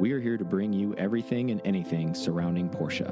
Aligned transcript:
We 0.00 0.12
are 0.12 0.20
here 0.20 0.36
to 0.38 0.44
bring 0.44 0.72
you 0.72 0.94
everything 0.96 1.50
and 1.50 1.60
anything 1.64 2.14
surrounding 2.14 2.68
Porsche. 2.70 3.08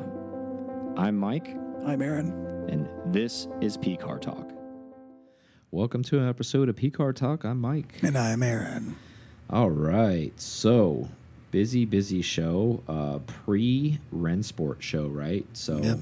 I'm 0.96 1.17
Mike, 1.17 1.54
I'm 1.87 2.00
Aaron. 2.03 2.30
and 2.68 2.88
this 3.14 3.46
is 3.61 3.76
P 3.76 3.96
Car 3.96 4.18
Talk. 4.18 4.50
Welcome 5.71 6.03
to 6.05 6.19
an 6.19 6.29
episode 6.29 6.69
of 6.69 6.77
P 6.77 6.91
Car 6.91 7.13
Talk. 7.13 7.45
I'm 7.45 7.61
Mike. 7.61 7.99
And 8.03 8.16
I'm 8.16 8.43
Aaron. 8.43 8.96
All 9.51 9.71
right. 9.71 10.32
So, 10.41 11.09
busy, 11.51 11.85
busy 11.85 12.22
show. 12.22 12.82
Uh, 12.89 13.18
Pre 13.27 13.98
Rennsport 14.14 14.80
show, 14.80 15.07
right? 15.09 15.46
So, 15.52 15.79
Yep. 15.82 15.98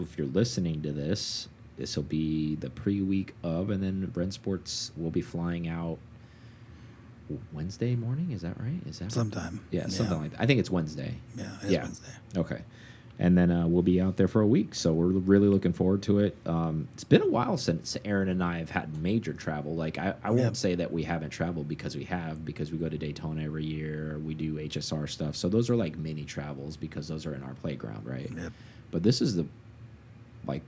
if 0.00 0.18
you're 0.18 0.26
listening 0.26 0.82
to 0.82 0.90
this, 0.92 1.48
this 1.78 1.94
will 1.96 2.02
be 2.04 2.56
the 2.56 2.70
pre 2.70 3.02
week 3.02 3.34
of, 3.44 3.70
and 3.70 3.82
then 3.82 4.10
Rennsports 4.14 4.90
will 4.96 5.10
be 5.10 5.22
flying 5.22 5.68
out 5.68 5.98
Wednesday 7.52 7.96
morning. 7.96 8.30
Is 8.32 8.42
that 8.42 8.58
right? 8.60 8.80
Is 8.86 8.98
that 9.00 9.12
Sometime. 9.12 9.60
Yeah, 9.70 9.88
something 9.88 10.20
like 10.20 10.30
that. 10.32 10.40
I 10.40 10.46
think 10.46 10.60
it's 10.60 10.70
Wednesday. 10.70 11.14
Yeah, 11.36 11.44
it's 11.62 11.70
Yeah. 11.70 11.82
Wednesday. 11.82 12.12
Okay. 12.36 12.62
And 13.18 13.36
then 13.38 13.50
uh, 13.50 13.66
we'll 13.66 13.80
be 13.82 13.98
out 13.98 14.18
there 14.18 14.28
for 14.28 14.42
a 14.42 14.46
week, 14.46 14.74
so 14.74 14.92
we're 14.92 15.06
really 15.06 15.48
looking 15.48 15.72
forward 15.72 16.02
to 16.02 16.18
it. 16.18 16.36
Um, 16.44 16.86
it's 16.92 17.02
been 17.04 17.22
a 17.22 17.26
while 17.26 17.56
since 17.56 17.96
Aaron 18.04 18.28
and 18.28 18.44
I 18.44 18.58
have 18.58 18.68
had 18.68 18.94
major 19.02 19.32
travel. 19.32 19.74
Like 19.74 19.96
I, 19.96 20.14
I 20.22 20.28
won't 20.28 20.42
Yep. 20.42 20.56
say 20.56 20.74
that 20.74 20.92
we 20.92 21.02
haven't 21.02 21.30
traveled 21.30 21.66
because 21.66 21.96
we 21.96 22.04
have, 22.04 22.44
because 22.44 22.70
we 22.72 22.76
go 22.76 22.90
to 22.90 22.98
Daytona 22.98 23.44
every 23.44 23.64
year. 23.64 24.20
We 24.22 24.34
do 24.34 24.56
HSR 24.56 25.08
stuff, 25.08 25.34
so 25.34 25.48
those 25.48 25.70
are 25.70 25.76
like 25.76 25.96
mini 25.96 26.24
travels 26.24 26.76
because 26.76 27.08
those 27.08 27.24
are 27.24 27.34
in 27.34 27.42
our 27.42 27.54
playground, 27.54 28.04
right? 28.06 28.30
Yep. 28.36 28.52
But 28.90 29.02
this 29.02 29.22
is 29.22 29.34
the 29.34 29.46
like 30.46 30.60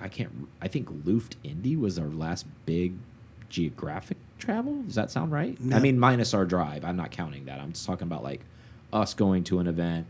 I 0.00 0.08
can't. 0.08 0.32
I 0.62 0.68
think 0.68 0.88
Luft 1.04 1.36
Indy 1.44 1.76
was 1.76 1.98
our 1.98 2.06
last 2.08 2.46
big 2.64 2.94
geographic 3.48 4.16
travel. 4.38 4.82
Does 4.82 4.94
that 4.94 5.10
sound 5.10 5.32
right? 5.32 5.56
I 5.72 5.78
mean, 5.80 5.98
minus 5.98 6.34
our 6.34 6.44
drive. 6.44 6.84
I'm 6.84 6.96
not 6.96 7.10
counting 7.10 7.46
that. 7.46 7.60
I'm 7.60 7.72
just 7.72 7.86
talking 7.86 8.06
about 8.06 8.22
like 8.22 8.40
us 8.92 9.14
going 9.14 9.44
to 9.44 9.58
an 9.58 9.66
event 9.66 10.06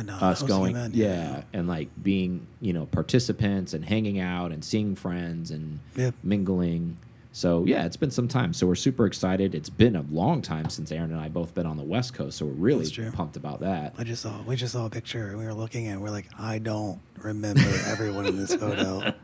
know. 0.00 0.14
us 0.14 0.42
going 0.42 0.74
event, 0.74 0.94
yeah 0.94 1.42
and 1.52 1.68
like 1.68 1.88
being 2.02 2.46
you 2.62 2.72
know 2.72 2.86
participants 2.86 3.74
and 3.74 3.84
hanging 3.84 4.18
out 4.18 4.50
and 4.52 4.64
seeing 4.64 4.94
friends 4.94 5.50
and 5.50 5.80
Yep. 5.96 6.14
mingling 6.22 6.96
so 7.32 7.64
yeah 7.66 7.84
it's 7.84 7.98
been 7.98 8.10
some 8.10 8.28
time 8.28 8.54
so 8.54 8.66
we're 8.66 8.74
super 8.74 9.04
excited 9.04 9.54
it's 9.54 9.68
been 9.68 9.94
a 9.96 10.00
long 10.10 10.40
time 10.40 10.70
since 10.70 10.90
aaron 10.92 11.10
and 11.12 11.20
i 11.20 11.28
both 11.28 11.54
been 11.54 11.66
on 11.66 11.76
the 11.76 11.82
west 11.82 12.14
coast 12.14 12.38
so 12.38 12.46
we're 12.46 12.52
really 12.52 13.10
pumped 13.12 13.36
about 13.36 13.60
that 13.60 13.94
I 13.98 14.04
just 14.04 14.22
saw 14.22 14.40
we 14.42 14.56
just 14.56 14.72
saw 14.72 14.86
a 14.86 14.90
picture 14.90 15.28
and 15.28 15.38
we 15.38 15.44
were 15.44 15.52
looking 15.54 15.88
at 15.88 15.96
it, 15.96 16.00
we're 16.00 16.08
like, 16.10 16.28
I 16.38 16.58
don't 16.58 16.98
remember 17.18 17.60
everyone 17.86 18.24
in 18.26 18.36
this 18.38 18.54
photo. 18.54 19.12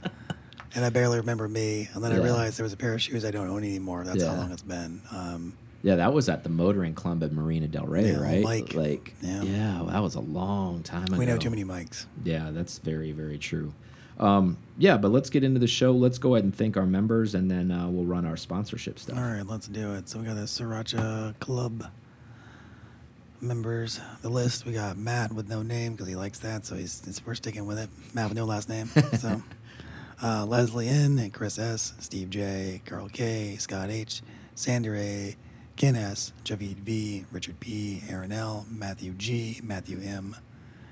And 0.74 0.84
I 0.84 0.90
barely 0.90 1.18
remember 1.18 1.48
me. 1.48 1.88
And 1.94 2.04
then 2.04 2.12
I 2.12 2.16
Yeah. 2.16 2.22
realized 2.24 2.58
there 2.58 2.64
was 2.64 2.72
a 2.72 2.76
pair 2.76 2.94
of 2.94 3.00
shoes 3.02 3.24
I 3.24 3.30
don't 3.30 3.48
own 3.48 3.64
anymore. 3.64 4.04
That's 4.04 4.22
how 4.22 4.34
long 4.34 4.52
it's 4.52 4.62
been. 4.62 5.00
Um, 5.10 5.54
yeah 5.82 5.94
that 5.94 6.12
was 6.12 6.28
at 6.28 6.42
the 6.42 6.48
motoring 6.48 6.92
club 6.92 7.22
at 7.22 7.30
marina 7.32 7.68
del 7.68 7.86
rey 7.86 8.10
Yeah, 8.10 8.18
right 8.18 8.42
Mike. 8.42 8.74
like 8.74 9.14
Yeah. 9.22 9.42
yeah 9.42 9.82
that 9.88 10.02
was 10.02 10.16
a 10.16 10.20
long 10.20 10.82
time 10.82 11.04
ago 11.04 11.16
we 11.16 11.24
know 11.24 11.38
too 11.38 11.50
many 11.50 11.64
mics. 11.64 12.06
Yeah, 12.24 12.50
that's 12.50 12.78
very, 12.78 13.12
very 13.12 13.38
true. 13.38 13.72
Um, 14.18 14.56
yeah, 14.76 14.96
but 14.96 15.12
let's 15.12 15.30
get 15.30 15.44
into 15.44 15.60
the 15.60 15.68
show. 15.68 15.92
Let's 15.92 16.18
go 16.18 16.34
ahead 16.34 16.42
and 16.42 16.52
thank 16.52 16.76
our 16.76 16.84
members, 16.86 17.36
and 17.36 17.48
then 17.48 17.70
uh, 17.70 17.88
we'll 17.88 18.04
run 18.04 18.26
our 18.26 18.36
sponsorship 18.36 18.98
stuff. 18.98 19.16
All 19.16 19.22
right, 19.22 19.46
let's 19.46 19.68
do 19.68 19.94
it. 19.94 20.08
So 20.08 20.18
we 20.18 20.24
got 20.26 20.34
the 20.34 20.40
Sriracha 20.42 21.38
Club 21.38 21.84
members. 23.40 24.00
The 24.22 24.28
list 24.28 24.66
we 24.66 24.72
got 24.72 24.96
Matt 24.98 25.32
with 25.32 25.48
no 25.48 25.62
name 25.62 25.92
because 25.92 26.08
he 26.08 26.16
likes 26.16 26.40
that, 26.40 26.66
so 26.66 26.74
he's, 26.74 27.04
he's 27.04 27.24
we're 27.24 27.36
sticking 27.36 27.66
with 27.66 27.78
it. 27.78 27.88
Matt 28.14 28.28
with 28.30 28.36
no 28.36 28.44
last 28.44 28.68
name. 28.68 28.88
So 29.18 29.40
uh, 30.22 30.44
Leslie 30.46 30.88
N 30.88 31.18
and 31.18 31.32
Chris 31.32 31.58
S, 31.58 31.94
Steve 32.00 32.30
J, 32.30 32.82
Carl 32.84 33.08
K, 33.08 33.56
Scott 33.56 33.90
H, 33.90 34.22
Sander 34.54 34.96
A, 34.96 35.36
Ken 35.76 35.94
S, 35.96 36.32
Javid 36.44 36.76
V, 36.78 37.24
Richard 37.30 37.60
P, 37.60 38.02
Aaron 38.08 38.32
L, 38.32 38.66
Matthew 38.70 39.12
G, 39.12 39.60
Matthew 39.62 40.00
M, 40.02 40.36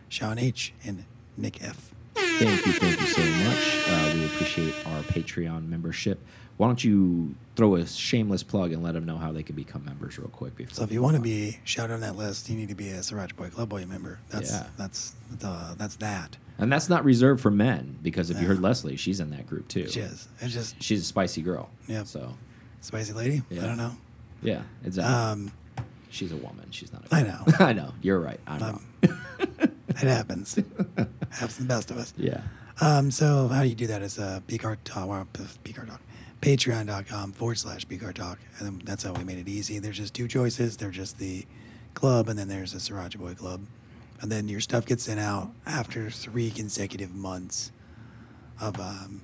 Sean 0.08 0.38
H, 0.38 0.72
and 0.84 1.04
Nick 1.36 1.62
F. 1.62 1.92
Thank 2.14 2.66
you, 2.66 2.72
thank 2.72 3.00
you 3.00 3.06
so 3.06 3.22
much. 3.22 3.88
Uh, 3.88 4.12
we 4.14 4.26
appreciate 4.26 4.74
our 4.86 5.02
Patreon 5.02 5.68
membership. 5.68 6.18
Why 6.58 6.66
don't 6.68 6.82
you 6.82 7.34
throw 7.54 7.74
a 7.76 7.86
shameless 7.86 8.42
plug 8.42 8.72
and 8.72 8.82
let 8.82 8.94
them 8.94 9.04
know 9.04 9.18
how 9.18 9.32
they 9.32 9.42
can 9.42 9.56
become 9.56 9.84
members 9.84 10.18
real 10.18 10.28
quick? 10.28 10.56
Before 10.56 10.74
So 10.74 10.82
if 10.84 10.92
you 10.92 11.02
want 11.02 11.16
to 11.16 11.22
be 11.22 11.58
shouted 11.64 11.92
on 11.94 12.00
that 12.00 12.16
list, 12.16 12.48
you 12.48 12.56
need 12.56 12.68
to 12.68 12.74
be 12.74 12.90
a 12.90 12.98
Sriracha 13.00 13.36
Boy 13.36 13.50
Club 13.50 13.68
Boy 13.68 13.84
member. 13.84 14.18
That's 14.30 14.52
Yeah. 14.52 14.66
that's 14.78 15.14
the, 15.30 15.74
that's 15.76 15.96
that. 15.96 16.36
And 16.58 16.72
that's 16.72 16.88
not 16.88 17.04
reserved 17.04 17.40
for 17.42 17.50
men 17.50 17.98
because 18.02 18.30
if 18.30 18.40
you 18.40 18.46
heard 18.46 18.60
Leslie, 18.60 18.96
she's 18.96 19.20
in 19.20 19.30
that 19.30 19.46
group 19.46 19.68
too. 19.68 19.88
She 19.88 20.00
is 20.00 20.28
it's 20.40 20.52
just 20.54 20.82
She's 20.82 21.02
a 21.02 21.04
spicy 21.04 21.42
girl. 21.42 21.68
Yep. 21.88 22.06
So 22.06 22.34
spicy 22.80 23.12
lady. 23.12 23.42
Yeah. 23.50 23.64
I 23.64 23.66
don't 23.66 23.76
know. 23.76 23.92
yeah, 24.42 24.62
exactly. 24.84 25.14
Um, 25.14 25.52
she's 26.10 26.32
a 26.32 26.36
woman. 26.36 26.66
She's 26.70 26.92
not. 26.92 27.04
A 27.10 27.14
I 27.14 27.22
know. 27.22 27.44
I 27.58 27.72
know. 27.72 27.92
You're 28.02 28.20
right. 28.20 28.40
I'm 28.46 28.62
Um, 28.62 28.86
wrong. 29.02 29.20
it 29.88 29.96
happens. 29.98 30.54
happens 31.30 31.56
to 31.56 31.62
the 31.62 31.68
best 31.68 31.90
of 31.90 31.98
us. 31.98 32.12
Yeah. 32.16 32.40
Um, 32.80 33.10
so 33.10 33.48
how 33.48 33.62
do 33.62 33.68
you 33.68 33.74
do 33.74 33.86
that 33.86 34.02
is 34.02 34.18
uh, 34.18 34.40
PCAR 34.48 34.76
Talk, 34.84 35.08
well, 35.08 35.26
PCAR 35.64 35.86
Talk, 35.88 36.00
patreon.com 36.42 37.32
forward 37.32 37.58
slash 37.58 37.86
PCAR 37.86 38.12
Talk. 38.14 38.38
And 38.58 38.66
then 38.66 38.82
that's 38.84 39.02
how 39.02 39.12
we 39.12 39.24
made 39.24 39.38
it 39.38 39.48
easy. 39.48 39.78
There's 39.78 39.96
just 39.96 40.14
two 40.14 40.28
choices. 40.28 40.76
There's 40.76 40.94
just 40.96 41.18
the 41.18 41.46
club, 41.94 42.28
and 42.28 42.38
then 42.38 42.48
there's 42.48 42.72
the 42.72 42.78
Sriracha 42.78 43.18
Boy 43.18 43.34
Club. 43.34 43.62
And 44.20 44.32
then 44.32 44.48
your 44.48 44.60
stuff 44.60 44.86
gets 44.86 45.04
sent 45.04 45.20
out 45.20 45.50
after 45.66 46.10
three 46.10 46.50
consecutive 46.50 47.14
months 47.14 47.70
of 48.60 48.80
um, 48.80 49.20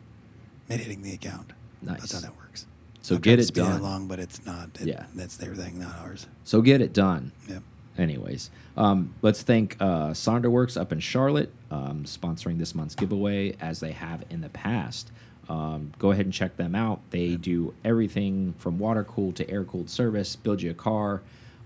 it 0.68 0.80
hitting 0.80 1.02
the 1.02 1.14
account. 1.14 1.52
Nice. 1.80 2.00
That's 2.00 2.12
how 2.12 2.20
that 2.20 2.36
works. 2.36 2.66
So 3.00 3.16
I've 3.16 3.22
get 3.22 3.40
it 3.40 3.52
done. 3.52 3.80
along, 3.80 4.08
but 4.08 4.18
it's 4.20 4.44
not. 4.46 4.70
It, 4.80 4.88
Yeah. 4.88 5.06
That's 5.14 5.36
their 5.36 5.54
thing, 5.54 5.78
not 5.80 5.96
ours. 5.98 6.26
So 6.44 6.60
get 6.62 6.80
it 6.80 6.92
done. 6.92 7.32
Yep. 7.48 7.62
Anyways, 7.98 8.50
um, 8.76 9.14
let's 9.20 9.42
thank 9.42 9.76
uh, 9.80 10.10
Sonderworks 10.10 10.80
up 10.80 10.92
in 10.92 11.00
Charlotte 11.00 11.52
um, 11.70 12.04
sponsoring 12.04 12.58
this 12.58 12.74
month's 12.74 12.94
giveaway 12.94 13.54
as 13.60 13.80
they 13.80 13.92
have 13.92 14.24
in 14.30 14.40
the 14.40 14.48
past. 14.48 15.10
Um, 15.48 15.92
go 15.98 16.12
ahead 16.12 16.24
and 16.24 16.32
check 16.32 16.56
them 16.56 16.74
out. 16.74 17.00
They 17.10 17.36
do 17.36 17.74
everything 17.84 18.54
from 18.56 18.78
water 18.78 19.04
cooled 19.04 19.36
to 19.36 19.50
air 19.50 19.64
cooled 19.64 19.90
service, 19.90 20.36
build 20.36 20.62
you 20.62 20.70
a 20.70 20.74
car, 20.74 21.20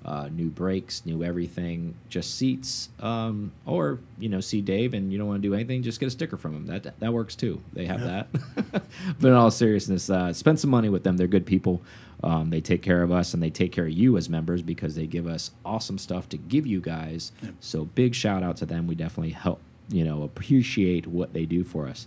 uh, 0.04 0.28
new 0.32 0.48
brakes, 0.48 1.02
new 1.04 1.24
everything, 1.24 1.94
just 2.08 2.36
seats. 2.36 2.90
Um, 3.00 3.52
or, 3.64 3.98
you 4.18 4.28
know, 4.28 4.40
see 4.40 4.60
Dave 4.60 4.94
and 4.94 5.12
you 5.12 5.18
don't 5.18 5.26
want 5.26 5.42
to 5.42 5.48
do 5.48 5.54
anything, 5.54 5.82
just 5.82 5.98
get 5.98 6.06
a 6.06 6.10
sticker 6.10 6.36
from 6.36 6.52
them. 6.52 6.66
That, 6.66 6.98
that 7.00 7.12
works 7.12 7.34
too. 7.34 7.60
They 7.72 7.86
have 7.86 8.00
that. 8.02 8.28
but 9.20 9.28
in 9.28 9.32
all 9.32 9.50
seriousness, 9.50 10.08
uh, 10.08 10.32
spend 10.32 10.60
some 10.60 10.70
money 10.70 10.88
with 10.88 11.02
them. 11.02 11.16
They're 11.16 11.26
good 11.26 11.46
people. 11.46 11.82
Um, 12.22 12.50
they 12.50 12.60
take 12.60 12.82
care 12.82 13.02
of 13.02 13.12
us 13.12 13.34
and 13.34 13.42
they 13.42 13.50
take 13.50 13.72
care 13.72 13.86
of 13.86 13.92
you 13.92 14.16
as 14.16 14.28
members 14.28 14.62
because 14.62 14.94
they 14.94 15.06
give 15.06 15.26
us 15.26 15.50
awesome 15.64 15.98
stuff 15.98 16.28
to 16.30 16.36
give 16.36 16.66
you 16.66 16.80
guys. 16.80 17.32
So 17.60 17.84
big 17.84 18.14
shout 18.14 18.42
out 18.42 18.56
to 18.58 18.66
them. 18.66 18.86
We 18.86 18.94
definitely 18.94 19.32
help, 19.32 19.60
you 19.88 20.04
know, 20.04 20.22
appreciate 20.22 21.06
what 21.06 21.32
they 21.32 21.44
do 21.44 21.62
for 21.62 21.86
us. 21.86 22.06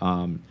Um, 0.00 0.42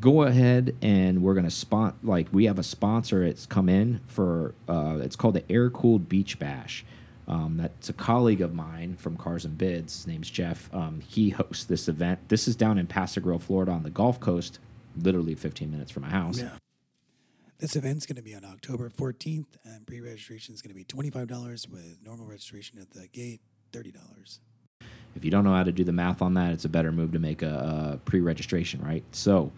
go 0.00 0.22
ahead 0.22 0.74
and 0.82 1.22
we're 1.22 1.34
gonna 1.34 1.50
spot 1.50 1.96
like 2.02 2.28
we 2.32 2.44
have 2.46 2.58
a 2.58 2.62
sponsor. 2.62 3.22
It's 3.22 3.46
come 3.46 3.68
in 3.68 4.00
for 4.06 4.54
uh, 4.68 4.98
it's 5.00 5.16
called 5.16 5.34
the 5.34 5.50
Air 5.50 5.70
Cooled 5.70 6.08
Beach 6.08 6.38
Bash. 6.38 6.84
Um, 7.26 7.56
that's 7.56 7.88
a 7.88 7.94
colleague 7.94 8.42
of 8.42 8.54
mine 8.54 8.96
from 8.96 9.16
Cars 9.16 9.44
and 9.44 9.56
Bids. 9.56 9.96
His 9.96 10.06
name's 10.06 10.28
Jeff. 10.28 10.72
Um, 10.74 11.00
he 11.00 11.30
hosts 11.30 11.64
this 11.64 11.88
event. 11.88 12.28
This 12.28 12.46
is 12.46 12.54
down 12.54 12.76
in 12.76 12.86
Pass-a-Grille, 12.86 13.38
Florida, 13.38 13.72
on 13.72 13.82
the 13.82 13.88
Gulf 13.90 14.20
Coast, 14.20 14.58
literally 14.94 15.34
15 15.34 15.70
minutes 15.70 15.90
from 15.90 16.02
my 16.02 16.10
house. 16.10 16.38
Yeah. 16.38 16.58
This 17.58 17.76
event's 17.76 18.04
going 18.04 18.16
to 18.16 18.22
be 18.22 18.34
on 18.34 18.44
October 18.44 18.90
14th, 18.90 19.46
and 19.64 19.86
pre-registration 19.86 20.54
is 20.54 20.60
going 20.60 20.68
to 20.68 20.74
be 20.74 20.84
$25 20.84 21.70
with 21.70 21.98
normal 22.04 22.26
registration 22.26 22.78
at 22.78 22.90
the 22.90 23.08
gate, 23.08 23.40
$30. 23.72 23.94
If 25.16 25.24
you 25.24 25.30
don't 25.30 25.44
know 25.44 25.54
how 25.54 25.62
to 25.62 25.72
do 25.72 25.84
the 25.84 25.92
math 25.92 26.20
on 26.20 26.34
that, 26.34 26.52
it's 26.52 26.64
a 26.64 26.68
better 26.68 26.92
move 26.92 27.12
to 27.12 27.18
make 27.18 27.42
a, 27.42 27.94
a 27.94 27.98
pre-registration, 28.04 28.82
right? 28.82 29.04
So 29.12 29.50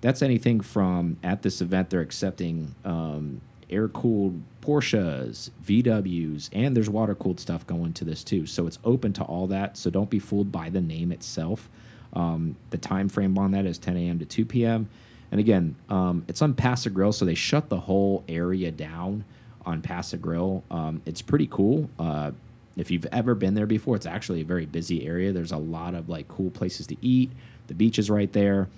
that's 0.00 0.22
anything 0.22 0.60
from 0.60 1.16
at 1.22 1.42
this 1.42 1.60
event 1.60 1.90
they're 1.90 2.00
accepting 2.00 2.74
um, 2.84 3.40
air-cooled 3.70 4.40
Porsches, 4.60 5.50
VWs, 5.64 6.48
and 6.52 6.76
there's 6.76 6.88
water-cooled 6.88 7.40
stuff 7.40 7.66
going 7.66 7.92
to 7.94 8.04
this 8.04 8.24
too. 8.24 8.46
So 8.46 8.66
it's 8.66 8.78
open 8.84 9.12
to 9.14 9.24
all 9.24 9.46
that. 9.48 9.76
So 9.76 9.90
don't 9.90 10.08
be 10.08 10.18
fooled 10.18 10.50
by 10.50 10.70
the 10.70 10.80
name 10.80 11.12
itself. 11.12 11.68
Um, 12.14 12.56
the 12.70 12.78
time 12.78 13.08
frame 13.08 13.36
on 13.38 13.50
that 13.50 13.66
is 13.66 13.78
10 13.78 13.96
a.m. 13.96 14.18
to 14.20 14.24
2 14.24 14.44
p.m. 14.44 14.88
And 15.30 15.40
again, 15.40 15.74
um, 15.88 16.24
it's 16.28 16.40
on 16.42 16.54
Pass-a-Grille, 16.54 17.12
so 17.12 17.24
they 17.24 17.34
shut 17.34 17.68
the 17.68 17.80
whole 17.80 18.24
area 18.28 18.70
down 18.70 19.24
on 19.66 19.82
Pass-a-Grille. 19.82 20.62
Um, 20.70 21.02
it's 21.04 21.22
pretty 21.22 21.48
cool. 21.48 21.90
Uh, 21.98 22.30
if 22.76 22.90
you've 22.90 23.06
ever 23.06 23.34
been 23.34 23.54
there 23.54 23.66
before, 23.66 23.96
it's 23.96 24.06
actually 24.06 24.40
a 24.40 24.44
very 24.44 24.66
busy 24.66 25.06
area. 25.06 25.32
There's 25.32 25.52
a 25.52 25.56
lot 25.56 25.94
of 25.94 26.08
like 26.08 26.28
cool 26.28 26.50
places 26.50 26.86
to 26.88 26.96
eat. 27.00 27.32
The 27.66 27.74
beach 27.74 27.98
is 27.98 28.10
right 28.10 28.32
there. 28.32 28.68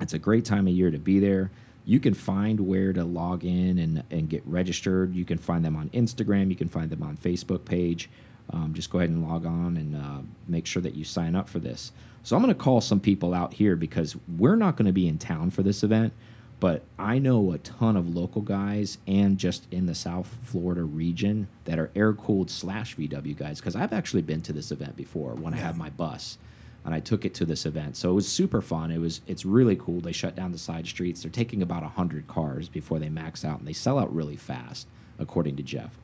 It's 0.00 0.14
a 0.14 0.18
great 0.18 0.44
time 0.44 0.66
of 0.66 0.72
year 0.72 0.90
to 0.90 0.98
be 0.98 1.18
there. 1.18 1.50
You 1.84 2.00
can 2.00 2.14
find 2.14 2.60
where 2.60 2.92
to 2.92 3.04
log 3.04 3.44
in 3.44 3.78
and, 3.78 4.02
and 4.10 4.28
get 4.28 4.42
registered. 4.46 5.14
You 5.14 5.24
can 5.24 5.38
find 5.38 5.64
them 5.64 5.76
on 5.76 5.88
Instagram. 5.90 6.50
You 6.50 6.56
can 6.56 6.68
find 6.68 6.90
them 6.90 7.02
on 7.02 7.16
Facebook 7.16 7.64
page. 7.64 8.08
Um, 8.52 8.74
just 8.74 8.90
go 8.90 8.98
ahead 8.98 9.10
and 9.10 9.26
log 9.26 9.46
on 9.46 9.76
and 9.76 9.96
uh, 9.96 10.20
make 10.48 10.66
sure 10.66 10.82
that 10.82 10.94
you 10.94 11.04
sign 11.04 11.34
up 11.34 11.48
for 11.48 11.58
this. 11.58 11.92
So 12.22 12.36
I'm 12.36 12.42
going 12.42 12.54
to 12.54 12.60
call 12.60 12.80
some 12.80 13.00
people 13.00 13.32
out 13.32 13.54
here 13.54 13.76
because 13.76 14.16
we're 14.36 14.56
not 14.56 14.76
going 14.76 14.86
to 14.86 14.92
be 14.92 15.08
in 15.08 15.18
town 15.18 15.50
for 15.50 15.62
this 15.62 15.82
event, 15.82 16.12
but 16.58 16.82
I 16.98 17.18
know 17.18 17.52
a 17.52 17.58
ton 17.58 17.96
of 17.96 18.14
local 18.14 18.42
guys 18.42 18.98
and 19.06 19.38
just 19.38 19.66
in 19.72 19.86
the 19.86 19.94
South 19.94 20.36
Florida 20.42 20.82
region 20.82 21.48
that 21.64 21.78
are 21.78 21.90
air 21.94 22.12
cooled 22.12 22.50
slash 22.50 22.96
VW 22.96 23.36
guys 23.36 23.60
because 23.60 23.76
I've 23.76 23.92
actually 23.92 24.22
been 24.22 24.42
to 24.42 24.52
this 24.52 24.70
event 24.70 24.96
before 24.96 25.34
when 25.34 25.54
I 25.54 25.58
had 25.58 25.78
my 25.78 25.90
bus 25.90 26.36
and 26.84 26.94
I 26.94 27.00
took 27.00 27.24
it 27.24 27.34
to 27.34 27.44
this 27.44 27.66
event. 27.66 27.96
So 27.96 28.10
it 28.10 28.14
was 28.14 28.28
super 28.28 28.60
fun. 28.60 28.90
It 28.90 28.98
was 28.98 29.20
it's 29.26 29.44
really 29.44 29.76
cool. 29.76 30.00
They 30.00 30.12
shut 30.12 30.34
down 30.34 30.52
the 30.52 30.58
side 30.58 30.86
streets. 30.86 31.22
They're 31.22 31.30
taking 31.30 31.62
about 31.62 31.82
hundred 31.82 32.26
cars 32.26 32.68
before 32.68 32.98
they 32.98 33.08
max 33.08 33.44
out, 33.44 33.58
and 33.58 33.68
they 33.68 33.72
sell 33.72 33.98
out 33.98 34.14
really 34.14 34.36
fast, 34.36 34.86
according 35.18 35.56
to 35.56 35.62
Jeff. 35.62 35.98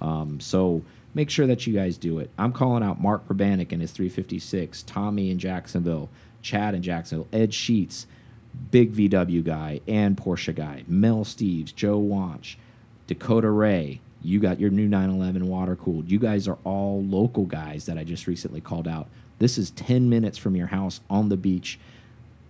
Um, 0.00 0.40
so 0.40 0.82
make 1.14 1.30
sure 1.30 1.46
that 1.46 1.66
you 1.66 1.74
guys 1.74 1.96
do 1.96 2.18
it. 2.18 2.30
I'm 2.38 2.52
calling 2.52 2.82
out 2.82 3.00
Mark 3.00 3.28
Probanik 3.28 3.72
and 3.72 3.80
his 3.80 3.92
356, 3.92 4.82
Tommy 4.82 5.30
in 5.30 5.38
Jacksonville, 5.38 6.08
Chad 6.40 6.74
in 6.74 6.82
Jacksonville, 6.82 7.28
Ed 7.32 7.54
Sheets, 7.54 8.06
big 8.70 8.92
VW 8.92 9.44
guy 9.44 9.80
and 9.86 10.16
Porsche 10.16 10.54
guy, 10.54 10.84
Mel 10.86 11.24
Steves, 11.24 11.74
Joe 11.74 12.00
Wanch, 12.00 12.56
Dakota 13.06 13.50
Ray. 13.50 14.00
You 14.22 14.38
got 14.38 14.60
your 14.60 14.70
new 14.70 14.86
911 14.86 15.48
water 15.48 15.74
cooled. 15.74 16.10
You 16.10 16.18
guys 16.18 16.46
are 16.46 16.58
all 16.64 17.02
local 17.02 17.44
guys 17.44 17.86
that 17.86 17.98
I 17.98 18.04
just 18.04 18.26
recently 18.26 18.60
called 18.60 18.86
out. 18.86 19.08
This 19.42 19.58
is 19.58 19.70
10 19.72 20.08
minutes 20.08 20.38
from 20.38 20.54
your 20.54 20.68
house 20.68 21.00
on 21.10 21.28
the 21.28 21.36
beach. 21.36 21.78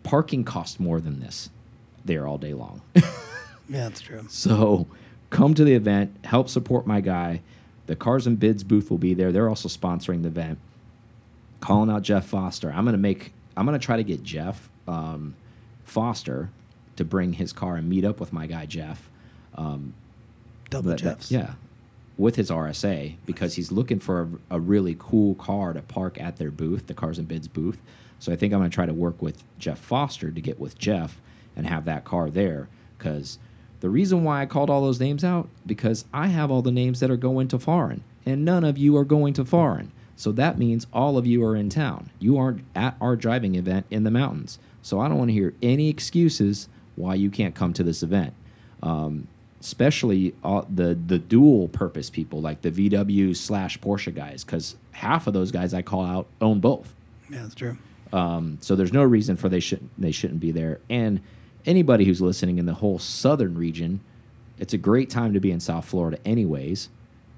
Parking 0.02 0.44
costs 0.44 0.78
more 0.78 1.00
than 1.00 1.20
this 1.20 1.48
there 2.04 2.26
all 2.26 2.38
day 2.38 2.54
long. 2.54 2.82
Yeah, 3.68 3.88
that's 3.88 4.00
true. 4.02 4.24
So 4.28 4.86
come 5.30 5.54
to 5.54 5.64
the 5.64 5.72
event, 5.72 6.14
help 6.24 6.50
support 6.50 6.86
my 6.86 7.00
guy. 7.00 7.40
The 7.86 7.96
Cars 7.96 8.26
and 8.26 8.38
Bids 8.38 8.64
booth 8.64 8.90
will 8.90 8.98
be 8.98 9.14
there. 9.14 9.32
They're 9.32 9.48
also 9.48 9.68
sponsoring 9.68 10.22
the 10.22 10.28
event. 10.28 10.58
Calling 11.60 11.88
out 11.88 12.02
Jeff 12.02 12.26
Foster. 12.26 12.70
I'm 12.70 12.84
gonna 12.84 12.98
make. 12.98 13.32
I'm 13.56 13.64
gonna 13.64 13.78
try 13.78 13.96
to 13.96 14.02
get 14.04 14.22
Jeff 14.24 14.68
um, 14.86 15.36
Foster 15.84 16.50
to 16.96 17.04
bring 17.04 17.34
his 17.34 17.52
car 17.52 17.76
and 17.76 17.88
meet 17.88 18.04
up 18.04 18.20
with 18.20 18.32
my 18.32 18.46
guy 18.46 18.66
Jeff. 18.66 19.08
Um, 19.54 19.94
Double 20.68 20.90
that- 20.90 20.98
Jeffs. 20.98 21.30
yeah, 21.30 21.52
with 22.18 22.36
his 22.36 22.50
RSA 22.50 23.16
because 23.26 23.54
he's 23.54 23.72
looking 23.72 23.98
for 23.98 24.22
a, 24.50 24.56
a 24.56 24.60
really 24.60 24.96
cool 24.98 25.34
car 25.34 25.72
to 25.72 25.82
park 25.82 26.20
at 26.20 26.36
their 26.36 26.50
booth, 26.50 26.86
the 26.86 26.94
Cars 26.94 27.18
and 27.18 27.28
Bids 27.28 27.48
booth. 27.48 27.80
So 28.18 28.32
I 28.32 28.36
think 28.36 28.52
I'm 28.52 28.60
going 28.60 28.70
to 28.70 28.74
try 28.74 28.86
to 28.86 28.94
work 28.94 29.20
with 29.20 29.42
Jeff 29.58 29.78
Foster 29.78 30.30
to 30.30 30.40
get 30.40 30.60
with 30.60 30.78
Jeff 30.78 31.20
and 31.56 31.66
have 31.66 31.84
that 31.86 32.04
car 32.04 32.30
there 32.30 32.68
because 32.96 33.38
the 33.80 33.90
reason 33.90 34.22
why 34.22 34.42
I 34.42 34.46
called 34.46 34.70
all 34.70 34.82
those 34.82 35.00
names 35.00 35.24
out 35.24 35.48
because 35.66 36.04
I 36.12 36.28
have 36.28 36.50
all 36.50 36.62
the 36.62 36.70
names 36.70 37.00
that 37.00 37.10
are 37.10 37.16
going 37.16 37.48
to 37.48 37.58
foreign 37.58 38.04
and 38.24 38.44
none 38.44 38.64
of 38.64 38.78
you 38.78 38.96
are 38.96 39.04
going 39.04 39.34
to 39.34 39.44
foreign. 39.44 39.90
So 40.14 40.30
that 40.32 40.58
means 40.58 40.86
all 40.92 41.18
of 41.18 41.26
you 41.26 41.44
are 41.44 41.56
in 41.56 41.68
town. 41.68 42.10
You 42.20 42.38
aren't 42.38 42.64
at 42.76 42.96
our 43.00 43.16
driving 43.16 43.56
event 43.56 43.86
in 43.90 44.04
the 44.04 44.10
mountains. 44.10 44.58
So 44.82 45.00
I 45.00 45.08
don't 45.08 45.18
want 45.18 45.30
to 45.30 45.34
hear 45.34 45.54
any 45.62 45.88
excuses 45.88 46.68
why 46.94 47.14
you 47.14 47.30
can't 47.30 47.54
come 47.54 47.72
to 47.72 47.82
this 47.82 48.02
event. 48.02 48.34
Um, 48.82 49.26
especially 49.62 50.34
uh, 50.42 50.62
the 50.68 50.94
the 50.94 51.18
dual 51.18 51.68
purpose 51.68 52.10
people 52.10 52.40
like 52.40 52.62
the 52.62 52.70
VW 52.70 53.36
slash 53.36 53.78
Porsche 53.78 54.14
guys, 54.14 54.44
because 54.44 54.76
half 54.90 55.26
of 55.26 55.32
those 55.34 55.52
guys 55.52 55.72
I 55.72 55.82
call 55.82 56.04
out 56.04 56.26
own 56.40 56.60
both. 56.60 56.94
Yeah, 57.30 57.42
that's 57.42 57.54
true. 57.54 57.78
Um, 58.12 58.58
so 58.60 58.74
there's 58.76 58.92
no 58.92 59.04
reason 59.04 59.36
for 59.36 59.48
they 59.48 59.60
shouldn't 59.60 59.90
they 59.96 60.10
shouldn't 60.10 60.40
be 60.40 60.50
there. 60.50 60.80
And 60.90 61.20
anybody 61.64 62.04
who's 62.04 62.20
listening 62.20 62.58
in 62.58 62.66
the 62.66 62.74
whole 62.74 62.98
southern 62.98 63.56
region, 63.56 64.00
it's 64.58 64.74
a 64.74 64.78
great 64.78 65.08
time 65.08 65.32
to 65.32 65.40
be 65.40 65.50
in 65.52 65.60
South 65.60 65.84
Florida, 65.84 66.18
anyways. 66.24 66.88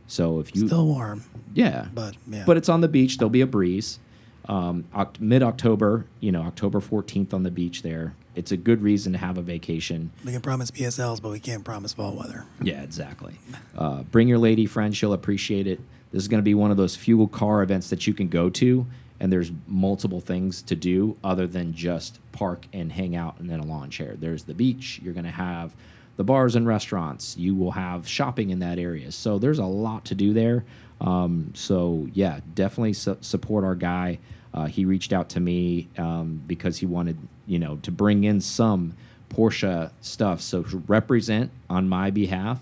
So 0.07 0.41
if 0.41 0.55
you 0.57 0.67
Still 0.67 0.87
warm, 0.87 1.25
yeah, 1.55 1.89
but 1.95 2.17
yeah. 2.27 2.45
but 2.47 2.57
it's 2.57 2.69
on 2.69 2.81
the 2.81 2.89
beach. 2.89 3.19
There'll 3.19 3.31
be 3.31 3.43
a 3.43 3.47
breeze. 3.47 3.99
Um, 4.47 4.85
Mid 5.21 5.43
October, 5.43 6.07
you 6.21 6.31
know, 6.31 6.43
October 6.43 6.81
14th 6.81 7.33
on 7.33 7.45
the 7.45 7.51
beach 7.51 7.83
there. 7.83 8.15
It's 8.35 8.53
a 8.53 8.57
good 8.57 8.83
reason 8.83 9.13
to 9.13 9.19
have 9.19 9.39
a 9.39 9.43
vacation. 9.43 10.11
we 10.25 10.33
can 10.33 10.41
promise 10.41 10.71
PSLs, 10.71 11.23
but 11.23 11.31
we 11.31 11.41
can't 11.41 11.65
promise 11.65 11.93
fall 11.93 12.15
weather. 12.15 12.45
Yeah, 12.63 12.83
exactly. 12.83 13.35
Uh, 13.77 14.03
bring 14.03 14.29
your 14.29 14.39
lady 14.39 14.67
friend; 14.67 14.97
she'll 14.97 15.13
appreciate 15.13 15.67
it. 15.67 15.81
This 16.13 16.23
is 16.23 16.29
going 16.29 16.39
to 16.41 16.45
be 16.45 16.55
one 16.55 16.71
of 16.71 16.77
those 16.77 16.97
fuel 16.97 17.27
car 17.29 17.63
events 17.63 17.91
that 17.91 18.07
you 18.07 18.15
can 18.15 18.29
go 18.29 18.49
to, 18.51 18.87
and 19.21 19.33
there's 19.33 19.51
multiple 19.67 20.21
things 20.21 20.63
to 20.63 20.77
do 20.77 21.17
other 21.25 21.47
than 21.47 21.75
just 21.75 22.19
park 22.33 22.67
and 22.73 22.93
hang 22.93 23.17
out 23.17 23.39
and 23.39 23.49
then 23.51 23.61
a 23.61 23.65
lawn 23.65 23.91
chair. 23.91 24.15
There's 24.19 24.45
the 24.45 24.55
beach. 24.55 25.01
You're 25.03 25.15
going 25.15 25.25
to 25.25 25.31
have 25.31 25.75
the 26.17 26.25
bars 26.25 26.55
and 26.55 26.67
restaurants. 26.67 27.37
You 27.37 27.55
will 27.55 27.73
have 27.73 28.07
shopping 28.09 28.51
in 28.51 28.61
that 28.61 28.79
area. 28.79 29.11
So 29.11 29.39
there's 29.39 29.59
a 29.59 29.65
lot 29.65 30.05
to 30.07 30.15
do 30.15 30.33
there. 30.33 30.65
Um, 31.01 31.51
so 31.55 32.09
yeah, 32.13 32.41
definitely 32.55 32.93
su 32.93 33.17
support 33.21 33.65
our 33.65 33.75
guy. 33.75 34.19
Uh, 34.55 34.67
he 34.67 34.85
reached 34.85 35.13
out 35.13 35.29
to 35.29 35.41
me 35.41 35.89
um, 35.99 36.41
because 36.47 36.79
he 36.79 36.87
wanted, 36.87 37.19
you 37.47 37.59
know, 37.59 37.77
to 37.83 37.91
bring 37.91 38.23
in 38.25 38.41
some 38.41 38.95
Porsche 39.29 39.91
stuff. 40.01 40.41
So 40.41 40.63
to 40.63 40.79
represent 40.87 41.51
on 41.69 41.89
my 41.89 42.11
behalf, 42.11 42.61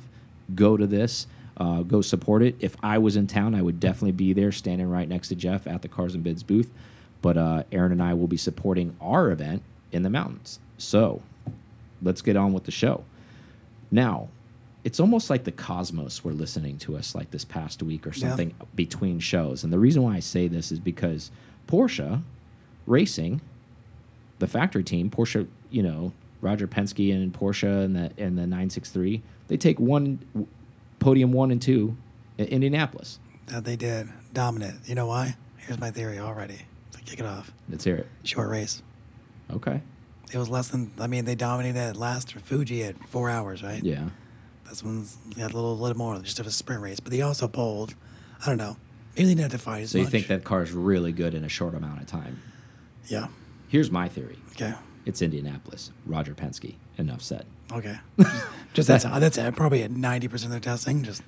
go 0.55 0.79
to 0.79 0.87
this, 0.87 1.27
uh, 1.59 1.83
go 1.83 2.00
support 2.00 2.43
it. 2.43 2.56
If 2.61 2.77
I 2.83 2.97
was 2.97 3.15
in 3.15 3.27
town, 3.27 3.55
I 3.55 3.61
would 3.61 3.79
definitely 3.79 4.12
be 4.12 4.33
there, 4.33 4.50
standing 4.53 4.89
right 4.89 5.06
next 5.06 5.29
to 5.29 5.35
Jeff 5.35 5.67
at 5.67 5.83
the 5.83 5.89
Cars 5.89 6.15
and 6.15 6.25
Bids 6.25 6.43
booth. 6.43 6.71
But 7.21 7.37
uh, 7.37 7.65
Aaron 7.71 7.93
and 7.93 8.03
I 8.03 8.15
will 8.15 8.27
be 8.27 8.39
supporting 8.39 8.97
our 9.00 9.31
event 9.31 9.62
in 9.93 10.03
the 10.03 10.11
mountains. 10.11 10.61
So 10.79 11.21
let's 12.00 12.23
get 12.23 12.37
on 12.37 12.55
with 12.55 12.65
the 12.65 12.71
show. 12.73 13.05
Now, 13.91 14.29
it's 14.83 14.99
almost 14.99 15.31
like 15.31 15.44
the 15.44 15.53
cosmos 15.53 16.25
were 16.25 16.33
listening 16.33 16.79
to 16.79 16.97
us 16.97 17.15
like 17.15 17.31
this 17.31 17.44
past 17.44 17.83
week 17.83 18.06
or 18.06 18.11
Yeah. 18.11 18.29
something 18.29 18.55
between 18.75 19.21
shows. 19.21 19.62
And 19.62 19.73
the 19.73 19.79
reason 19.79 20.03
why 20.03 20.17
I 20.17 20.21
say 20.21 20.49
this 20.49 20.73
is 20.73 20.81
because 20.81 21.31
Porsche 21.67 22.23
Racing, 22.87 23.41
the 24.38 24.47
factory 24.47 24.82
team, 24.82 25.11
Porsche, 25.11 25.47
you 25.70 25.82
know, 25.82 26.12
Roger 26.41 26.67
Penske 26.67 27.14
and 27.14 27.32
Porsche 27.32 27.85
and 27.85 27.94
the 27.94 28.12
and 28.19 28.37
the 28.37 28.43
963, 28.43 29.23
they 29.49 29.56
take 29.56 29.79
one 29.79 30.19
podium 30.99 31.32
one 31.32 31.50
and 31.50 31.62
two 31.62 31.97
in 32.38 32.47
Indianapolis. 32.47 33.19
That 33.47 33.64
they 33.64 33.76
did. 33.76 34.09
Dominant. 34.32 34.81
You 34.87 34.94
know 34.94 35.06
why? 35.06 35.37
Here's 35.59 35.79
my 35.79 35.91
theory 35.91 36.19
already. 36.19 36.62
To 36.93 37.00
kick 37.03 37.20
it 37.20 37.26
off. 37.26 37.53
Let's 37.69 37.85
hear 37.85 37.97
it. 37.97 38.08
Short 38.25 38.49
race. 38.49 38.82
Okay. 39.53 39.81
It 40.32 40.38
was 40.38 40.49
less 40.49 40.69
than, 40.69 40.91
I 40.99 41.06
mean, 41.06 41.26
they 41.26 41.35
dominated 41.35 41.76
that 41.76 41.97
last 41.97 42.32
Fuji 42.32 42.82
at 42.85 42.97
four 43.08 43.29
hours, 43.29 43.62
right? 43.62 43.82
Yeah. 43.85 44.08
This 44.69 44.82
one's 44.82 45.17
got 45.37 45.53
a 45.53 45.55
little, 45.55 45.76
little 45.76 45.99
more, 45.99 46.19
just 46.20 46.41
of 46.41 46.47
a 46.47 46.50
sprint 46.50 46.81
race. 46.81 47.00
But 47.00 47.12
they 47.12 47.20
also 47.20 47.47
pulled, 47.47 47.94
I 48.41 48.47
don't 48.47 48.56
know, 48.56 48.79
maybe 49.17 49.25
they 49.26 49.35
didn't 49.35 49.43
have 49.43 49.50
to 49.53 49.59
fight 49.59 49.82
as 49.82 49.91
So 49.91 49.99
you 49.99 50.06
think 50.06 50.26
that 50.29 50.44
car 50.44 50.62
is 50.62 50.73
really 50.73 51.12
good 51.12 51.35
in 51.35 51.44
a 51.44 51.49
short 51.49 51.75
amount 51.75 52.00
of 52.00 52.06
time? 52.06 52.41
Yeah. 53.06 53.29
Here's 53.69 53.91
my 53.91 54.09
theory. 54.09 54.38
Okay. 54.53 54.75
It's 55.06 55.23
Indianapolis. 55.23 55.91
Roger 56.06 56.35
Penske. 56.35 56.75
Enough 56.99 57.23
said. 57.23 57.47
Okay. 57.73 57.97
just 58.75 58.87
that's 58.87 59.05
that's. 59.05 59.38
Probably 59.56 59.82
at 59.82 59.91
ninety 59.91 60.29
percent 60.29 60.53
of 60.55 60.62
their 60.62 60.73
testing. 60.73 61.03
Just 61.03 61.23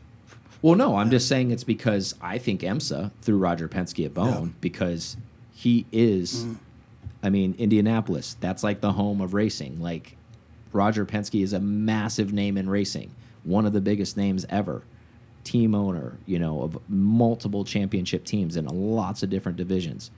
Well, 0.63 0.75
no, 0.75 0.97
I'm 0.97 1.11
just 1.11 1.27
saying 1.27 1.51
it's 1.51 1.65
because 1.65 2.15
I 2.21 2.37
think 2.39 2.61
IMSA 2.61 3.11
threw 3.23 3.39
Roger 3.39 3.67
Penske 3.69 4.07
a 4.07 4.11
bone 4.11 4.27
Yeah. 4.47 4.53
because 4.61 5.17
he 5.53 5.87
is, 5.91 6.45
Mm. 6.45 6.57
I 7.23 7.31
mean, 7.31 7.55
Indianapolis. 7.59 8.37
That's 8.41 8.63
like 8.63 8.83
the 8.83 8.93
home 8.93 9.21
of 9.23 9.33
racing. 9.33 9.81
Like 9.81 10.17
Roger 10.73 11.07
Penske 11.07 11.43
is 11.43 11.53
a 11.55 11.61
massive 11.61 12.33
name 12.33 12.59
in 12.59 12.69
racing, 12.69 13.11
one 13.43 13.65
of 13.65 13.73
the 13.73 13.81
biggest 13.81 14.17
names 14.19 14.45
ever. 14.51 14.83
Team 15.45 15.75
owner, 15.75 16.19
you 16.27 16.39
know, 16.39 16.63
of 16.63 16.79
multiple 16.89 17.65
championship 17.65 18.25
teams 18.25 18.57
in 18.57 18.67
lots 18.67 19.23
of 19.23 19.31
different 19.31 19.57
divisions. 19.57 20.11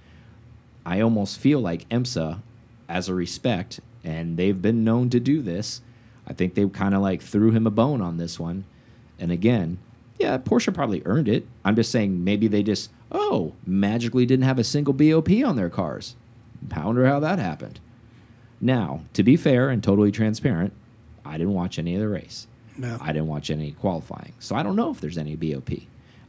I 0.84 1.00
almost 1.00 1.38
feel 1.38 1.60
like 1.60 1.88
IMSA, 1.88 2.40
as 2.88 3.08
a 3.08 3.14
respect, 3.14 3.80
and 4.04 4.36
they've 4.36 4.60
been 4.60 4.84
known 4.84 5.10
to 5.10 5.20
do 5.20 5.42
this. 5.42 5.82
I 6.26 6.32
think 6.32 6.54
they 6.54 6.66
kind 6.68 6.94
of 6.94 7.02
like 7.02 7.22
threw 7.22 7.50
him 7.50 7.66
a 7.66 7.70
bone 7.70 8.00
on 8.00 8.16
this 8.16 8.38
one. 8.38 8.64
And 9.18 9.32
again, 9.32 9.78
yeah, 10.18 10.38
Porsche 10.38 10.72
probably 10.72 11.02
earned 11.04 11.28
it. 11.28 11.46
I'm 11.64 11.76
just 11.76 11.90
saying 11.90 12.22
maybe 12.22 12.48
they 12.48 12.62
just, 12.62 12.90
oh, 13.10 13.54
magically 13.66 14.26
didn't 14.26 14.44
have 14.44 14.58
a 14.58 14.64
single 14.64 14.94
BOP 14.94 15.30
on 15.44 15.56
their 15.56 15.70
cars. 15.70 16.16
I 16.72 16.84
wonder 16.84 17.06
how 17.06 17.20
that 17.20 17.38
happened. 17.38 17.80
Now, 18.60 19.02
to 19.12 19.22
be 19.22 19.36
fair 19.36 19.68
and 19.68 19.82
totally 19.82 20.10
transparent, 20.10 20.72
I 21.24 21.32
didn't 21.32 21.54
watch 21.54 21.78
any 21.78 21.94
of 21.94 22.00
the 22.00 22.08
race. 22.08 22.46
No. 22.78 22.98
I 23.00 23.08
didn't 23.12 23.28
watch 23.28 23.50
any 23.50 23.72
qualifying. 23.72 24.32
So 24.38 24.54
I 24.56 24.62
don't 24.62 24.76
know 24.76 24.90
if 24.90 25.00
there's 25.00 25.18
any 25.18 25.36
BOP. 25.36 25.70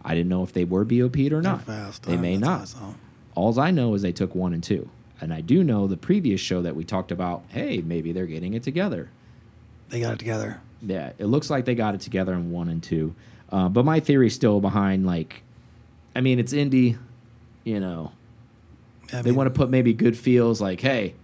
I 0.03 0.13
didn't 0.15 0.29
know 0.29 0.43
if 0.43 0.53
they 0.53 0.63
were 0.63 0.85
BOP'd 0.85 1.33
or 1.33 1.41
not. 1.41 1.63
fast. 1.63 2.03
They 2.03 2.15
Uh, 2.15 2.19
may 2.21 2.37
that's 2.37 2.73
what 2.75 2.83
I 2.83 2.85
not. 2.87 2.95
Alls 3.35 3.57
I 3.57 3.71
know 3.71 3.93
is 3.93 4.01
they 4.01 4.11
took 4.11 4.33
one 4.35 4.53
and 4.53 4.63
two. 4.63 4.89
And 5.19 5.33
I 5.33 5.41
do 5.41 5.63
know 5.63 5.87
the 5.87 5.97
previous 5.97 6.39
show 6.39 6.61
that 6.61 6.75
we 6.75 6.83
talked 6.83 7.11
about, 7.11 7.43
hey, 7.49 7.81
maybe 7.81 8.11
they're 8.11 8.25
getting 8.27 8.53
it 8.53 8.63
together. 8.63 9.09
They 9.89 9.99
got 9.99 10.13
it 10.13 10.19
together. 10.19 10.61
Yeah, 10.81 11.13
it 11.17 11.25
looks 11.25 11.49
like 11.49 11.65
they 11.65 11.75
got 11.75 11.95
it 11.95 12.01
together 12.01 12.33
in 12.33 12.51
one 12.51 12.69
and 12.69 12.81
two. 12.83 13.15
Uh, 13.51 13.67
but 13.69 13.83
my 13.83 13.99
theory 13.99 14.29
still 14.29 14.59
behind, 14.61 15.05
like, 15.05 15.41
I 16.15 16.21
mean, 16.21 16.37
it's 16.39 16.53
Indy, 16.53 16.97
you 17.63 17.79
know, 17.79 18.11
I 19.11 19.21
they 19.21 19.29
mean, 19.31 19.35
want 19.35 19.47
to 19.47 19.51
put 19.57 19.69
maybe 19.69 19.93
good 19.93 20.17
feels 20.17 20.61
like, 20.61 20.81
hey, 20.81 21.15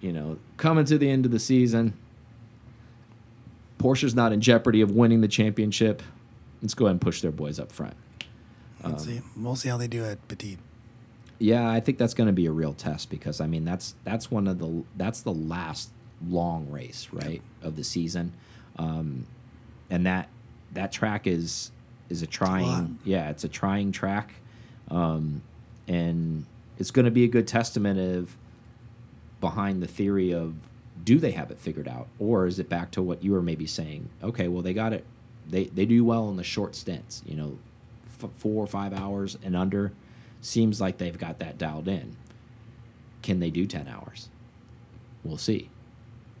you 0.00 0.12
know, 0.12 0.38
coming 0.56 0.84
to 0.86 0.98
the 0.98 1.08
end 1.10 1.24
of 1.26 1.30
the 1.32 1.38
season, 1.38 1.92
Porsche's 3.78 4.14
not 4.14 4.32
in 4.32 4.40
jeopardy 4.40 4.80
of 4.80 4.90
winning 4.90 5.20
the 5.20 5.28
championship. 5.28 6.02
Let's 6.60 6.74
go 6.74 6.86
ahead 6.86 6.92
and 6.92 7.00
push 7.00 7.20
their 7.20 7.30
boys 7.30 7.58
up 7.60 7.72
front. 7.72 7.94
Let's 8.82 9.04
um, 9.04 9.08
see. 9.08 9.20
We'll 9.36 9.56
see 9.56 9.68
how 9.68 9.76
they 9.76 9.88
do 9.88 10.04
at 10.04 10.26
Petit. 10.28 10.58
Yeah, 11.38 11.70
I 11.70 11.80
think 11.80 11.98
that's 11.98 12.14
going 12.14 12.26
to 12.26 12.32
be 12.32 12.46
a 12.46 12.52
real 12.52 12.74
test 12.74 13.10
because 13.10 13.40
I 13.40 13.46
mean 13.46 13.64
that's 13.64 13.94
that's 14.04 14.30
one 14.30 14.48
of 14.48 14.58
the 14.58 14.82
that's 14.96 15.20
the 15.20 15.32
last 15.32 15.90
long 16.26 16.68
race, 16.70 17.08
right, 17.12 17.42
of 17.62 17.76
the 17.76 17.84
season, 17.84 18.32
um, 18.76 19.26
and 19.88 20.06
that 20.06 20.28
that 20.72 20.90
track 20.90 21.28
is 21.28 21.70
is 22.08 22.22
a 22.22 22.26
trying, 22.26 22.98
yeah, 23.04 23.30
it's 23.30 23.44
a 23.44 23.48
trying 23.48 23.92
track, 23.92 24.34
um, 24.90 25.42
and 25.86 26.44
it's 26.78 26.90
going 26.90 27.04
to 27.04 27.10
be 27.10 27.24
a 27.24 27.28
good 27.28 27.46
testament 27.46 28.00
of 28.00 28.36
behind 29.40 29.82
the 29.82 29.86
theory 29.86 30.32
of 30.32 30.54
do 31.04 31.18
they 31.18 31.30
have 31.32 31.50
it 31.50 31.58
figured 31.58 31.88
out 31.88 32.08
or 32.18 32.46
is 32.46 32.58
it 32.58 32.68
back 32.68 32.90
to 32.90 33.02
what 33.02 33.22
you 33.22 33.32
were 33.32 33.42
maybe 33.42 33.66
saying 33.66 34.08
okay 34.22 34.48
well 34.48 34.62
they 34.62 34.74
got 34.74 34.92
it 34.92 35.04
they 35.48 35.64
they 35.66 35.86
do 35.86 36.04
well 36.04 36.28
in 36.30 36.36
the 36.36 36.44
short 36.44 36.74
stints 36.74 37.22
you 37.26 37.34
know 37.36 37.58
four 38.36 38.62
or 38.62 38.66
five 38.66 38.92
hours 38.92 39.38
and 39.44 39.54
under 39.56 39.92
seems 40.40 40.80
like 40.80 40.98
they've 40.98 41.18
got 41.18 41.38
that 41.38 41.56
dialed 41.58 41.88
in 41.88 42.16
can 43.22 43.38
they 43.40 43.50
do 43.50 43.64
10 43.66 43.86
hours 43.88 44.28
we'll 45.24 45.36
see 45.36 45.68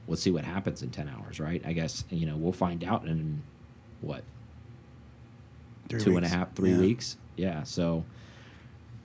we'll 0.06 0.16
see 0.16 0.30
what 0.30 0.44
happens 0.44 0.82
in 0.82 0.90
10 0.90 1.08
hours 1.08 1.38
right 1.40 1.62
i 1.66 1.72
guess 1.72 2.04
you 2.10 2.26
know 2.26 2.36
we'll 2.36 2.52
find 2.52 2.82
out 2.84 3.04
in 3.06 3.42
what 4.00 4.22
Three 5.88 6.00
two 6.00 6.10
and 6.16 6.18
a 6.18 6.20
weeks. 6.22 6.32
half, 6.34 6.54
three 6.54 6.72
Yeah. 6.72 6.78
weeks. 6.80 7.16
Yeah, 7.36 7.62
so 7.62 8.04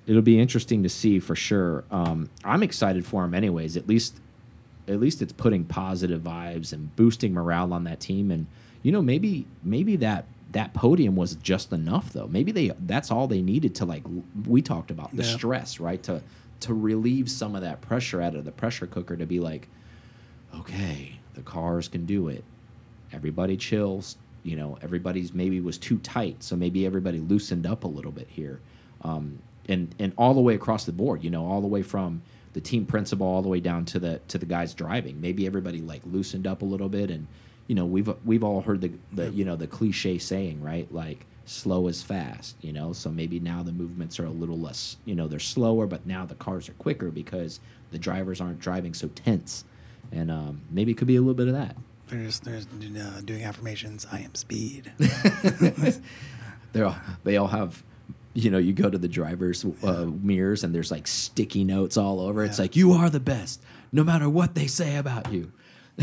it'll 0.05 0.22
be 0.22 0.38
interesting 0.38 0.83
to 0.83 0.89
see 0.89 1.17
for 1.19 1.33
sure. 1.33 1.86
Um, 1.91 2.29
I'm 2.43 2.62
excited 2.62 3.05
for 3.05 3.22
them 3.22 3.33
anyways. 3.33 3.77
At 3.77 3.88
least, 3.88 4.19
at 4.87 4.99
least 4.99 5.21
it's 5.21 5.33
putting 5.33 5.63
positive 5.65 6.21
vibes 6.21 6.73
and 6.73 6.95
boosting 6.95 7.33
morale 7.33 7.73
on 7.73 7.83
that 7.85 7.99
team. 7.99 8.31
And 8.31 8.47
you 8.81 8.91
know, 8.91 9.01
maybe 9.01 9.45
maybe 9.63 9.95
that 9.97 10.25
that 10.51 10.73
podium 10.73 11.15
was 11.15 11.35
just 11.35 11.71
enough, 11.73 12.13
though. 12.13 12.27
Maybe 12.27 12.51
they 12.51 12.71
that's 12.85 13.11
all 13.11 13.27
they 13.27 13.41
needed 13.41 13.75
to 13.75 13.85
like 13.85 14.03
we 14.47 14.61
talked 14.61 14.91
about 14.91 15.15
the 15.15 15.23
Yeah. 15.23 15.35
stress, 15.35 15.79
right? 15.79 16.01
To 16.03 16.21
to 16.61 16.73
relieve 16.73 17.29
some 17.29 17.55
of 17.55 17.61
that 17.61 17.81
pressure 17.81 18.21
out 18.21 18.35
of 18.35 18.45
the 18.45 18.51
pressure 18.51 18.87
cooker 18.87 19.17
to 19.17 19.25
be 19.25 19.39
like, 19.39 19.67
okay, 20.55 21.19
the 21.33 21.41
cars 21.41 21.87
can 21.87 22.05
do 22.05 22.27
it 22.27 22.43
everybody 23.11 23.55
chills 23.57 24.17
you 24.43 24.55
know 24.55 24.77
everybody's 24.81 25.33
maybe 25.33 25.59
was 25.59 25.77
too 25.77 25.97
tight 25.99 26.41
so 26.43 26.55
maybe 26.55 26.85
everybody 26.85 27.19
loosened 27.19 27.65
up 27.65 27.83
a 27.83 27.87
little 27.87 28.11
bit 28.11 28.27
here 28.29 28.59
um, 29.03 29.37
and 29.69 29.93
and 29.99 30.13
all 30.17 30.33
the 30.33 30.41
way 30.41 30.55
across 30.55 30.85
the 30.85 30.91
board 30.91 31.23
you 31.23 31.29
know 31.29 31.45
all 31.45 31.61
the 31.61 31.67
way 31.67 31.81
from 31.83 32.21
the 32.53 32.62
team 32.62 32.86
principal 32.86 33.27
all 33.27 33.41
the 33.41 33.50
way 33.50 33.60
down 33.60 33.86
to 33.86 34.00
the 34.00 34.19
to 34.27 34.38
the 34.38 34.45
guys 34.45 34.74
driving. 34.74 35.19
Maybe 35.19 35.45
everybody 35.45 35.79
like 35.79 36.01
loosened 36.05 36.48
up 36.48 36.62
a 36.62 36.65
little 36.65 36.89
bit 36.89 37.10
and 37.10 37.27
you 37.67 37.75
know 37.75 37.86
we've 37.86 38.10
we've 38.25 38.43
all 38.43 38.62
heard 38.62 38.81
the 38.81 38.91
the 39.12 39.29
you 39.31 39.45
know 39.45 39.55
the 39.55 39.67
cliche 39.67 40.17
saying 40.17 40.62
right? 40.62 40.91
Like 40.93 41.25
slow 41.45 41.88
is 41.88 42.01
fast 42.01 42.55
you 42.62 42.72
know? 42.72 42.93
So 42.93 43.10
maybe 43.10 43.39
now 43.39 43.63
the 43.63 43.72
movements 43.72 44.19
are 44.19 44.25
a 44.25 44.29
little 44.29 44.60
less 44.60 44.98
you 45.05 45.15
know 45.15 45.27
they're 45.27 45.39
slower 45.39 45.88
but 45.88 46.05
now 46.05 46.25
the 46.25 46.36
cars 46.36 46.69
are 46.69 46.74
quicker 46.74 47.10
because 47.10 47.60
the 47.91 48.00
drivers 48.00 48.41
aren't 48.41 48.60
driving 48.60 48.93
so 48.93 49.07
tense. 49.10 49.63
And 50.12 50.29
um, 50.29 50.62
maybe 50.69 50.91
it 50.91 50.98
could 50.98 51.07
be 51.07 51.15
a 51.15 51.22
little 51.22 51.33
bit 51.33 51.48
of 51.48 51.53
that. 51.53 51.75
They're 52.07 52.25
just 52.25 52.43
they're 52.43 52.60
just, 52.60 52.69
uh, 52.69 53.22
doing 53.22 53.43
affirmations. 53.43 54.05
I 54.12 54.19
am 54.19 54.36
speed. 54.36 54.91
They're 56.74 56.88
all, 56.88 56.98
they 57.24 57.38
all 57.38 57.48
have, 57.48 57.83
you 58.33 58.49
know, 58.49 58.57
you 58.57 58.73
go 58.73 58.89
to 58.89 58.97
the 58.97 59.07
driver's 59.07 59.65
uh, 59.83 60.05
mirrors 60.05 60.63
and 60.63 60.73
there's 60.73 60.91
like 60.91 61.07
sticky 61.07 61.63
notes 61.63 61.97
all 61.97 62.19
over. 62.19 62.43
It's 62.43 62.59
like, 62.59 62.75
you 62.75 62.93
are 62.93 63.09
the 63.09 63.19
best, 63.19 63.61
no 63.91 64.03
matter 64.03 64.27
what 64.29 64.55
they 64.55 64.67
say 64.67 64.95
about 64.95 65.31
you. 65.31 65.51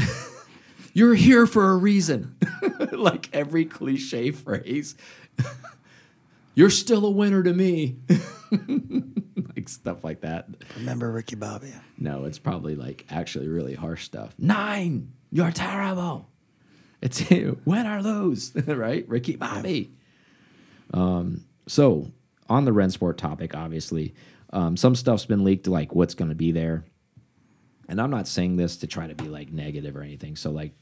You're 0.93 1.15
here 1.15 1.47
for 1.47 1.71
a 1.71 1.77
reason. 1.77 2.37
like 2.93 3.29
every 3.33 3.65
cliche 3.65 4.31
phrase. 4.31 4.97
You're 6.55 6.71
still 6.71 7.07
a 7.07 7.11
winner 7.11 7.43
to 7.43 7.53
me. 7.53 7.97
like 9.55 9.69
stuff 9.69 10.05
like 10.05 10.23
that. 10.23 10.49
Remember 10.77 11.11
Ricky 11.11 11.37
Bobby. 11.37 11.73
No, 11.99 12.25
it's 12.25 12.39
probably 12.39 12.75
like 12.75 13.07
actually 13.11 13.49
really 13.49 13.75
harsh 13.75 14.05
stuff. 14.05 14.35
Nine, 14.39 15.13
you're 15.31 15.53
terrible. 15.53 16.29
It's 17.01 17.29
win 17.31 17.87
or 17.87 18.03
lose, 18.03 18.53
right? 18.67 19.09
Ricky 19.09 19.37
Bobby. 19.37 19.93
Um, 20.93 21.45
so 21.67 22.11
on 22.51 22.67
the 22.67 22.73
Rennsport 22.73 23.17
topic, 23.17 23.55
obviously, 23.55 24.15
um, 24.53 24.77
some 24.77 24.95
stuff's 24.95 25.25
been 25.25 25.45
leaked, 25.45 25.69
like 25.69 25.95
what's 25.95 26.15
going 26.15 26.29
to 26.31 26.35
be 26.35 26.53
there. 26.53 26.85
And 27.89 28.01
I'm 28.01 28.11
not 28.11 28.29
saying 28.29 28.57
this 28.57 28.77
to 28.79 28.87
try 28.87 29.07
to 29.07 29.15
be 29.15 29.25
like 29.29 29.51
negative 29.53 29.97
or 29.97 30.03
anything. 30.03 30.37
So 30.37 30.51
like 30.51 30.73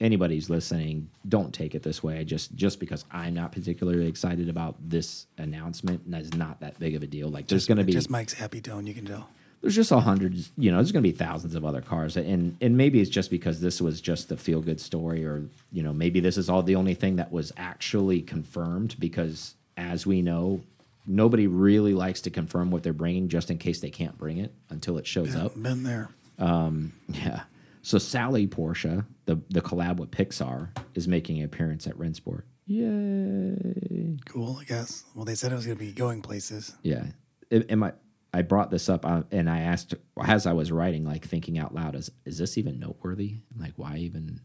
anybody's 0.00 0.50
listening, 0.50 1.08
don't 1.28 1.54
take 1.54 1.74
it 1.74 1.82
this 1.82 2.02
way. 2.02 2.24
Just 2.24 2.54
just 2.54 2.78
because 2.80 3.04
I'm 3.10 3.34
not 3.34 3.52
particularly 3.52 4.06
excited 4.06 4.48
about 4.48 4.76
this 4.80 5.26
announcement, 5.38 6.04
and 6.04 6.14
that's 6.14 6.34
not 6.34 6.60
that 6.60 6.78
big 6.78 6.94
of 6.94 7.02
a 7.02 7.06
deal. 7.06 7.28
Like 7.28 7.48
there's 7.48 7.66
going 7.66 7.78
to 7.78 7.84
be 7.84 7.92
just 7.92 8.10
Mike's 8.10 8.34
happy 8.34 8.60
tone. 8.60 8.86
You 8.86 8.94
can 8.94 9.06
tell. 9.06 9.28
there's 9.60 9.74
just 9.76 9.90
a 9.92 10.00
hundred 10.00 10.34
you 10.56 10.70
know 10.70 10.76
there's 10.78 10.92
going 10.92 11.02
to 11.04 11.08
be 11.08 11.16
thousands 11.16 11.54
of 11.54 11.64
other 11.64 11.80
cars 11.80 12.16
and 12.16 12.56
and 12.60 12.76
maybe 12.76 13.00
it's 13.00 13.10
just 13.10 13.30
because 13.30 13.60
this 13.60 13.80
was 13.80 14.00
just 14.00 14.30
a 14.32 14.36
feel 14.36 14.60
good 14.60 14.80
story 14.80 15.24
or 15.24 15.44
you 15.72 15.82
know 15.82 15.92
maybe 15.92 16.18
this 16.20 16.36
is 16.36 16.48
all 16.48 16.62
the 16.64 16.74
only 16.76 16.94
thing 16.94 17.16
that 17.16 17.30
was 17.30 17.52
actually 17.56 18.20
confirmed 18.22 18.96
because 18.98 19.54
as 19.76 20.04
we 20.06 20.20
know 20.20 20.60
nobody 21.06 21.46
really 21.46 21.94
likes 21.94 22.20
to 22.22 22.30
confirm 22.30 22.70
what 22.70 22.82
they're 22.82 22.92
bringing 22.92 23.28
just 23.28 23.50
in 23.50 23.58
case 23.58 23.80
they 23.80 23.90
can't 23.90 24.16
bring 24.18 24.38
it 24.38 24.54
until 24.70 24.98
it 24.98 25.06
shows 25.06 25.34
up 25.36 25.54
Been 25.60 25.82
there. 25.82 26.10
yeah 26.38 27.42
so 27.82 27.98
sally 27.98 28.46
porsche 28.46 29.04
the 29.26 29.40
the 29.50 29.60
collab 29.60 29.96
with 29.96 30.10
pixar 30.10 30.68
is 30.94 31.08
making 31.08 31.38
an 31.38 31.44
appearance 31.44 31.86
at 31.86 31.94
rennsport 31.96 32.42
yay 32.66 34.16
Cool, 34.26 34.58
I 34.60 34.64
guess. 34.64 35.04
Well, 35.14 35.24
they 35.24 35.34
said 35.34 35.52
it 35.52 35.56
was 35.56 35.66
going 35.66 35.78
to 35.78 35.84
be 35.84 35.92
going 35.92 36.22
places. 36.22 36.74
Yeah. 36.82 37.04
Am- 37.50 37.64
Am 37.68 37.82
I? 37.82 37.92
I 38.34 38.42
brought 38.42 38.70
this 38.70 38.88
up 38.88 39.04
uh, 39.04 39.22
and 39.30 39.48
I 39.50 39.60
asked 39.60 39.94
as 40.24 40.46
I 40.46 40.52
was 40.54 40.70
writing, 40.72 41.04
like 41.04 41.24
thinking 41.26 41.58
out 41.58 41.74
loud, 41.74 41.94
is 41.94 42.10
is 42.24 42.38
this 42.38 42.56
even 42.56 42.78
noteworthy? 42.78 43.38
Like, 43.58 43.72
why 43.76 43.96
even? 43.98 44.40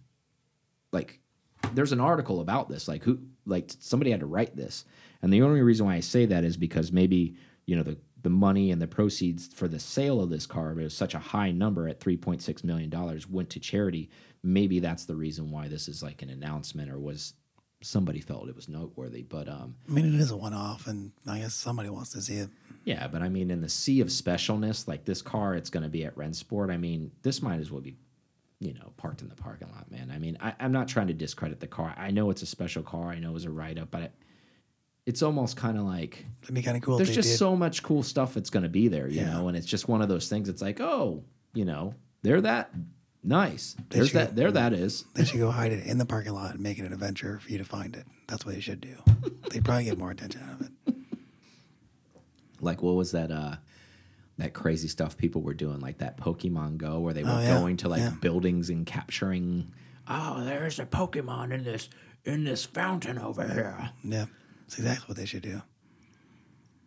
Like, 0.91 1.19
there's 1.73 1.91
an 1.93 1.99
article 2.01 2.41
about 2.41 2.69
this. 2.69 2.87
Like, 2.87 3.03
who? 3.03 3.19
Like, 3.45 3.71
somebody 3.79 4.11
had 4.11 4.21
to 4.21 4.25
write 4.25 4.55
this, 4.57 4.83
and 5.21 5.33
the 5.33 5.41
only 5.41 5.61
reason 5.61 5.85
why 5.85 5.95
I 5.95 5.99
say 6.01 6.25
that 6.25 6.43
is 6.43 6.57
because 6.57 6.91
maybe 6.91 7.35
you 7.65 7.75
know 7.75 7.83
the 7.83 7.97
the 8.23 8.29
money 8.29 8.71
and 8.71 8.81
the 8.81 8.87
proceeds 8.87 9.47
for 9.47 9.67
the 9.67 9.79
sale 9.79 10.21
of 10.21 10.29
this 10.29 10.45
car 10.45 10.73
was 10.73 10.93
such 10.93 11.13
a 11.13 11.19
high 11.19 11.51
number 11.51 11.87
at 11.87 11.99
3.6 11.99 12.63
million 12.63 12.89
dollars 12.89 13.29
went 13.29 13.49
to 13.51 13.59
charity. 13.59 14.09
Maybe 14.43 14.79
that's 14.79 15.05
the 15.05 15.15
reason 15.15 15.51
why 15.51 15.67
this 15.67 15.87
is 15.87 16.01
like 16.01 16.21
an 16.21 16.29
announcement 16.29 16.91
or 16.91 16.99
was 16.99 17.33
somebody 17.81 18.19
felt 18.19 18.49
it 18.49 18.55
was 18.55 18.67
noteworthy. 18.67 19.21
But 19.21 19.47
um, 19.47 19.75
I 19.87 19.91
mean, 19.91 20.05
it 20.13 20.19
is 20.19 20.31
a 20.31 20.37
one-off, 20.37 20.87
and 20.87 21.11
I 21.27 21.39
guess 21.39 21.53
somebody 21.53 21.89
wants 21.89 22.11
to 22.11 22.21
see 22.21 22.35
it. 22.35 22.49
yeah, 22.85 23.07
but 23.07 23.21
I 23.21 23.29
mean, 23.29 23.51
in 23.51 23.61
the 23.61 23.69
sea 23.69 24.01
of 24.01 24.07
specialness, 24.07 24.87
like 24.87 25.05
this 25.05 25.21
car, 25.21 25.53
it's 25.55 25.69
going 25.69 25.83
to 25.83 25.89
be 25.89 26.05
at 26.05 26.15
Rennsport. 26.15 26.71
I 26.71 26.77
mean, 26.77 27.11
this 27.21 27.41
might 27.41 27.59
as 27.59 27.71
well 27.71 27.81
be, 27.81 27.95
you 28.59 28.73
know, 28.73 28.93
parked 28.97 29.21
in 29.21 29.29
the 29.29 29.35
parking 29.35 29.69
lot, 29.69 29.91
man. 29.91 30.11
I 30.13 30.17
mean, 30.17 30.37
I, 30.41 30.53
I'm 30.59 30.71
not 30.71 30.87
trying 30.87 31.07
to 31.07 31.13
discredit 31.13 31.59
the 31.59 31.67
car. 31.67 31.93
I 31.97 32.11
know 32.11 32.29
it's 32.29 32.41
a 32.41 32.47
special 32.47 32.83
car. 32.83 33.09
I 33.09 33.19
know 33.19 33.29
it 33.29 33.33
was 33.33 33.45
a 33.45 33.51
write 33.51 33.77
up, 33.77 33.91
but 33.91 34.01
it, 34.03 34.13
it's 35.07 35.23
almost 35.23 35.55
kind 35.57 35.77
of 35.79 35.85
like 35.85 36.23
It'd 36.43 36.53
be 36.53 36.61
kind 36.61 36.77
of 36.77 36.83
cool. 36.83 36.97
there's 36.97 37.15
just 37.15 37.29
did. 37.29 37.37
so 37.37 37.55
much 37.55 37.81
cool 37.81 38.03
stuff 38.03 38.33
that's 38.35 38.49
going 38.51 38.63
to 38.63 38.69
be 38.69 38.87
there, 38.89 39.07
you 39.07 39.21
Yeah. 39.21 39.31
know, 39.33 39.47
and 39.47 39.55
it's 39.57 39.65
just 39.65 39.87
one 39.87 40.01
of 40.03 40.09
those 40.09 40.27
things. 40.29 40.49
It's 40.49 40.61
like, 40.61 40.79
oh, 40.81 41.23
you 41.53 41.63
know, 41.65 41.93
they're 42.23 42.41
that 42.41 42.71
nice. 43.23 43.75
They 43.89 43.97
There's 43.99 44.09
should- 44.09 44.17
that. 44.17 44.35
There 44.35 44.51
that 44.51 44.73
is. 44.73 45.05
They 45.15 45.23
should 45.25 45.39
go 45.39 45.49
hide 45.49 45.71
it 45.71 45.85
in 45.85 45.97
the 45.97 46.05
parking 46.05 46.33
lot 46.33 46.51
and 46.51 46.59
make 46.59 46.77
it 46.77 46.85
an 46.85 46.93
adventure 46.93 47.39
for 47.39 47.49
you 47.51 47.57
to 47.57 47.65
find 47.65 47.95
it. 47.95 48.05
That's 48.27 48.45
what 48.45 48.53
they 48.55 48.61
should 48.61 48.81
do. 48.81 48.95
They'd 49.51 49.63
probably 49.65 49.85
get 49.85 49.97
more 49.97 50.11
attention 50.11 50.41
out 50.43 50.59
of 50.61 50.69
it. 50.87 50.95
like 52.59 52.81
what 52.81 52.95
was 52.95 53.11
that 53.11 53.31
uh 53.31 53.55
that 54.37 54.53
crazy 54.53 54.87
stuff 54.87 55.17
people 55.17 55.41
were 55.41 55.53
doing 55.53 55.79
like 55.79 55.97
that 55.99 56.17
pokemon 56.17 56.77
go 56.77 56.99
where 56.99 57.13
they 57.13 57.23
were 57.23 57.29
Oh, 57.31 57.39
yeah, 57.39 57.59
going 57.59 57.77
to 57.77 57.89
like 57.89 58.01
yeah. 58.01 58.13
buildings 58.21 58.69
and 58.69 58.85
capturing 58.85 59.71
oh 60.07 60.43
there's 60.43 60.79
a 60.79 60.85
pokemon 60.85 61.51
in 61.51 61.63
this 61.63 61.89
in 62.25 62.43
this 62.43 62.65
fountain 62.65 63.17
over 63.17 63.47
here 63.47 63.89
Yeah, 64.03 64.25
it's 64.67 64.77
exactly 64.77 65.05
what 65.07 65.17
they 65.17 65.25
should 65.25 65.41
do. 65.43 65.61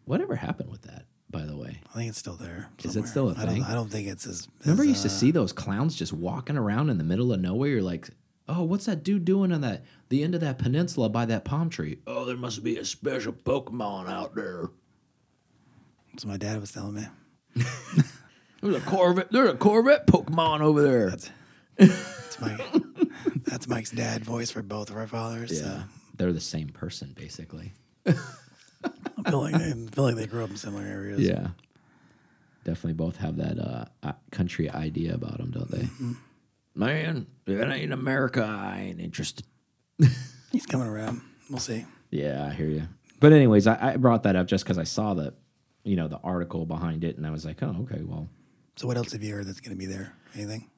whatever 0.04 0.37
happened 0.37 0.70
with 0.70 0.82
that 0.82 1.06
by 1.30 1.42
the 1.42 1.56
way 1.56 1.80
I 1.92 1.99
think 1.99 2.08
it's 2.10 2.18
still 2.18 2.37
there. 2.37 2.68
Is 2.78 2.84
it 2.87 2.92
somewhere. 2.92 3.10
still 3.10 3.28
a 3.30 3.32
I 3.34 3.44
don't, 3.46 3.54
thing? 3.54 3.62
I 3.64 3.75
don't 3.75 3.90
think 3.90 4.08
it's 4.08 4.26
as. 4.26 4.49
remember 4.64 4.82
as, 4.82 4.87
you 4.87 4.90
used 4.92 5.02
to 5.02 5.08
uh, 5.08 5.12
see 5.12 5.30
those 5.30 5.52
clowns 5.52 5.94
just 5.96 6.12
walking 6.12 6.56
around 6.56 6.90
in 6.90 6.99
the 6.99 7.04
middle 7.04 7.32
of 7.32 7.40
nowhere 7.40 7.68
you're 7.70 7.82
like 7.82 8.08
oh 8.49 8.62
what's 8.64 8.87
that 8.87 9.02
dude 9.04 9.25
doing 9.25 9.52
on 9.52 9.60
that 9.60 9.84
the 10.08 10.22
end 10.25 10.34
of 10.34 10.40
that 10.40 10.58
peninsula 10.58 11.08
by 11.08 11.25
that 11.25 11.44
palm 11.44 11.70
tree 11.70 11.99
oh 12.06 12.25
there 12.25 12.37
must 12.37 12.62
be 12.64 12.76
a 12.78 12.84
special 12.84 13.32
pokemon 13.32 14.08
out 14.10 14.34
there 14.34 14.68
That's 16.12 16.25
what 16.25 16.32
my 16.32 16.37
dad 16.37 16.60
was 16.60 16.72
telling 16.72 16.94
me. 16.94 17.06
there's 18.60 18.76
a 18.76 18.80
corvette 18.80 19.30
there's 19.30 19.50
a 19.50 19.56
corvette 19.56 20.06
pokemon 20.06 20.60
over 20.60 20.82
there 20.82 21.10
That's, 21.10 21.30
that's 21.78 22.40
Mike. 22.40 22.60
that's 23.44 23.68
Mike's 23.68 23.90
dad 23.92 24.25
voice 24.25 24.50
for 24.50 24.62
both 24.62 24.90
of 24.90 24.96
our 24.96 25.06
fathers. 25.06 25.52
yeah 25.52 25.60
So 25.62 25.82
they're 26.20 26.32
the 26.32 26.40
same 26.40 26.68
person 26.68 27.12
basically 27.16 27.72
I 29.24 29.30
feel 29.30 29.40
like 29.40 29.54
I 29.54 29.72
feel 29.92 30.04
like 30.04 30.16
they 30.16 30.26
grew 30.26 30.44
up 30.44 30.50
in 30.50 30.56
similar 30.56 30.84
areas. 30.84 31.20
Yeah. 31.20 31.48
Definitely 32.64 32.94
both 32.94 33.16
have 33.16 33.36
that 33.36 33.58
uh, 34.02 34.12
country 34.30 34.70
idea 34.70 35.14
about 35.14 35.38
them, 35.38 35.50
don't 35.50 35.70
they? 35.70 35.88
Man, 36.74 37.26
if 37.46 37.58
it 37.58 37.70
ain't 37.70 37.92
America, 37.92 38.44
I 38.44 38.80
ain't 38.80 39.00
interested. 39.00 39.46
he's 40.52 40.66
coming 40.66 40.86
around. 40.86 41.22
We'll 41.48 41.58
see. 41.58 41.86
Yeah, 42.10 42.46
I 42.46 42.52
hear 42.52 42.68
you. 42.68 42.82
But 43.18 43.32
anyways, 43.32 43.66
I, 43.66 43.92
I 43.92 43.96
brought 43.96 44.24
that 44.24 44.36
up 44.36 44.46
just 44.46 44.64
because 44.64 44.78
I 44.78 44.84
saw 44.84 45.14
the, 45.14 45.34
you 45.84 45.96
know, 45.96 46.06
the 46.06 46.18
article 46.18 46.66
behind 46.66 47.02
it, 47.02 47.16
and 47.16 47.26
I 47.26 47.30
was 47.30 47.44
like, 47.44 47.62
oh, 47.62 47.74
okay, 47.82 48.02
well, 48.02 48.28
So 48.76 48.86
what 48.86 48.96
else 48.96 49.12
have 49.12 49.22
you 49.22 49.34
heard 49.34 49.46
that's 49.46 49.60
going 49.60 49.76
to 49.76 49.78
be 49.78 49.86
there? 49.86 50.14
Anything? 50.34 50.68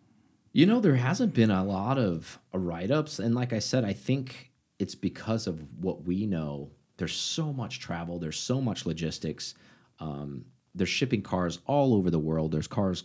You 0.53 0.67
know, 0.67 0.81
there 0.81 0.97
hasn't 0.97 1.35
been 1.35 1.51
a 1.51 1.65
lot 1.65 1.99
of 1.99 2.39
write 2.53 2.91
ups. 2.91 3.19
And 3.19 3.35
like 3.35 3.53
I 3.53 3.59
said, 3.59 3.85
I 3.85 3.93
think 3.93 4.52
it's 4.83 4.97
because 4.97 5.47
of 5.47 5.63
what 5.79 6.03
we 6.03 6.27
know. 6.27 6.73
There's 6.97 7.15
so 7.15 7.53
much 7.53 7.79
travel, 7.79 8.19
there's 8.19 8.39
so 8.39 8.61
much 8.61 8.85
logistics. 8.85 9.55
Um, 10.01 10.45
they're 10.75 10.89
shipping 10.89 11.23
cars 11.23 11.61
all 11.67 11.95
over 11.95 12.11
the 12.11 12.19
world. 12.19 12.51
There's 12.51 12.67
cars 12.67 13.05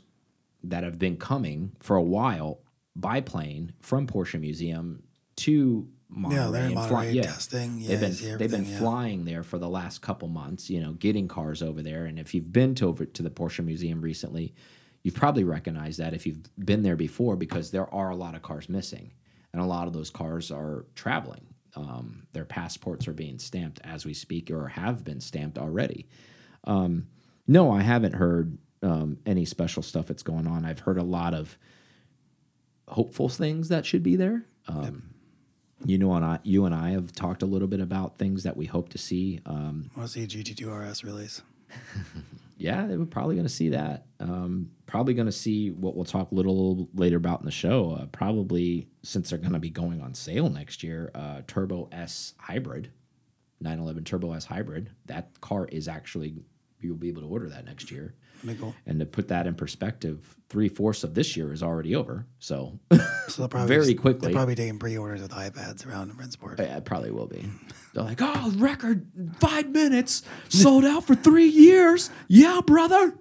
that 0.63 0.83
have 0.83 0.97
been 0.97 1.17
coming 1.17 1.73
for 1.79 1.95
a 1.95 2.01
while 2.01 2.61
by 2.95 3.21
plane 3.21 3.73
from 3.79 4.07
Porsche 4.07 4.39
Museum 4.39 5.03
to 5.37 5.87
Monterey. 6.09 6.39
Yeah, 6.39 6.49
they're 6.49 6.67
in 6.69 6.73
Monterey 6.73 7.11
yeah. 7.11 7.21
testing. 7.21 7.77
Yeah, 7.79 7.87
they've 7.95 7.99
been 7.99 8.37
they've 8.39 8.51
been 8.51 8.65
yeah. 8.65 8.79
flying 8.79 9.25
there 9.25 9.43
for 9.43 9.59
the 9.59 9.69
last 9.69 10.01
couple 10.01 10.29
months. 10.29 10.71
You 10.71 10.81
know, 10.81 10.93
getting 10.93 11.27
cars 11.27 11.61
over 11.61 11.83
there. 11.83 12.05
And 12.05 12.17
if 12.17 12.33
you've 12.33 12.51
been 12.51 12.73
to 12.75 12.87
over 12.87 13.05
to 13.05 13.21
the 13.21 13.29
Porsche 13.29 13.63
Museum 13.63 14.01
recently, 14.01 14.55
you've 15.03 15.13
probably 15.13 15.43
recognized 15.43 15.99
that 15.99 16.15
if 16.15 16.25
you've 16.25 16.41
been 16.57 16.81
there 16.81 16.95
before 16.95 17.35
because 17.35 17.69
there 17.69 17.93
are 17.93 18.09
a 18.09 18.15
lot 18.15 18.33
of 18.33 18.41
cars 18.41 18.67
missing, 18.67 19.13
and 19.53 19.61
a 19.61 19.65
lot 19.65 19.85
of 19.85 19.93
those 19.93 20.09
cars 20.09 20.49
are 20.49 20.87
traveling. 20.95 21.45
Um, 21.77 22.23
their 22.33 22.45
passports 22.45 23.07
are 23.07 23.13
being 23.13 23.37
stamped 23.37 23.79
as 23.83 24.03
we 24.05 24.13
speak, 24.13 24.49
or 24.49 24.67
have 24.69 25.03
been 25.03 25.21
stamped 25.21 25.57
already. 25.59 26.07
Um, 26.63 27.07
no, 27.47 27.71
I 27.71 27.81
haven't 27.81 28.13
heard 28.15 28.57
um, 28.81 29.19
any 29.25 29.45
special 29.45 29.83
stuff 29.83 30.07
that's 30.07 30.23
going 30.23 30.47
on. 30.47 30.65
I've 30.65 30.79
heard 30.79 30.97
a 30.97 31.03
lot 31.03 31.33
of 31.35 31.57
hopeful 32.87 33.29
things 33.29 33.69
that 33.69 33.85
should 33.85 34.01
be 34.03 34.15
there. 34.15 34.45
Um, 34.67 35.13
You 35.85 35.99
know, 35.99 36.13
and 36.13 36.25
I, 36.25 36.39
you 36.43 36.65
and 36.65 36.73
I 36.73 36.89
have 36.91 37.11
talked 37.11 37.43
a 37.43 37.45
little 37.45 37.67
bit 37.67 37.79
about 37.79 38.17
things 38.17 38.41
that 38.43 38.57
we 38.57 38.65
hope 38.65 38.89
to 38.89 38.97
see. 38.97 39.39
Um, 39.45 39.91
I 39.95 39.99
want 39.99 40.11
to 40.11 40.13
see 40.13 40.23
a 40.23 40.27
GT2 40.43 40.89
RS 40.89 41.03
release. 41.03 41.41
yeah, 42.57 42.85
we're 42.85 43.05
probably 43.05 43.35
going 43.35 43.47
to 43.47 43.53
see 43.53 43.69
that. 43.69 44.07
Um, 44.19 44.71
probably 44.87 45.13
going 45.13 45.27
to 45.27 45.31
see 45.31 45.69
what 45.69 45.95
we'll 45.95 46.05
talk 46.05 46.31
a 46.31 46.35
little 46.35 46.89
later 46.95 47.17
about 47.17 47.39
in 47.39 47.45
the 47.45 47.51
show. 47.51 47.91
Uh, 47.91 48.05
probably 48.07 48.87
since 49.03 49.29
they're 49.29 49.39
going 49.39 49.53
to 49.53 49.59
be 49.59 49.69
going 49.69 50.01
on 50.01 50.13
sale 50.13 50.49
next 50.49 50.83
year, 50.83 51.11
uh, 51.13 51.41
Turbo 51.45 51.87
S 51.91 52.33
Hybrid, 52.39 52.91
911 53.61 54.03
Turbo 54.05 54.33
S 54.33 54.45
Hybrid. 54.45 54.89
That 55.05 55.39
car 55.39 55.67
is 55.71 55.87
actually 55.87 56.35
you'll 56.81 56.95
be 56.95 57.09
able 57.09 57.21
to 57.21 57.27
order 57.27 57.49
that 57.49 57.65
next 57.65 57.91
year. 57.91 58.15
That'd 58.43 58.57
be 58.57 58.61
cool. 58.61 58.75
And 58.85 58.99
to 58.99 59.05
put 59.05 59.27
that 59.29 59.47
in 59.47 59.55
perspective, 59.55 60.35
three 60.49 60.69
fourths 60.69 61.03
of 61.03 61.13
this 61.13 61.35
year 61.35 61.51
is 61.53 61.61
already 61.63 61.95
over. 61.95 62.25
So 62.39 62.79
So 62.91 62.97
they'll 63.37 63.47
probably 63.49 63.67
Very 63.75 63.93
quickly. 63.95 64.27
They're 64.27 64.35
probably 64.37 64.55
taking 64.55 64.79
pre-orders 64.79 65.21
with 65.21 65.31
iPads 65.31 65.85
around 65.85 66.13
Rennsport. 66.13 66.59
yeah, 66.59 66.77
it 66.77 66.85
probably 66.85 67.11
will 67.11 67.27
be. 67.27 67.45
They're 67.93 68.03
like, 68.03 68.19
oh, 68.21 68.53
record 68.57 69.07
five 69.39 69.69
minutes 69.69 70.21
sold 70.49 70.85
out 70.85 71.05
for 71.05 71.15
three 71.15 71.47
years. 71.47 72.09
Yeah, 72.27 72.61
brother. 72.65 73.17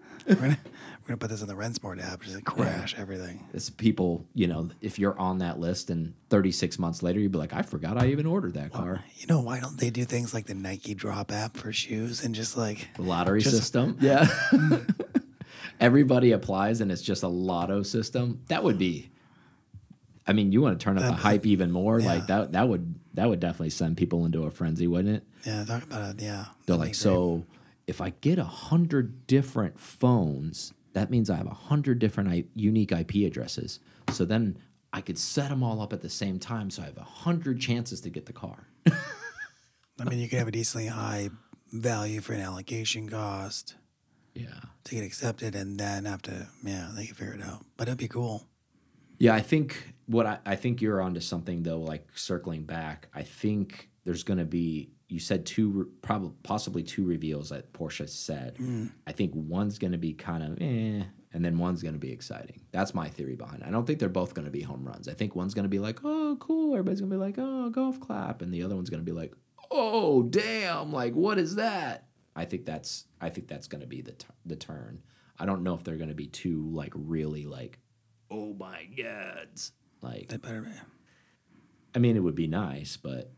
We're, 1.06 1.14
gonna, 1.14 1.18
put 1.18 1.30
this 1.30 1.40
in 1.42 1.46
the 1.46 1.54
Rennsport 1.54 2.02
app, 2.04 2.22
just 2.22 2.34
like 2.34 2.44
crash 2.44 2.96
everything. 2.98 3.46
It's 3.54 3.70
people, 3.70 4.26
you 4.34 4.48
know, 4.48 4.70
if 4.80 4.98
you're 4.98 5.16
on 5.18 5.38
that 5.38 5.60
list 5.60 5.88
and 5.88 6.14
36 6.30 6.78
months 6.80 7.00
later, 7.02 7.20
you'd 7.20 7.30
be 7.30 7.38
like, 7.38 7.52
I 7.52 7.62
forgot 7.62 7.96
I 8.02 8.08
even 8.08 8.26
ordered 8.26 8.54
that 8.54 8.72
car. 8.72 9.04
You 9.16 9.26
know 9.28 9.40
why 9.40 9.60
don't 9.60 9.78
they 9.78 9.90
do 9.90 10.04
things 10.04 10.34
like 10.34 10.46
the 10.46 10.54
Nike 10.54 10.94
Drop 10.94 11.30
app 11.30 11.56
for 11.56 11.72
shoes 11.72 12.24
and 12.24 12.34
just 12.34 12.56
like 12.56 12.88
The 12.96 13.02
lottery 13.02 13.40
Just- 13.40 13.56
system. 13.56 13.96
Yeah. 14.00 14.26
Everybody 15.78 16.32
applies 16.32 16.80
and 16.80 16.90
it's 16.90 17.02
just 17.02 17.22
a 17.22 17.28
lotto 17.28 17.82
system. 17.82 18.40
That 18.48 18.64
would 18.64 18.78
be. 18.78 19.10
I 20.26 20.32
mean, 20.32 20.50
you 20.50 20.60
want 20.62 20.78
to 20.80 20.82
turn 20.82 20.96
up 20.98 21.04
the 21.04 21.10
uh, 21.10 21.16
hype 21.16 21.46
even 21.46 21.70
more? 21.70 22.00
yeah. 22.00 22.06
Like 22.14 22.26
that. 22.28 22.52
That 22.52 22.68
would 22.68 22.94
that 23.14 23.28
would 23.28 23.40
definitely 23.40 23.70
send 23.70 23.96
people 23.96 24.24
into 24.26 24.44
a 24.44 24.50
frenzy, 24.50 24.86
wouldn't 24.86 25.16
it? 25.16 25.24
yeah, 25.46 25.64
talk 25.64 25.82
about 25.84 26.16
it. 26.16 26.22
Yeah, 26.22 26.46
They're 26.66 26.76
like, 26.76 26.94
so 26.94 27.44
if 27.86 28.00
I 28.00 28.10
get 28.20 28.38
a 28.38 28.44
hundred 28.44 29.26
different 29.26 29.78
phones, 29.78 30.72
that 30.96 31.10
means 31.10 31.28
I 31.28 31.36
have 31.36 31.46
a 31.46 31.50
hundred 31.50 31.98
different 31.98 32.30
I- 32.30 32.44
unique 32.54 32.90
IP 32.90 33.26
addresses. 33.26 33.80
So 34.12 34.24
then 34.24 34.56
I 34.94 35.02
could 35.02 35.18
set 35.18 35.50
them 35.50 35.62
all 35.62 35.82
up 35.82 35.92
at 35.92 36.00
the 36.00 36.08
same 36.08 36.38
time, 36.38 36.70
so 36.70 36.80
I 36.82 36.86
have 36.86 36.96
a 36.96 37.02
hundred 37.04 37.60
chances 37.60 38.00
to 38.00 38.08
get 38.10 38.24
the 38.24 38.32
car. 38.32 38.66
I 38.86 40.04
mean, 40.04 40.18
you 40.18 40.26
could 40.28 40.38
have 40.38 40.48
a 40.48 40.52
decently 40.52 40.86
high 40.86 41.28
value 41.70 42.22
for 42.22 42.32
an 42.32 42.40
allocation 42.40 43.10
cost 43.10 43.74
Yeah. 44.34 44.60
to 44.84 44.94
get 44.94 45.04
accepted, 45.04 45.54
and 45.54 45.78
then 45.78 46.06
have 46.06 46.22
to 46.22 46.48
yeah, 46.64 46.90
they 46.96 47.04
can 47.06 47.14
figure 47.14 47.34
it 47.34 47.42
out. 47.42 47.66
But 47.76 47.88
it'd 47.88 47.98
be 47.98 48.08
cool. 48.08 48.46
Yeah, 49.18 49.34
I 49.34 49.40
think 49.40 49.94
what 50.06 50.24
I, 50.26 50.38
I 50.46 50.56
think 50.56 50.80
you're 50.80 51.02
onto 51.02 51.20
something 51.20 51.62
though. 51.62 51.80
Like 51.80 52.06
circling 52.14 52.62
back, 52.64 53.08
I 53.14 53.22
think 53.22 53.90
there's 54.04 54.22
going 54.24 54.38
to 54.38 54.44
be. 54.46 54.92
You 55.08 55.20
said 55.20 55.46
two, 55.46 55.90
probably 56.02 56.32
possibly 56.42 56.82
two 56.82 57.04
reveals 57.04 57.50
that 57.50 57.72
Porsche 57.72 58.08
said. 58.08 58.56
I 59.06 59.12
think 59.12 59.32
one's 59.34 59.78
going 59.78 59.92
to 59.92 59.98
be 59.98 60.12
kind 60.14 60.42
of 60.42 60.58
eh, 60.60 61.04
and 61.32 61.44
then 61.44 61.58
one's 61.58 61.82
going 61.82 61.94
to 61.94 62.00
be 62.00 62.10
exciting. 62.10 62.62
That's 62.72 62.92
my 62.94 63.08
theory 63.08 63.36
behind. 63.36 63.62
it. 63.62 63.68
I 63.68 63.70
don't 63.70 63.86
think 63.86 63.98
they're 64.00 64.08
both 64.08 64.34
going 64.34 64.46
to 64.46 64.50
be 64.50 64.62
home 64.62 64.84
runs. 64.84 65.06
I 65.08 65.12
think 65.12 65.36
one's 65.36 65.54
going 65.54 65.64
to 65.64 65.68
be 65.68 65.78
like, 65.78 66.00
oh, 66.04 66.36
cool. 66.40 66.72
Everybody's 66.74 67.00
going 67.00 67.10
to 67.10 67.16
be 67.16 67.20
like, 67.22 67.36
oh, 67.38 67.70
golf 67.70 68.00
clap, 68.00 68.42
and 68.42 68.52
the 68.52 68.62
other 68.64 68.74
one's 68.74 68.90
going 68.90 69.04
to 69.04 69.10
be 69.10 69.16
like, 69.16 69.32
oh, 69.70 70.24
damn, 70.24 70.92
like 70.92 71.14
what 71.14 71.38
is 71.38 71.54
that? 71.56 72.06
I 72.34 72.44
think 72.44 72.66
that's 72.66 73.04
I 73.20 73.30
think 73.30 73.46
that's 73.48 73.68
going 73.68 73.80
to 73.82 73.86
be 73.86 74.02
the 74.02 74.12
t- 74.12 74.26
the 74.44 74.56
turn. 74.56 75.02
I 75.38 75.46
don't 75.46 75.62
know 75.62 75.74
if 75.74 75.84
they're 75.84 75.96
going 75.96 76.08
to 76.08 76.14
be 76.14 76.26
two 76.26 76.68
like 76.70 76.92
really 76.94 77.46
like 77.46 77.78
oh 78.30 78.54
my 78.54 78.88
gods. 78.96 79.72
Like, 80.02 80.28
They 80.28 80.36
better 80.36 80.62
be. 80.62 80.70
I 81.94 81.98
mean, 81.98 82.16
it 82.16 82.20
would 82.20 82.34
be 82.34 82.46
nice, 82.46 82.96
but 82.96 83.32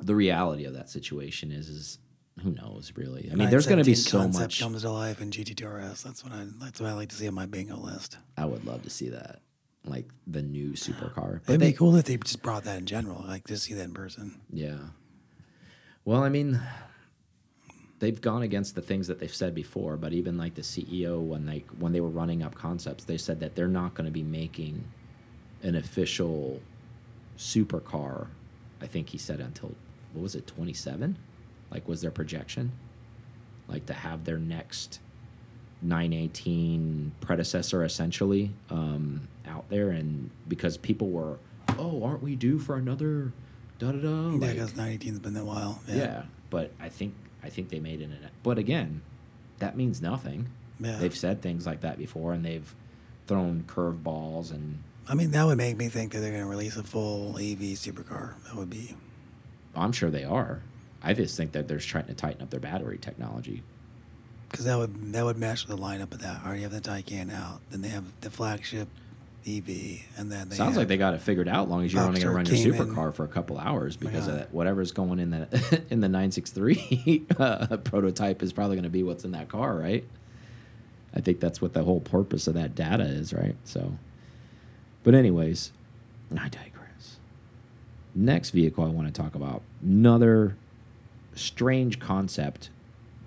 the 0.00 0.14
reality 0.14 0.64
of 0.64 0.74
that 0.74 0.88
situation 0.90 1.50
is, 1.52 1.68
is 1.68 1.98
who 2.42 2.50
knows 2.50 2.92
really? 2.96 3.28
I 3.32 3.34
mean, 3.34 3.50
there's 3.50 3.66
going 3.66 3.78
to 3.78 3.84
be 3.84 3.92
917 3.92 3.96
so 3.96 4.18
concept 4.18 4.42
much. 4.42 4.60
comes 4.60 4.82
to 4.82 4.90
life 4.90 5.20
in 5.22 5.30
GT2 5.30 6.02
That's 6.02 6.22
what 6.22 6.32
I. 6.32 6.46
That's 6.60 6.80
what 6.80 6.90
I 6.90 6.92
like 6.92 7.08
to 7.10 7.16
see 7.16 7.28
on 7.28 7.34
my 7.34 7.46
bingo 7.46 7.76
list. 7.76 8.18
I 8.36 8.44
would 8.44 8.64
love 8.66 8.82
to 8.82 8.90
see 8.90 9.08
that, 9.08 9.40
like 9.84 10.06
the 10.26 10.42
new 10.42 10.72
supercar. 10.72 11.40
But 11.46 11.52
It'd 11.54 11.60
they, 11.60 11.70
be 11.70 11.76
cool 11.76 11.96
if 11.96 12.04
they 12.04 12.16
just 12.18 12.42
brought 12.42 12.64
that 12.64 12.78
in 12.78 12.86
general. 12.86 13.24
Like 13.26 13.46
to 13.46 13.56
see 13.56 13.74
that 13.74 13.84
in 13.84 13.94
person. 13.94 14.40
yeah. 14.52 14.76
Well, 16.04 16.22
I 16.22 16.28
mean, 16.28 16.60
they've 17.98 18.20
gone 18.20 18.42
against 18.42 18.74
the 18.76 18.82
things 18.82 19.08
that 19.08 19.18
they've 19.18 19.34
said 19.34 19.54
before. 19.54 19.96
But 19.96 20.12
even 20.12 20.36
like 20.38 20.54
the 20.54 20.62
CEO, 20.62 21.20
when 21.20 21.46
they 21.46 21.64
when 21.78 21.92
they 21.92 22.00
were 22.00 22.10
running 22.10 22.42
up 22.42 22.54
concepts, 22.54 23.04
they 23.04 23.16
said 23.18 23.40
that 23.40 23.54
they're 23.56 23.66
not 23.66 23.94
going 23.94 24.04
to 24.04 24.12
be 24.12 24.22
making 24.22 24.84
an 25.62 25.74
official 25.74 26.60
supercar. 27.38 28.28
I 28.80 28.86
think 28.86 29.08
he 29.08 29.18
said 29.18 29.40
until 29.40 29.74
what 30.16 30.22
was 30.22 30.34
it, 30.34 30.46
twenty 30.46 30.72
seven? 30.72 31.18
Like 31.70 31.86
was 31.86 32.00
their 32.00 32.10
projection? 32.10 32.72
Like 33.68 33.86
to 33.86 33.92
have 33.92 34.24
their 34.24 34.38
next 34.38 35.00
nine 35.82 36.12
eighteen 36.12 37.12
predecessor 37.20 37.84
essentially 37.84 38.52
um, 38.70 39.28
out 39.46 39.68
there, 39.68 39.90
and 39.90 40.30
because 40.48 40.76
people 40.76 41.10
were, 41.10 41.38
oh, 41.78 42.02
aren't 42.02 42.22
we 42.22 42.34
due 42.34 42.58
for 42.58 42.76
another? 42.76 43.32
Da 43.78 43.92
da 43.92 43.98
da. 43.98 44.30
yeah, 44.30 44.52
because 44.52 44.72
918's 44.72 45.18
been 45.18 45.36
a 45.36 45.44
while. 45.44 45.82
Yeah. 45.86 45.96
yeah. 45.96 46.22
but 46.48 46.72
I 46.80 46.88
think 46.88 47.14
I 47.42 47.50
think 47.50 47.68
they 47.68 47.80
made 47.80 48.00
it. 48.00 48.04
An, 48.04 48.30
but 48.42 48.56
again, 48.56 49.02
that 49.58 49.76
means 49.76 50.00
nothing. 50.00 50.48
Yeah. 50.80 50.96
They've 50.96 51.16
said 51.16 51.42
things 51.42 51.66
like 51.66 51.82
that 51.82 51.98
before, 51.98 52.32
and 52.32 52.42
they've 52.42 52.74
thrown 53.26 53.64
curveballs 53.66 54.50
and 54.50 54.82
I 55.08 55.14
mean, 55.14 55.30
that 55.32 55.44
would 55.44 55.58
make 55.58 55.76
me 55.76 55.88
think 55.88 56.12
that 56.12 56.18
they're 56.18 56.32
going 56.32 56.42
to 56.42 56.48
release 56.48 56.76
a 56.76 56.82
full 56.82 57.36
EV 57.38 57.78
supercar. 57.78 58.34
That 58.44 58.56
would 58.56 58.70
be. 58.70 58.96
I'm 59.76 59.92
sure 59.92 60.10
they 60.10 60.24
are. 60.24 60.62
I 61.02 61.12
just 61.12 61.36
think 61.36 61.52
that 61.52 61.68
they're 61.68 61.78
trying 61.78 62.06
to 62.06 62.14
tighten 62.14 62.42
up 62.42 62.50
their 62.50 62.60
battery 62.60 62.98
technology. 62.98 63.62
Because 64.50 64.64
that 64.64 64.78
would 64.78 65.12
that 65.12 65.24
would 65.24 65.38
match 65.38 65.66
the 65.66 65.76
lineup 65.76 66.12
of 66.12 66.20
that. 66.20 66.44
Already 66.44 66.62
have 66.62 66.72
the 66.72 66.80
Taycan 66.80 67.32
out. 67.32 67.60
Then 67.70 67.82
they 67.82 67.88
have 67.88 68.04
the 68.20 68.30
flagship 68.30 68.88
EV, 69.46 70.00
and 70.16 70.30
then 70.30 70.48
they 70.48 70.56
Sounds 70.56 70.76
like 70.76 70.88
they 70.88 70.96
got 70.96 71.14
it 71.14 71.20
figured 71.20 71.48
out. 71.48 71.68
Long 71.68 71.84
as 71.84 71.92
you're 71.92 72.02
only 72.02 72.20
going 72.20 72.30
to 72.30 72.36
run 72.36 72.46
your 72.46 72.56
came 72.56 72.74
in- 72.74 72.94
supercar 72.94 73.14
for 73.14 73.24
a 73.24 73.28
couple 73.28 73.58
hours, 73.58 73.96
because 73.96 74.26
of 74.26 74.34
that, 74.34 74.52
whatever's 74.52 74.92
going 74.92 75.20
in 75.20 75.30
the 75.30 75.82
in 75.90 76.00
the 76.00 76.08
963 76.08 77.26
uh, 77.38 77.76
prototype 77.78 78.42
is 78.42 78.52
probably 78.52 78.76
going 78.76 78.84
to 78.84 78.90
be 78.90 79.02
what's 79.02 79.24
in 79.24 79.32
that 79.32 79.48
car, 79.48 79.76
right? 79.76 80.04
I 81.14 81.20
think 81.20 81.40
that's 81.40 81.62
what 81.62 81.72
the 81.72 81.84
whole 81.84 82.00
purpose 82.00 82.46
of 82.46 82.54
that 82.54 82.74
data 82.74 83.04
is, 83.04 83.32
right? 83.32 83.56
So, 83.64 83.96
but 85.02 85.14
anyways, 85.14 85.72
I 86.32 86.48
digress. 86.48 86.75
Next 88.16 88.50
vehicle 88.50 88.82
I 88.82 88.88
want 88.88 89.06
to 89.06 89.12
talk 89.12 89.34
about 89.34 89.60
another 89.82 90.56
strange 91.34 92.00
concept, 92.00 92.70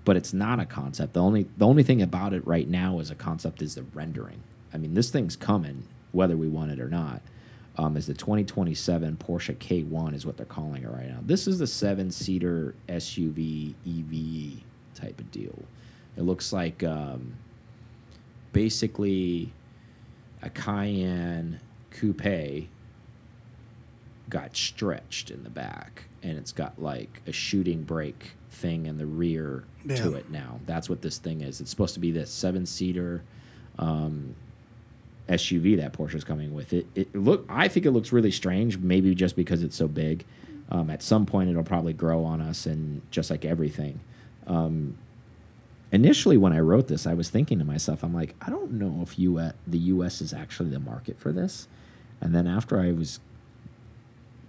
but 0.04 0.16
it's 0.16 0.32
not 0.32 0.58
a 0.58 0.66
concept. 0.66 1.12
The 1.12 1.22
only 1.22 1.46
the 1.56 1.66
only 1.66 1.84
thing 1.84 2.02
about 2.02 2.32
it 2.32 2.44
right 2.44 2.68
now 2.68 2.98
as 2.98 3.08
a 3.08 3.14
concept 3.14 3.62
is 3.62 3.76
the 3.76 3.84
rendering. 3.94 4.42
I 4.74 4.78
mean, 4.78 4.94
this 4.94 5.10
thing's 5.10 5.36
coming 5.36 5.84
whether 6.10 6.36
we 6.36 6.48
want 6.48 6.72
it 6.72 6.80
or 6.80 6.88
not. 6.88 7.22
Um, 7.78 7.96
is 7.96 8.08
the 8.08 8.14
2027 8.14 9.16
Porsche 9.16 9.56
K1 9.56 10.12
is 10.14 10.26
what 10.26 10.36
they're 10.36 10.44
calling 10.44 10.82
it 10.82 10.90
right 10.90 11.08
now. 11.08 11.20
This 11.22 11.46
is 11.46 11.60
the 11.60 11.68
seven 11.68 12.10
seater 12.10 12.74
SUV 12.88 13.74
EV 13.86 14.60
type 15.00 15.20
of 15.20 15.30
deal. 15.30 15.56
It 16.16 16.22
looks 16.22 16.52
like 16.52 16.82
um, 16.82 17.34
basically 18.52 19.52
a 20.42 20.50
Cayenne 20.50 21.60
coupe 21.92 22.68
got 24.30 24.56
stretched 24.56 25.30
in 25.30 25.42
the 25.42 25.50
back 25.50 26.04
and 26.22 26.38
it's 26.38 26.52
got 26.52 26.80
like 26.80 27.20
a 27.26 27.32
shooting 27.32 27.82
brake 27.82 28.32
thing 28.50 28.86
in 28.86 28.98
the 28.98 29.06
rear 29.06 29.64
to 29.96 30.14
it 30.14 30.30
now. 30.30 30.60
That's 30.66 30.88
what 30.88 31.02
this 31.02 31.18
thing 31.18 31.40
is. 31.40 31.60
It's 31.60 31.70
supposed 31.70 31.94
to 31.94 32.00
be 32.00 32.10
this 32.10 32.30
seven 32.30 32.66
seater. 32.66 33.22
Um, 33.78 34.34
SUV 35.28 35.76
that 35.76 35.92
Porsche's 35.92 36.24
coming 36.24 36.54
with. 36.54 36.72
It, 36.72 36.86
it 36.94 37.14
look 37.14 37.46
I 37.48 37.68
think 37.68 37.86
it 37.86 37.92
looks 37.92 38.12
really 38.12 38.32
strange, 38.32 38.78
maybe 38.78 39.14
just 39.14 39.36
because 39.36 39.62
it's 39.62 39.76
so 39.76 39.86
big. 39.86 40.24
Um, 40.70 40.90
at 40.90 41.02
some 41.02 41.26
point, 41.26 41.50
it'll 41.50 41.62
probably 41.62 41.92
grow 41.92 42.24
on 42.24 42.40
us, 42.40 42.66
and 42.66 43.02
just 43.10 43.30
like 43.30 43.44
everything. 43.44 44.00
Um, 44.46 44.96
initially, 45.92 46.36
when 46.36 46.52
I 46.52 46.60
wrote 46.60 46.88
this, 46.88 47.06
I 47.06 47.14
was 47.14 47.30
thinking 47.30 47.58
to 47.58 47.64
myself, 47.64 48.02
I'm 48.02 48.14
like, 48.14 48.34
I 48.40 48.50
don't 48.50 48.72
know 48.72 49.00
if 49.02 49.18
you 49.18 49.40
the 49.66 49.78
U.S. 49.78 50.20
is 50.20 50.32
actually 50.32 50.70
the 50.70 50.80
market 50.80 51.18
for 51.18 51.32
this. 51.32 51.68
And 52.20 52.34
then 52.34 52.46
after 52.46 52.78
I 52.78 52.92
was 52.92 53.20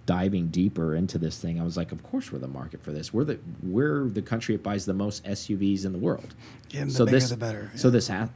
diving 0.06 0.48
deeper 0.48 0.94
into 0.94 1.18
this 1.18 1.38
thing, 1.38 1.60
I 1.60 1.64
was 1.64 1.76
like, 1.76 1.92
of 1.92 2.02
course 2.02 2.32
we're 2.32 2.38
the 2.38 2.48
market 2.48 2.82
for 2.82 2.92
this. 2.92 3.12
We're 3.12 3.24
the 3.24 3.38
we're 3.62 4.08
the 4.08 4.22
country 4.22 4.56
that 4.56 4.62
buys 4.62 4.84
the 4.86 4.94
most 4.94 5.24
SUVs 5.24 5.84
in 5.84 5.92
the 5.92 5.98
world. 5.98 6.34
Yeah, 6.70 6.84
the 6.84 6.90
so 6.90 7.04
bigger 7.04 7.16
this 7.18 7.30
the 7.30 7.36
better. 7.36 7.70
so 7.74 7.90
this 7.90 8.08
ha 8.08 8.28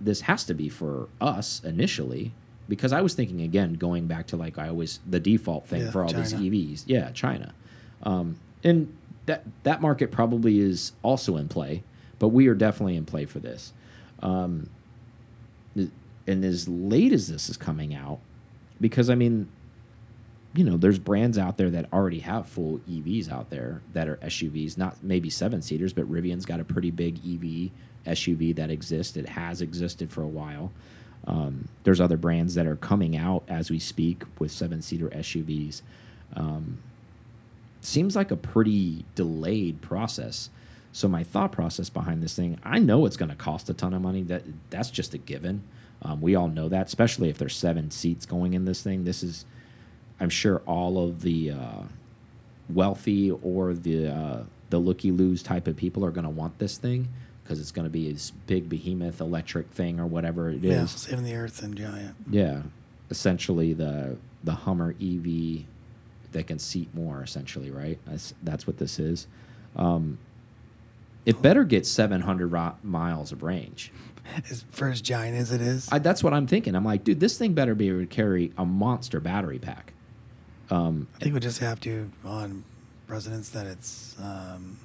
this 0.00 0.22
has 0.22 0.44
to 0.44 0.54
be 0.54 0.68
for 0.68 1.08
us 1.20 1.62
initially 1.64 2.32
because 2.68 2.92
I 2.92 3.00
was 3.00 3.14
thinking 3.14 3.40
again 3.42 3.74
going 3.74 4.06
back 4.06 4.26
to 4.28 4.36
like 4.36 4.58
I 4.58 4.68
always 4.68 5.00
the 5.08 5.20
default 5.20 5.66
thing 5.66 5.82
Yeah, 5.82 5.90
for 5.90 6.04
all 6.04 6.12
these 6.12 6.34
EVs. 6.34 6.84
Yeah, 6.86 7.10
China. 7.12 7.54
Um, 8.02 8.36
and 8.62 8.94
that 9.26 9.44
that 9.62 9.80
market 9.80 10.10
probably 10.10 10.58
is 10.60 10.92
also 11.02 11.36
in 11.36 11.48
play, 11.48 11.82
but 12.18 12.28
we 12.28 12.46
are 12.48 12.54
definitely 12.54 12.96
in 12.96 13.06
play 13.06 13.24
for 13.24 13.38
this. 13.38 13.72
Um, 14.20 14.68
and 16.26 16.44
as 16.44 16.68
late 16.68 17.12
as 17.12 17.28
this 17.28 17.48
is 17.48 17.56
coming 17.56 17.94
out, 17.94 18.18
because 18.80 19.10
I 19.10 19.14
mean, 19.14 19.48
you 20.54 20.64
know, 20.64 20.76
there's 20.76 20.98
brands 20.98 21.36
out 21.36 21.56
there 21.56 21.70
that 21.70 21.92
already 21.92 22.20
have 22.20 22.48
full 22.48 22.78
EVs 22.88 23.30
out 23.30 23.50
there 23.50 23.82
that 23.92 24.08
are 24.08 24.16
SUVs, 24.16 24.78
not 24.78 25.02
maybe 25.02 25.28
seven 25.28 25.60
seaters, 25.62 25.92
but 25.92 26.10
Rivian's 26.10 26.46
got 26.46 26.60
a 26.60 26.64
pretty 26.64 26.90
big 26.90 27.16
EV 27.18 27.70
SUV 28.06 28.54
that 28.56 28.70
exists. 28.70 29.16
It 29.16 29.30
has 29.30 29.60
existed 29.60 30.10
for 30.10 30.22
a 30.22 30.28
while. 30.28 30.70
Um, 31.26 31.68
there's 31.84 32.00
other 32.00 32.16
brands 32.16 32.54
that 32.54 32.66
are 32.66 32.76
coming 32.76 33.16
out 33.16 33.42
as 33.48 33.70
we 33.70 33.78
speak 33.78 34.24
with 34.38 34.52
seven 34.52 34.82
seater 34.82 35.08
SUVs. 35.08 35.82
Um, 36.36 36.78
seems 37.80 38.14
like 38.14 38.30
a 38.30 38.36
pretty 38.36 39.04
delayed 39.14 39.80
process. 39.80 40.50
So 40.92 41.08
my 41.08 41.24
thought 41.24 41.50
process 41.50 41.90
behind 41.90 42.22
this 42.22 42.36
thing, 42.36 42.58
I 42.62 42.78
know 42.78 43.06
it's 43.06 43.16
going 43.16 43.30
to 43.30 43.34
cost 43.34 43.68
a 43.70 43.74
ton 43.74 43.94
of 43.94 44.02
money. 44.02 44.22
That 44.22 44.44
that's 44.70 44.90
just 44.90 45.14
a 45.14 45.18
given. 45.18 45.62
Um, 46.02 46.20
we 46.20 46.34
all 46.34 46.48
know 46.48 46.68
that, 46.68 46.86
especially 46.86 47.30
if 47.30 47.38
there's 47.38 47.56
seven 47.56 47.90
seats 47.90 48.26
going 48.26 48.54
in 48.54 48.64
this 48.64 48.82
thing. 48.82 49.04
This 49.04 49.22
is, 49.22 49.46
I'm 50.20 50.30
sure, 50.30 50.62
all 50.66 51.02
of 51.08 51.22
the 51.22 51.50
uh, 51.50 51.82
wealthy 52.68 53.30
or 53.30 53.74
the 53.74 54.08
uh, 54.08 54.42
the 54.70 54.78
looky 54.78 55.10
loos 55.10 55.42
type 55.42 55.66
of 55.66 55.76
people 55.76 56.04
are 56.04 56.10
going 56.10 56.24
to 56.24 56.30
want 56.30 56.58
this 56.58 56.78
thing 56.78 57.08
because 57.42 57.60
it's 57.60 57.70
going 57.72 57.84
to 57.84 57.90
be 57.90 58.10
this 58.10 58.30
big 58.30 58.68
behemoth 58.68 59.20
electric 59.20 59.70
thing 59.70 60.00
or 60.00 60.06
whatever 60.06 60.48
it 60.50 60.64
is. 60.64 60.72
yeah, 60.72 60.86
saving 60.86 61.24
the 61.24 61.34
earth 61.34 61.62
and 61.62 61.76
giant. 61.76 62.14
Yeah, 62.30 62.62
essentially 63.10 63.72
the 63.72 64.16
the 64.42 64.54
Hummer 64.54 64.94
EV 65.00 65.64
that 66.32 66.46
can 66.46 66.58
seat 66.58 66.94
more. 66.94 67.22
Essentially, 67.22 67.70
right? 67.70 67.98
That's 68.06 68.34
that's 68.42 68.66
what 68.66 68.78
this 68.78 68.98
is. 68.98 69.26
Um, 69.76 70.18
it 71.26 71.40
better 71.40 71.64
get 71.64 71.86
700 71.86 72.52
miles 72.82 73.32
of 73.32 73.42
range. 73.42 73.90
As 74.50 74.64
for 74.70 74.88
as 74.88 75.00
giant 75.02 75.36
as 75.36 75.52
it 75.52 75.60
is, 75.60 75.88
I, 75.92 75.98
that's 75.98 76.22
what 76.24 76.32
I'm 76.32 76.46
thinking. 76.46 76.74
I'm 76.74 76.84
like, 76.84 77.04
dude, 77.04 77.20
this 77.20 77.36
thing 77.36 77.52
better 77.52 77.74
be 77.74 77.88
able 77.88 78.00
to 78.00 78.06
carry 78.06 78.52
a 78.56 78.64
monster 78.64 79.20
battery 79.20 79.58
pack. 79.58 79.92
Um, 80.70 81.08
I 81.16 81.18
think 81.18 81.34
we 81.34 81.40
just 81.40 81.58
have 81.60 81.80
to 81.80 82.10
on 82.24 82.64
presidents 83.06 83.50
that 83.50 83.66
it's 83.66 84.16
um, 84.22 84.78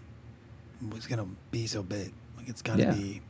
it's 0.96 1.08
gonna 1.08 1.28
be 1.52 1.68
so 1.68 1.84
big. 1.84 2.14
Like 2.38 2.50
it's 2.50 2.62
gotta 2.62 2.84
Yeah. 2.84 2.94
be. 2.94 3.22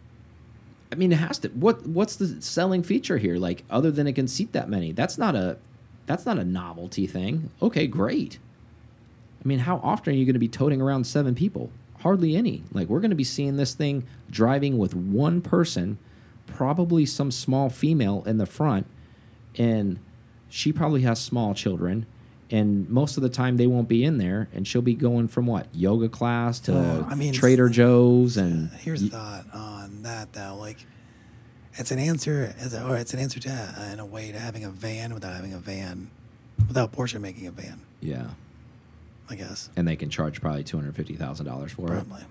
I 0.92 0.96
mean, 0.96 1.12
it 1.12 1.18
has 1.20 1.38
to. 1.40 1.50
What 1.50 1.86
what's 1.86 2.16
the 2.16 2.42
selling 2.42 2.82
feature 2.82 3.18
here? 3.20 3.38
Like, 3.38 3.64
other 3.70 3.92
than 3.92 4.08
it 4.08 4.14
can 4.14 4.28
seat 4.28 4.54
that 4.54 4.70
many, 4.70 4.92
that's 4.92 5.18
not 5.18 5.36
a 5.36 5.58
that's 6.08 6.26
not 6.26 6.40
a 6.40 6.44
novelty 6.44 7.06
thing. 7.06 7.52
Okay, 7.62 7.86
great. 7.86 8.40
I 9.44 9.48
mean, 9.48 9.60
how 9.60 9.78
often 9.84 10.14
are 10.14 10.18
you 10.18 10.26
going 10.26 10.34
to 10.34 10.40
be 10.40 10.48
toting 10.48 10.82
around 10.82 11.06
seven 11.06 11.36
people? 11.36 11.70
Hardly 12.00 12.36
any. 12.36 12.64
Like, 12.74 12.88
we're 12.90 13.00
going 13.00 13.12
to 13.12 13.16
be 13.16 13.24
seeing 13.24 13.56
this 13.58 13.74
thing 13.76 14.04
driving 14.30 14.78
with 14.80 14.96
one 14.96 15.40
person, 15.42 15.98
probably 16.48 17.06
some 17.06 17.30
small 17.32 17.70
female 17.70 18.24
in 18.26 18.38
the 18.38 18.46
front, 18.48 18.88
and 19.58 20.00
she 20.50 20.74
probably 20.74 21.04
has 21.04 21.22
small 21.22 21.54
children. 21.54 22.06
And 22.52 22.90
most 22.90 23.16
of 23.16 23.24
the 23.24 23.30
time, 23.30 23.58
they 23.58 23.68
won't 23.68 23.88
be 23.88 24.04
in 24.04 24.18
there, 24.18 24.50
and 24.54 24.68
she'll 24.68 24.82
be 24.82 24.96
going 24.96 25.28
from 25.28 25.46
what 25.46 25.68
yoga 25.74 26.10
class 26.10 26.60
to 26.62 27.06
I 27.08 27.14
mean, 27.16 27.32
Trader 27.34 27.70
Joe's, 27.70 28.38
and 28.38 28.70
Here's 28.72 29.04
a 29.04 29.08
thought 29.08 29.46
on 29.54 30.02
that 30.02 30.34
though. 30.34 30.56
Like, 30.60 30.78
it's 31.74 31.92
an 31.92 32.00
answer, 32.00 32.56
as 32.60 32.74
a, 32.74 32.84
or 32.88 32.98
it's 32.98 33.14
an 33.14 33.20
answer 33.20 33.40
to 33.42 33.50
uh, 33.52 33.94
in 33.94 34.00
a 34.00 34.06
way 34.06 34.32
to 34.32 34.40
having 34.40 34.64
a 34.64 34.70
van 34.72 35.14
without 35.14 35.36
having 35.36 35.54
a 35.54 35.60
van, 35.60 36.10
without 36.68 36.92
Porsche 36.92 37.22
making 37.22 37.46
a 37.48 37.52
van. 37.52 37.82
yeah. 38.02 38.30
I 39.32 39.36
guess 39.36 39.70
and 39.76 39.88
they 39.88 39.96
can 39.96 40.10
charge 40.10 40.42
probably 40.42 40.64
two 40.64 40.76
hundred 40.76 40.96
fifty 40.96 41.14
thousand 41.16 41.46
dollars 41.46 41.72
for 41.72 41.94
it. 41.94 42.04
probably. 42.04 42.24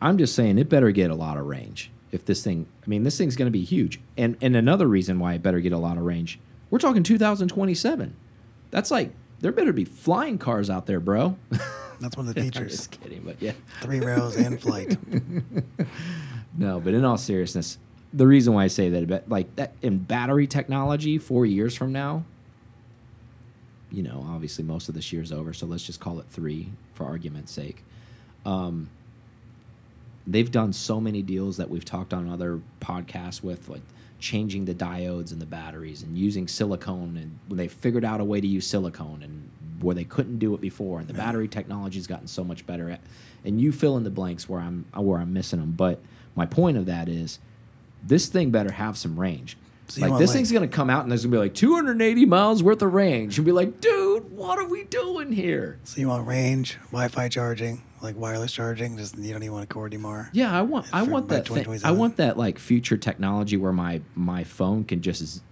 I'm 0.00 0.16
just 0.16 0.34
saying 0.36 0.58
it 0.58 0.68
better 0.68 0.92
get 0.92 1.10
a 1.10 1.14
lot 1.16 1.36
of 1.36 1.46
range. 1.46 1.90
If 2.12 2.24
this 2.24 2.44
thing, 2.44 2.66
I 2.84 2.88
mean, 2.88 3.02
this 3.02 3.18
thing's 3.18 3.34
going 3.34 3.46
to 3.48 3.50
be 3.52 3.64
huge, 3.64 4.00
and 4.16 4.36
and 4.40 4.54
another 4.54 4.86
reason 4.86 5.18
why 5.18 5.34
it 5.34 5.42
better 5.42 5.58
get 5.58 5.72
a 5.72 5.78
lot 5.78 5.96
of 5.98 6.04
range. 6.04 6.38
We're 6.70 6.78
talking 6.78 7.02
2027. 7.02 8.14
That's 8.70 8.90
like 8.90 9.12
there 9.40 9.52
better 9.52 9.72
be 9.72 9.84
flying 9.84 10.38
cars 10.38 10.68
out 10.70 10.86
there, 10.86 11.00
bro. 11.00 11.36
That's 12.00 12.16
one 12.16 12.28
of 12.28 12.34
the 12.34 12.40
I'm 12.40 12.46
features. 12.46 12.72
just 12.72 12.90
kidding, 12.90 13.22
but 13.22 13.40
yeah. 13.40 13.52
Three 13.80 14.00
rows 14.00 14.36
and 14.36 14.60
flight. 14.60 14.96
No, 16.56 16.80
but 16.80 16.94
in 16.94 17.04
all 17.04 17.16
seriousness, 17.16 17.78
the 18.12 18.26
reason 18.26 18.52
why 18.54 18.64
I 18.64 18.66
say 18.66 18.88
that, 18.90 19.28
like 19.28 19.54
that 19.56 19.72
in 19.82 19.98
battery 19.98 20.46
technology, 20.48 21.16
four 21.16 21.46
years 21.46 21.76
from 21.76 21.92
now, 21.92 22.24
you 23.90 24.02
know, 24.02 24.26
obviously 24.28 24.64
most 24.64 24.88
of 24.88 24.94
this 24.96 25.12
year's 25.12 25.32
over, 25.32 25.52
so 25.52 25.66
let's 25.66 25.84
just 25.84 26.00
call 26.00 26.18
it 26.18 26.26
three 26.28 26.68
for 26.92 27.04
argument's 27.06 27.52
sake. 27.52 27.84
Um, 28.44 28.90
they've 30.26 30.50
done 30.50 30.72
so 30.72 31.00
many 31.00 31.22
deals 31.22 31.56
that 31.58 31.70
we've 31.70 31.84
talked 31.84 32.12
on 32.12 32.28
other 32.28 32.60
podcasts 32.80 33.42
with, 33.42 33.68
like 33.68 33.82
changing 34.20 34.66
the 34.66 34.74
diodes 34.74 35.32
and 35.32 35.40
the 35.40 35.46
batteries 35.46 36.02
and 36.02 36.16
using 36.16 36.46
silicone, 36.46 37.16
and 37.16 37.38
when 37.48 37.56
they 37.56 37.68
figured 37.68 38.04
out 38.04 38.20
a 38.20 38.24
way 38.24 38.40
to 38.40 38.46
use 38.46 38.66
silicone 38.66 39.22
and 39.22 39.48
where 39.80 39.94
they 39.94 40.04
couldn't 40.04 40.38
do 40.38 40.54
it 40.54 40.60
before, 40.60 41.00
and 41.00 41.08
the 41.08 41.14
battery 41.14 41.48
technology's 41.48 42.06
gotten 42.06 42.26
so 42.28 42.44
much 42.44 42.66
better 42.66 42.90
at, 42.90 43.00
and 43.44 43.60
you 43.60 43.72
fill 43.72 43.96
in 43.96 44.04
the 44.04 44.10
blanks 44.10 44.48
where 44.48 44.60
I'm 44.60 44.84
where 44.94 45.18
I'm 45.18 45.32
missing 45.32 45.58
them, 45.58 45.72
but 45.72 46.00
my 46.36 46.46
point 46.46 46.76
of 46.76 46.86
that 46.86 47.08
is 47.08 47.38
this 48.02 48.26
thing 48.26 48.50
better 48.50 48.72
have 48.72 48.96
some 48.96 49.18
range. 49.18 49.56
So 49.88 50.02
like 50.02 50.18
this 50.18 50.28
like- 50.28 50.36
thing's 50.36 50.52
gonna 50.52 50.68
come 50.68 50.88
out 50.90 51.02
and 51.02 51.10
there's 51.10 51.24
gonna 51.24 51.34
be 51.34 51.38
like 51.38 51.54
280 51.54 52.24
miles 52.26 52.62
worth 52.62 52.80
of 52.82 52.94
range 52.94 53.38
and 53.38 53.44
be 53.44 53.52
like, 53.52 53.80
dude, 53.80 54.30
what 54.30 54.58
are 54.58 54.68
we 54.68 54.84
doing 54.84 55.32
here? 55.32 55.78
So 55.84 56.00
you 56.00 56.08
want 56.08 56.26
range, 56.26 56.78
Wi-Fi 56.92 57.28
charging, 57.28 57.82
like 58.02 58.16
wireless 58.16 58.52
charging. 58.52 58.96
Just 58.96 59.16
you 59.18 59.32
don't 59.32 59.42
even 59.42 59.52
want 59.52 59.64
a 59.64 59.72
cord 59.72 59.92
anymore. 59.92 60.28
Yeah, 60.32 60.52
I 60.56 60.62
want 60.62 60.86
I 60.92 61.02
want 61.02 61.28
that 61.28 61.46
thing, 61.48 61.80
I 61.84 61.90
want 61.92 62.16
that 62.16 62.36
like 62.36 62.58
future 62.58 62.96
technology 62.96 63.56
where 63.56 63.72
my 63.72 64.00
my 64.14 64.44
phone 64.44 64.84
can 64.84 65.02
just 65.02 65.42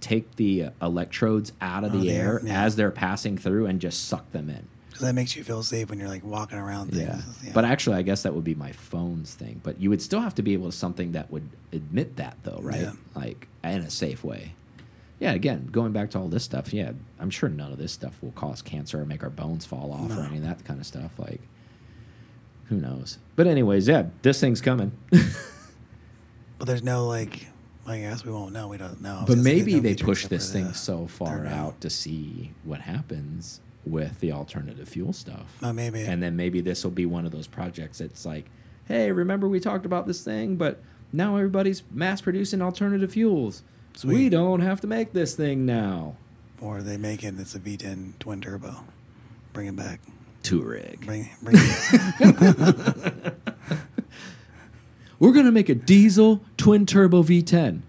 take 0.00 0.36
the 0.36 0.64
uh, 0.64 0.70
electrodes 0.82 1.52
out 1.60 1.82
of 1.84 1.94
Oh, 1.94 1.98
the 1.98 2.10
air 2.10 2.34
air, 2.34 2.40
yeah. 2.44 2.62
as 2.64 2.76
they're 2.76 2.90
passing 2.90 3.38
through 3.38 3.66
and 3.66 3.80
just 3.80 4.06
suck 4.08 4.30
them 4.32 4.48
in. 4.50 4.66
Because 4.88 5.00
that 5.08 5.14
makes 5.14 5.34
you 5.36 5.42
feel 5.44 5.62
safe 5.62 5.90
when 5.90 5.98
you're 5.98 6.08
like 6.08 6.24
walking 6.24 6.58
around 6.58 6.92
Yeah. 6.94 7.16
things. 7.16 7.52
But 7.54 7.64
actually, 7.64 7.96
I 7.96 8.02
guess 8.02 8.22
that 8.22 8.34
would 8.34 8.44
be 8.44 8.54
my 8.54 8.72
phone's 8.72 9.34
thing. 9.34 9.60
But 9.62 9.80
you 9.80 9.90
would 9.90 10.00
still 10.00 10.20
have 10.20 10.34
to 10.36 10.42
be 10.42 10.52
able 10.54 10.70
to 10.70 10.76
something 10.76 11.12
that 11.12 11.30
would 11.30 11.48
admit 11.72 12.16
that, 12.16 12.36
though, 12.44 12.60
right? 12.62 12.80
Yeah. 12.82 12.92
Like 13.14 13.48
in 13.64 13.80
a 13.82 13.90
safe 13.90 14.22
way. 14.24 14.52
Yeah. 15.18 15.32
Again, 15.32 15.68
going 15.72 15.92
back 15.92 16.10
to 16.12 16.18
all 16.18 16.28
this 16.28 16.44
stuff. 16.44 16.72
Yeah, 16.72 16.92
I'm 17.18 17.30
sure 17.30 17.48
none 17.48 17.72
of 17.72 17.78
this 17.78 17.92
stuff 17.92 18.22
will 18.22 18.32
cause 18.32 18.62
cancer 18.62 19.00
or 19.00 19.04
make 19.06 19.22
our 19.22 19.30
bones 19.30 19.64
fall 19.66 19.92
off 19.92 20.16
or 20.16 20.22
any 20.22 20.36
of 20.38 20.44
that 20.44 20.64
kind 20.64 20.78
of 20.80 20.86
stuff. 20.86 21.18
Like, 21.18 21.40
who 22.68 22.76
knows? 22.76 23.18
But 23.36 23.46
anyways, 23.46 23.86
yeah, 23.88 24.06
this 24.22 24.40
thing's 24.40 24.60
coming. 24.60 24.92
But 26.58 26.66
there's 26.66 26.82
no 26.82 27.06
like. 27.06 27.48
I 27.86 27.98
guess 28.00 28.24
we 28.24 28.32
won't 28.32 28.52
know. 28.52 28.66
We 28.66 28.78
don't 28.78 29.00
know. 29.00 29.24
but 29.28 29.38
maybe 29.38 29.74
no 29.74 29.80
they 29.80 29.94
push 29.94 30.26
this 30.26 30.52
thing 30.52 30.72
so 30.72 31.06
far 31.06 31.46
out 31.46 31.80
to 31.82 31.90
see 31.90 32.52
what 32.64 32.80
happens 32.80 33.60
with 33.84 34.18
the 34.18 34.32
alternative 34.32 34.88
fuel 34.88 35.12
stuff. 35.12 35.56
Oh, 35.62 35.72
maybe. 35.72 36.02
And 36.02 36.20
then 36.20 36.34
maybe 36.34 36.60
this 36.60 36.82
will 36.82 36.90
be 36.90 37.06
one 37.06 37.24
of 37.24 37.30
those 37.30 37.46
projects 37.46 38.00
It's 38.00 38.26
like, 38.26 38.46
hey, 38.86 39.12
remember 39.12 39.48
we 39.48 39.60
talked 39.60 39.86
about 39.86 40.08
this 40.08 40.24
thing, 40.24 40.56
but 40.56 40.82
now 41.12 41.36
everybody's 41.36 41.84
mass 41.92 42.20
producing 42.20 42.60
alternative 42.60 43.12
fuels. 43.12 43.62
So 43.94 44.08
we 44.08 44.28
don't 44.30 44.60
have 44.60 44.80
to 44.80 44.88
make 44.88 45.12
this 45.12 45.36
thing 45.36 45.64
now. 45.64 46.16
Or 46.60 46.82
they 46.82 46.96
make 46.96 47.22
it. 47.22 47.38
It's 47.38 47.54
a 47.54 47.60
V10 47.60 48.18
twin 48.18 48.40
turbo. 48.40 48.82
Bring 49.52 49.68
it 49.68 49.76
back. 49.76 50.00
Touareg. 50.46 51.04
Bring 51.04 51.28
bring 51.42 51.56
it. 51.58 53.34
We're 55.18 55.32
going 55.32 55.46
to 55.46 55.52
make 55.52 55.68
a 55.68 55.74
diesel 55.74 56.40
twin 56.56 56.86
turbo 56.86 57.24
V10. 57.24 57.80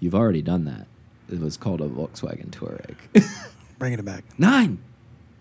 You've 0.00 0.14
already 0.14 0.40
done 0.40 0.64
that. 0.64 0.86
It 1.30 1.40
was 1.40 1.58
called 1.58 1.82
a 1.82 1.88
Volkswagen 1.88 2.50
Touareg. 2.50 2.96
bring 3.78 3.92
it 3.92 4.02
back. 4.04 4.24
Nine. 4.38 4.78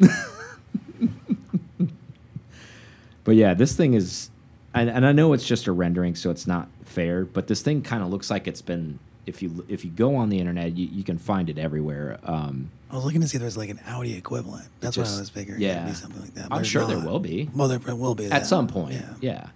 but 3.24 3.36
yeah, 3.36 3.54
this 3.54 3.76
thing 3.76 3.94
is, 3.94 4.30
and, 4.74 4.90
and 4.90 5.06
I 5.06 5.14
know 5.14 5.32
it's 5.32 5.46
just 5.46 5.68
a 5.68 5.72
rendering, 5.72 6.16
so 6.16 6.32
it's 6.32 6.48
not 6.48 6.68
fair. 6.84 7.24
But 7.24 7.48
this 7.48 7.62
thing 7.62 7.82
kind 7.82 8.04
of 8.04 8.10
looks 8.10 8.30
like 8.30 8.46
it's 8.46 8.62
been 8.62 9.00
if 9.28 9.42
you 9.42 9.66
if 9.68 9.86
you 9.86 9.92
go 9.92 10.16
on 10.16 10.30
the 10.30 10.40
internet, 10.40 10.76
you, 10.78 10.88
you 10.88 11.04
can 11.04 11.18
find 11.18 11.50
it 11.50 11.58
everywhere. 11.58 12.20
Um, 12.24 12.72
I 12.90 12.96
was 12.96 13.06
looking 13.06 13.22
to 13.22 13.28
see 13.28 13.38
if 13.38 13.42
there's 13.42 13.58
like 13.58 13.70
an 13.70 13.80
Audi 13.86 14.16
equivalent. 14.16 14.70
That's 14.80 14.98
what 14.98 15.08
I 15.08 15.20
was 15.20 15.30
figuring. 15.30 15.62
yeah. 15.62 15.84
It'd 15.84 15.88
be 15.90 15.94
something 15.94 16.22
like 16.22 16.34
that. 16.36 16.48
I'm 16.50 16.58
there's 16.58 16.68
sure 16.68 16.86
there 16.86 17.00
will 17.00 17.20
be. 17.20 17.50
Well, 17.54 17.68
there 17.68 17.96
will 17.96 18.16
be 18.16 18.26
at 18.26 18.30
that. 18.32 18.46
some 18.46 18.68
point. 18.68 18.94
Yeah. 18.94 19.14
Yeah. 19.22 19.48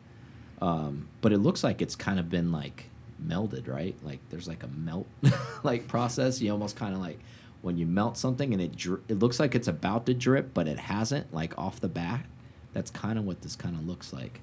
Um, 0.62 1.08
but 1.22 1.32
it 1.32 1.40
looks 1.40 1.64
like 1.64 1.82
it's 1.82 1.96
kind 1.96 2.20
of 2.20 2.30
been 2.30 2.52
like 2.52 2.90
melded, 3.26 3.68
right? 3.68 3.96
Like 4.04 4.20
there's 4.30 4.48
like 4.48 4.64
a 4.64 4.68
melt 4.68 5.08
like 5.64 5.88
process. 5.88 6.42
You 6.42 6.52
almost 6.52 6.76
kind 6.76 6.94
of 6.94 7.00
like 7.00 7.20
when 7.62 7.78
you 7.78 7.86
melt 7.86 8.18
something 8.18 8.54
and 8.54 8.62
it 8.62 8.76
dri 8.76 8.98
it 9.08 9.20
looks 9.20 9.40
like 9.40 9.56
it's 9.56 9.68
about 9.68 10.06
to 10.08 10.14
drip, 10.14 10.54
but 10.54 10.68
it 10.68 10.78
hasn't 10.78 11.34
like 11.34 11.58
off 11.58 11.80
the 11.80 11.90
bat. 11.90 12.26
That's 12.74 12.92
kind 12.92 13.18
of 13.18 13.26
what 13.26 13.42
this 13.42 13.56
kind 13.56 13.76
of 13.76 13.88
looks 13.88 14.14
like. 14.14 14.42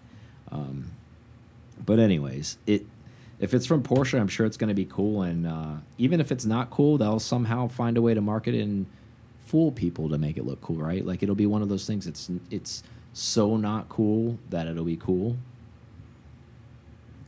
Um, 0.50 0.92
but 1.84 1.98
anyways, 1.98 2.58
it 2.66 2.86
if 3.40 3.55
it's 3.55 3.66
from 3.66 3.83
Porsche, 3.83 4.18
I'm 4.20 4.29
sure 4.29 4.46
it's 4.46 4.57
going 4.57 4.68
to 4.68 4.74
be 4.74 4.85
cool. 4.85 5.22
And 5.22 5.46
uh, 5.46 5.74
even 5.96 6.20
if 6.20 6.33
it's 6.33 6.44
not 6.44 6.70
cool, 6.70 6.98
they'll 6.98 7.20
somehow 7.20 7.68
find 7.68 7.96
a 7.96 8.03
way 8.03 8.14
to 8.14 8.20
market 8.20 8.55
it 8.55 8.62
and 8.62 8.87
fool 9.46 9.70
people 9.72 10.09
to 10.11 10.18
make 10.18 10.37
it 10.37 10.44
look 10.44 10.61
cool, 10.61 10.77
right? 10.77 11.05
Like 11.07 11.22
it'll 11.22 11.35
be 11.35 11.46
one 11.46 11.62
of 11.62 11.68
those 11.68 11.87
things. 11.87 12.07
It's 12.07 12.31
it's 12.51 12.83
so 13.12 13.57
not 13.57 13.88
cool 13.88 14.38
that 14.51 14.66
it'll 14.66 14.85
be 14.85 14.96
cool. 14.96 15.37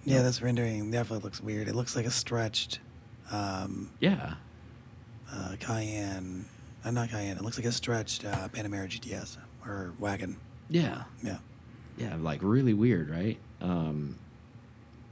Yeah, 0.04 0.22
this 0.22 0.40
rendering 0.42 0.90
definitely 0.90 1.22
looks 1.24 1.40
weird. 1.42 1.68
It 1.68 1.74
looks 1.74 1.94
like 1.94 2.06
a 2.06 2.10
stretched 2.10 2.80
um, 3.30 3.90
Yeah, 4.00 4.34
uh, 5.32 5.56
Cayenne. 5.60 6.46
Uh, 6.84 6.90
not 6.90 7.10
Cayenne. 7.10 7.36
It 7.36 7.42
looks 7.42 7.58
like 7.58 7.66
a 7.66 7.72
stretched 7.72 8.24
uh, 8.24 8.48
Panamera 8.48 8.88
GTS 8.88 9.36
or 9.66 9.92
wagon. 9.98 10.36
yeah, 10.68 11.02
Yeah. 11.22 11.36
yeah. 11.98 12.16
Like 12.16 12.40
really 12.42 12.74
weird, 12.74 13.10
right? 13.10 13.38
Um. 13.60 14.16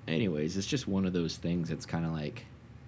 Anyways, 0.09 0.57
it's 0.57 0.66
just 0.66 0.88
one 0.88 1.05
of 1.05 1.12
those 1.12 1.37
things. 1.37 1.71
It's 1.71 1.87
kind 1.87 2.05
of 2.07 2.12
like, 2.12 2.47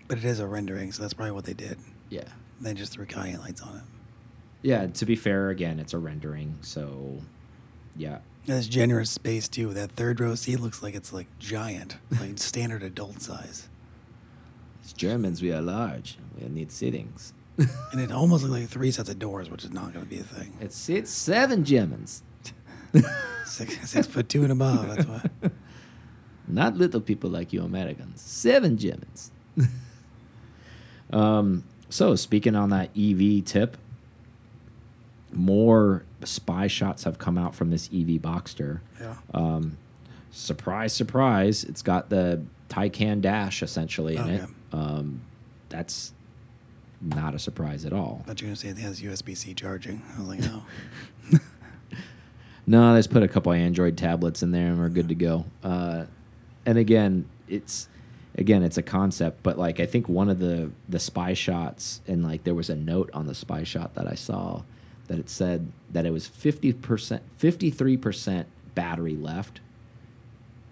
But 0.09 0.19
it 0.19 0.25
is 0.25 0.41
a 0.41 0.47
rendering, 0.47 0.91
so 0.93 1.03
that's 1.03 1.15
probably 1.15 1.33
what 1.33 1.45
they 1.45 1.53
did. 1.55 1.79
yeah, 2.09 2.25
They 2.61 2.75
just 2.75 2.93
threw 2.93 3.05
Cayenne 3.07 3.41
lights 3.41 3.61
on 3.61 3.77
it. 3.77 3.83
yeah. 4.63 4.87
To 4.87 5.07
be 5.07 5.15
fair, 5.17 5.51
again, 5.51 5.79
it's 5.79 5.93
a 5.95 5.99
rendering, 5.99 6.57
so 6.63 7.21
yeah, 7.97 8.19
it's 8.47 8.67
generous 8.67 9.11
space 9.11 9.49
too. 9.49 9.73
That 9.75 9.93
third 9.93 10.19
row 10.19 10.35
seat 10.35 10.61
looks 10.61 10.83
like 10.83 10.95
it's 10.95 11.13
like 11.13 11.27
giant, 11.39 11.97
like 12.21 12.33
standard 12.39 12.83
adult 12.83 13.21
size. 13.21 13.69
As 14.85 14.93
Germans, 14.95 15.43
we 15.43 15.53
are 15.53 15.61
large. 15.61 16.17
We 16.41 16.49
need 16.49 16.73
sittings. 16.73 17.35
And 17.59 18.01
it 18.01 18.11
almost 18.21 18.45
looks 18.45 18.59
like 18.63 18.69
three 18.71 18.91
sets 18.91 19.11
of 19.11 19.19
doors, 19.19 19.51
which 19.51 19.63
is 19.65 19.73
not 19.73 19.93
going 19.93 20.05
to 20.07 20.11
be 20.11 20.19
a 20.19 20.25
thing. 20.25 20.55
It 20.61 20.73
sits 20.73 21.11
seven 21.11 21.65
Germans. 21.65 22.23
Six, 23.45 23.89
six 23.91 24.07
foot 24.07 24.29
two 24.29 24.43
and 24.43 24.51
above. 24.53 24.89
That's 24.89 25.07
why. 25.07 25.51
Not 26.53 26.77
little 26.77 27.01
people 27.01 27.31
like 27.31 27.53
you 27.53 27.63
Americans. 27.63 28.21
Seven 28.21 28.77
Germans. 28.77 29.31
um, 31.13 31.65
so, 31.89 32.15
speaking 32.15 32.55
on 32.55 32.71
that 32.71 32.91
EV 32.97 33.45
tip, 33.45 33.77
more 35.33 36.05
spy 36.25 36.67
shots 36.67 37.05
have 37.05 37.19
come 37.19 37.39
out 37.39 37.55
from 37.55 37.71
this 37.71 37.89
EV 37.89 38.21
Boxster. 38.21 38.81
Yeah. 39.01 39.17
Um, 39.33 39.79
surprise, 40.31 40.93
surprise, 40.93 41.65
it's 41.65 41.83
got 41.83 42.11
the 42.11 42.43
Taycan 42.69 43.21
Dash 43.21 43.63
essentially 43.63 44.17
in 44.17 44.29
it. 44.29 44.43
Okay. 44.43 44.53
Um, 44.73 45.23
that's 45.69 46.13
not 47.01 47.35
a 47.35 47.39
surprise 47.39 47.85
at 47.85 47.93
all. 47.93 48.23
But 48.27 48.41
you're 48.41 48.49
going 48.49 48.57
to 48.57 48.61
say 48.61 48.69
it 48.69 48.79
has 48.79 49.01
USB 49.01 49.37
C 49.37 49.55
charging. 49.55 50.03
I 50.17 50.21
was 50.21 50.29
like, 50.29 50.41
no. 50.41 50.63
No, 52.71 52.93
let's 52.93 53.09
put 53.09 53.25
a 53.25 53.29
couple 53.29 53.51
Android 53.53 53.97
tablets 53.97 54.45
in 54.45 54.53
there 54.53 54.69
and 54.69 54.79
we're 54.79 54.91
good 54.91 55.09
to 55.09 55.15
go. 55.17 55.45
Uh, 55.65 56.05
and 56.71 56.79
again, 56.79 57.29
it's 57.49 57.89
again 58.39 58.63
it's 58.63 58.79
a 58.79 58.83
concept, 58.83 59.43
but 59.43 59.59
like 59.59 59.81
I 59.81 59.87
think 59.87 60.09
one 60.09 60.29
of 60.29 60.39
the 60.39 60.71
the 60.89 61.01
spy 61.01 61.35
shots 61.35 62.01
and 62.07 62.23
like 62.25 62.45
there 62.45 62.55
was 62.55 62.71
a 62.71 62.77
note 62.77 63.11
on 63.13 63.27
the 63.27 63.35
spy 63.35 63.65
shot 63.65 63.97
that 63.97 64.07
I 64.07 64.15
saw 64.15 64.63
that 65.09 65.19
it 65.19 65.29
said 65.29 65.73
that 65.91 66.07
it 66.07 66.13
was 66.13 66.29
fifty 66.29 66.73
percent, 66.73 67.25
fifty 67.37 67.71
three 67.71 67.97
percent 67.97 68.47
battery 68.77 69.17
left, 69.17 69.61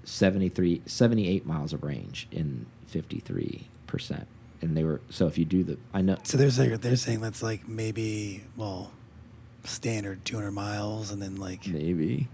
73, 0.04 0.82
78 0.86 1.44
miles 1.44 1.72
of 1.72 1.82
range 1.82 2.28
in 2.30 2.66
fifty 2.86 3.18
three 3.18 3.66
percent. 3.88 4.28
And 4.60 4.76
they 4.76 4.84
were 4.84 5.00
so 5.10 5.26
if 5.26 5.36
you 5.36 5.44
do 5.44 5.64
the 5.64 5.78
I 5.92 6.00
know 6.02 6.18
So 6.22 6.36
they're 6.36 6.50
saying, 6.50 6.76
they're 6.76 6.94
saying 6.94 7.22
that's 7.22 7.42
like 7.42 7.66
maybe, 7.68 8.44
well, 8.56 8.92
standard 9.64 10.24
200 10.24 10.52
miles 10.52 11.10
and 11.10 11.20
then 11.20 11.34
like 11.34 11.66
maybe 11.66 12.28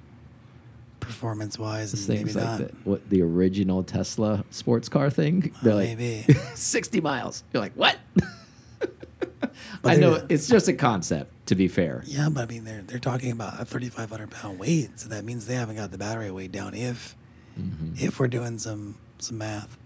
performance 1.05 1.59
wise, 1.59 1.93
This 1.93 2.09
maybe 2.09 2.25
thing's 2.25 2.37
like 2.37 2.45
not. 2.45 2.59
the, 2.59 2.73
what 2.85 3.11
the 3.11 3.23
original 3.23 3.83
Tesla 3.85 4.45
sports 4.51 4.89
car 4.89 5.11
thing. 5.11 5.53
They're 5.63 5.73
Uh, 5.73 5.77
like 5.77 5.99
maybe. 5.99 6.33
sixty 6.55 7.01
miles. 7.01 7.45
You're 7.53 7.63
like 7.63 7.75
what? 7.75 7.97
I 9.85 9.97
know 9.97 10.25
it's 10.29 10.49
just 10.49 10.69
a 10.69 10.73
concept. 10.73 11.31
To 11.49 11.55
be 11.55 11.69
fair, 11.69 12.03
Yeah, 12.07 12.31
but 12.31 12.45
I 12.45 12.47
mean, 12.47 12.65
they're 12.65 12.81
they're 12.81 12.99
talking 12.99 13.31
about 13.31 13.61
a 13.61 13.67
3,500 13.67 14.31
pound 14.31 14.59
weight, 14.59 14.99
so 14.99 15.11
that 15.11 15.25
means 15.27 15.47
they 15.47 15.57
haven't 15.57 15.77
got 15.77 15.91
the 15.91 15.99
battery 15.99 16.31
weight 16.31 16.51
down. 16.53 16.73
If 16.73 17.15
Mhm. 17.61 18.01
if 18.01 18.19
we're 18.19 18.29
doing 18.29 18.59
some 18.59 18.95
some 19.19 19.37
math, 19.39 19.77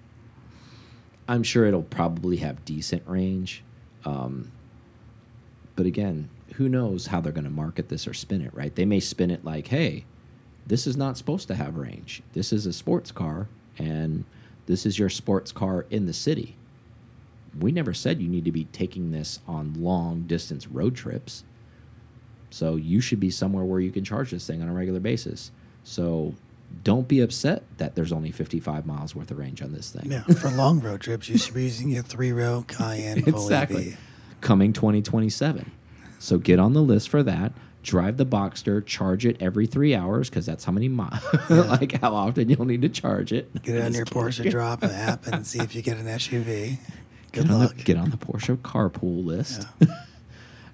I'm 1.27 1.43
sure 1.43 1.67
it'll 1.67 1.83
probably 1.83 2.37
have 2.37 2.65
decent 2.65 3.03
range. 3.09 3.65
Um, 4.05 4.53
but 5.75 5.85
again, 5.87 6.29
who 6.55 6.69
knows 6.69 7.07
how 7.09 7.21
they're 7.21 7.33
going 7.33 7.43
to 7.45 7.51
market 7.51 7.89
this 7.89 8.07
or 8.07 8.15
spin 8.15 8.41
it? 8.43 8.55
Right? 8.55 8.73
They 8.73 8.85
may 8.85 9.01
spin 9.01 9.33
it 9.33 9.45
like, 9.45 9.67
"Hey, 9.67 10.05
this 10.69 10.87
is 10.87 10.97
not 10.97 11.17
supposed 11.17 11.49
to 11.49 11.55
have 11.55 11.77
range. 11.77 12.23
This 12.33 12.53
is 12.53 12.67
a 12.67 12.73
sports 12.73 13.11
car, 13.11 13.49
and 13.79 14.25
this 14.67 14.87
is 14.87 14.99
your 14.99 15.09
sports 15.09 15.51
car 15.51 15.87
in 15.91 16.07
the 16.07 16.13
city." 16.13 16.55
we 17.59 17.73
never 17.73 17.95
said 17.95 18.21
you 18.21 18.29
need 18.29 18.45
to 18.45 18.53
be 18.53 18.65
taking 18.65 19.11
this 19.11 19.41
on 19.47 19.75
long 19.75 20.23
distance 20.23 20.67
road 20.69 20.95
trips. 20.95 21.45
So 22.51 22.77
you 22.77 23.01
should 23.01 23.21
be 23.21 23.31
somewhere 23.31 23.65
where 23.65 23.81
you 23.81 23.91
can 23.91 24.05
charge 24.05 24.31
this 24.31 24.47
thing 24.47 24.63
on 24.63 24.69
a 24.69 24.73
regular 24.73 25.01
basis. 25.01 25.51
So 25.85 26.35
don't 26.85 27.09
be 27.09 27.21
upset 27.21 27.63
that 27.79 27.95
there's 27.95 28.13
only 28.13 28.31
55 28.31 28.87
miles 28.87 29.15
worth 29.15 29.31
of 29.31 29.39
range 29.39 29.63
on 29.63 29.73
this 29.73 29.91
thing. 29.91 30.11
yeah, 30.11 30.23
for 30.23 30.51
long 30.51 30.81
road 30.81 31.01
trips, 31.01 31.29
you 31.29 31.39
should 31.39 31.55
be 31.55 31.65
using 31.65 31.91
your 31.91 32.03
three 32.03 32.33
row 32.33 32.65
Cayenne 32.67 33.19
exactly. 33.27 33.97
Coming 34.41 34.73
2027. 34.73 35.71
So 36.19 36.39
get 36.39 36.59
on 36.59 36.73
the 36.73 36.83
list 36.83 37.09
for 37.09 37.23
that. 37.23 37.53
Drive 37.83 38.17
the 38.17 38.27
Boxster, 38.27 38.85
charge 38.85 39.25
it 39.25 39.37
every 39.41 39.67
three 39.67 39.95
hours 39.95 40.29
because 40.29 40.45
that's 40.47 40.65
how 40.65 40.73
many 40.73 40.89
miles, 40.89 41.23
like 41.51 41.93
how 42.01 42.15
often 42.15 42.49
you'll 42.49 42.65
need 42.67 42.83
to 42.83 42.89
charge 42.89 43.33
it. 43.33 43.63
Get 43.63 43.77
it 43.77 43.85
on 43.85 43.95
your 43.95 44.05
Porsche 44.05 44.51
drop 44.51 44.83
app 44.85 45.27
and 45.27 45.47
see 45.47 45.61
if 45.61 45.75
you 45.75 45.83
get 45.83 45.97
an 45.97 46.07
SUV. 46.07 46.79
Good 47.33 47.45
Get 47.45 47.51
on, 47.53 47.59
luck. 47.61 47.77
the, 47.77 47.83
get 47.85 47.97
on 47.99 48.11
the 48.11 48.17
Porsche 48.17 48.57
carpool 48.57 49.25
list. 49.25 49.67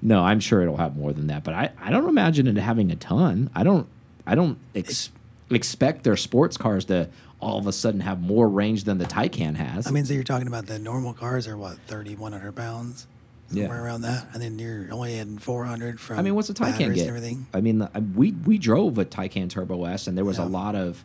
no, 0.01 0.23
I'm 0.23 0.39
sure 0.39 0.63
it'll 0.63 0.77
have 0.77 0.97
more 0.97 1.13
than 1.13 1.27
that, 1.27 1.43
but 1.43 1.53
I, 1.53 1.71
I 1.81 1.91
don't 1.91 2.09
imagine 2.09 2.47
it 2.47 2.57
having 2.57 2.91
a 2.93 2.97
ton. 2.97 3.51
I 3.57 3.65
don't 3.65 3.89
I 4.27 4.35
don't 4.37 4.59
ex 4.75 5.11
expect 5.51 6.05
their 6.05 6.17
sports 6.17 6.57
cars 6.57 6.85
to 6.87 7.09
all 7.41 7.59
of 7.59 7.67
a 7.67 7.73
sudden 7.73 8.01
have 8.01 8.21
more 8.21 8.49
range 8.49 8.85
than 8.85 8.99
the 8.99 9.05
Taycan 9.05 9.57
has. 9.57 9.87
I 9.87 9.91
mean, 9.91 10.05
so 10.07 10.15
you're 10.15 10.23
talking 10.23 10.47
about 10.47 10.67
the 10.67 10.79
normal 10.79 11.13
cars 11.13 11.47
are 11.49 11.57
what 11.57 11.77
3,100 11.89 12.53
pounds, 12.55 13.07
Yeah. 13.51 13.65
somewhere 13.65 13.85
around 13.85 14.03
that, 14.03 14.27
and 14.33 14.43
then 14.43 14.59
you're 14.59 14.89
only 14.93 15.19
adding 15.19 15.39
400 15.39 16.01
from. 16.01 16.19
I 16.19 16.23
mean, 16.23 16.35
what's 16.35 16.49
a 16.51 16.55
Taycan 16.55 16.95
get? 16.95 17.07
Everything. 17.09 17.47
I 17.55 17.61
mean, 17.61 17.83
I- 17.83 17.99
we 17.99 18.33
we 18.33 18.59
drove 18.59 18.99
a 18.99 19.05
Taycan 19.05 19.49
Turbo 19.51 19.85
S, 19.85 20.07
and 20.07 20.17
there 20.17 20.25
was 20.25 20.39
a 20.39 20.45
lot 20.45 20.75
of 20.75 21.05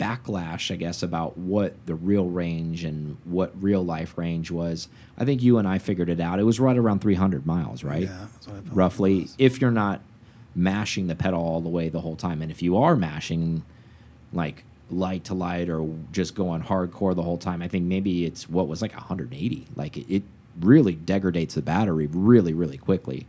backlash, 0.00 0.70
I 0.72 0.76
guess, 0.76 1.02
about 1.02 1.36
what 1.36 1.74
the 1.86 1.94
real 1.94 2.26
range 2.28 2.84
and 2.84 3.16
what 3.24 3.52
real 3.60 3.84
life 3.84 4.16
range 4.16 4.50
was. 4.50 4.88
I 5.16 5.24
think 5.24 5.42
you 5.42 5.58
and 5.58 5.66
I 5.66 5.78
figured 5.78 6.08
it 6.08 6.20
out. 6.20 6.38
It 6.38 6.44
was 6.44 6.60
right 6.60 6.76
around 6.76 7.00
300 7.00 7.44
miles, 7.44 7.82
right? 7.82 8.02
Yeah, 8.02 8.26
that's 8.32 8.46
what 8.46 8.52
I 8.52 8.56
felt 8.60 8.64
like 8.66 8.72
it 8.72 8.76
Roughly, 8.76 9.28
if 9.38 9.60
you're 9.60 9.70
not 9.72 10.00
mashing 10.54 11.08
the 11.08 11.16
pedal 11.16 11.40
all 11.42 11.60
the 11.60 11.68
way 11.68 11.88
the 11.88 12.00
whole 12.00 12.16
time, 12.16 12.42
and 12.42 12.50
if 12.50 12.62
you 12.62 12.76
are 12.76 12.94
mashing, 12.96 13.62
like 14.32 14.62
light 14.90 15.24
to 15.24 15.34
light 15.34 15.68
or 15.68 15.88
just 16.12 16.34
going 16.34 16.62
hardcore 16.62 17.14
the 17.14 17.22
whole 17.22 17.38
time, 17.38 17.60
I 17.60 17.66
think 17.68 17.84
maybe 17.84 18.24
it's 18.24 18.48
what 18.48 18.68
was 18.68 18.80
like 18.80 18.94
180. 18.94 19.66
Like 19.74 19.96
it, 19.96 20.06
it 20.08 20.22
really 20.60 20.94
degrades 20.94 21.54
the 21.54 21.62
battery 21.62 22.06
really, 22.06 22.52
really 22.52 22.78
quickly 22.78 23.26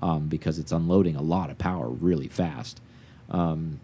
um, 0.00 0.28
because 0.28 0.58
it's 0.58 0.72
unloading 0.72 1.16
a 1.16 1.22
lot 1.22 1.50
of 1.50 1.58
power 1.58 1.88
really 1.88 2.28
fast. 2.28 2.80
Um, 3.30 3.80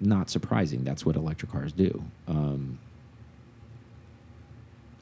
not 0.00 0.30
surprising. 0.30 0.84
That's 0.84 1.06
what 1.06 1.16
electric 1.16 1.52
cars 1.52 1.72
do. 1.72 2.02
Um, 2.26 2.78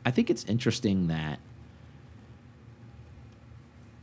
I 0.04 0.10
think 0.10 0.30
it's 0.30 0.44
interesting 0.44 1.08
that, 1.08 1.38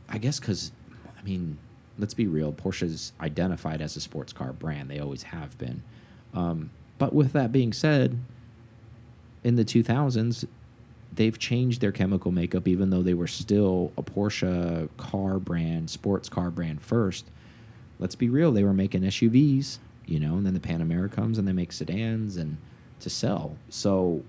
I 0.08 0.18
guess, 0.18 0.40
because, 0.40 0.72
I 1.18 1.22
mean, 1.22 1.58
let's 1.98 2.14
be 2.14 2.26
real, 2.26 2.52
Porsche's 2.52 3.12
identified 3.20 3.80
as 3.80 3.96
a 3.96 4.00
sports 4.00 4.32
car 4.32 4.52
brand. 4.52 4.90
They 4.90 4.98
always 4.98 5.24
have 5.24 5.56
been. 5.58 5.82
Um, 6.34 6.70
but 6.98 7.12
with 7.12 7.32
that 7.32 7.52
being 7.52 7.72
said, 7.72 8.18
in 9.44 9.56
the 9.56 9.64
2000s, 9.64 10.46
they've 11.18 11.38
changed 11.38 11.80
their 11.80 11.90
chemical 11.90 12.30
makeup, 12.30 12.68
even 12.68 12.90
though 12.90 13.02
they 13.02 13.12
were 13.12 13.26
still 13.26 13.92
a 13.98 14.02
Porsche 14.04 14.88
car 14.96 15.40
brand, 15.40 15.90
sports 15.90 16.28
car 16.28 16.48
brand 16.48 16.80
first. 16.80 17.26
Let's 17.98 18.14
be 18.14 18.28
real, 18.28 18.52
they 18.52 18.62
were 18.62 18.72
making 18.72 19.02
SUVs, 19.02 19.78
you 20.06 20.20
know, 20.20 20.36
and 20.36 20.46
then 20.46 20.54
the 20.54 20.60
Panamera 20.60 21.10
comes 21.10 21.36
and 21.36 21.46
they 21.46 21.52
make 21.52 21.72
sedans 21.72 22.36
and 22.36 22.56
to 23.00 23.10
sell. 23.10 23.56
So 23.68 24.22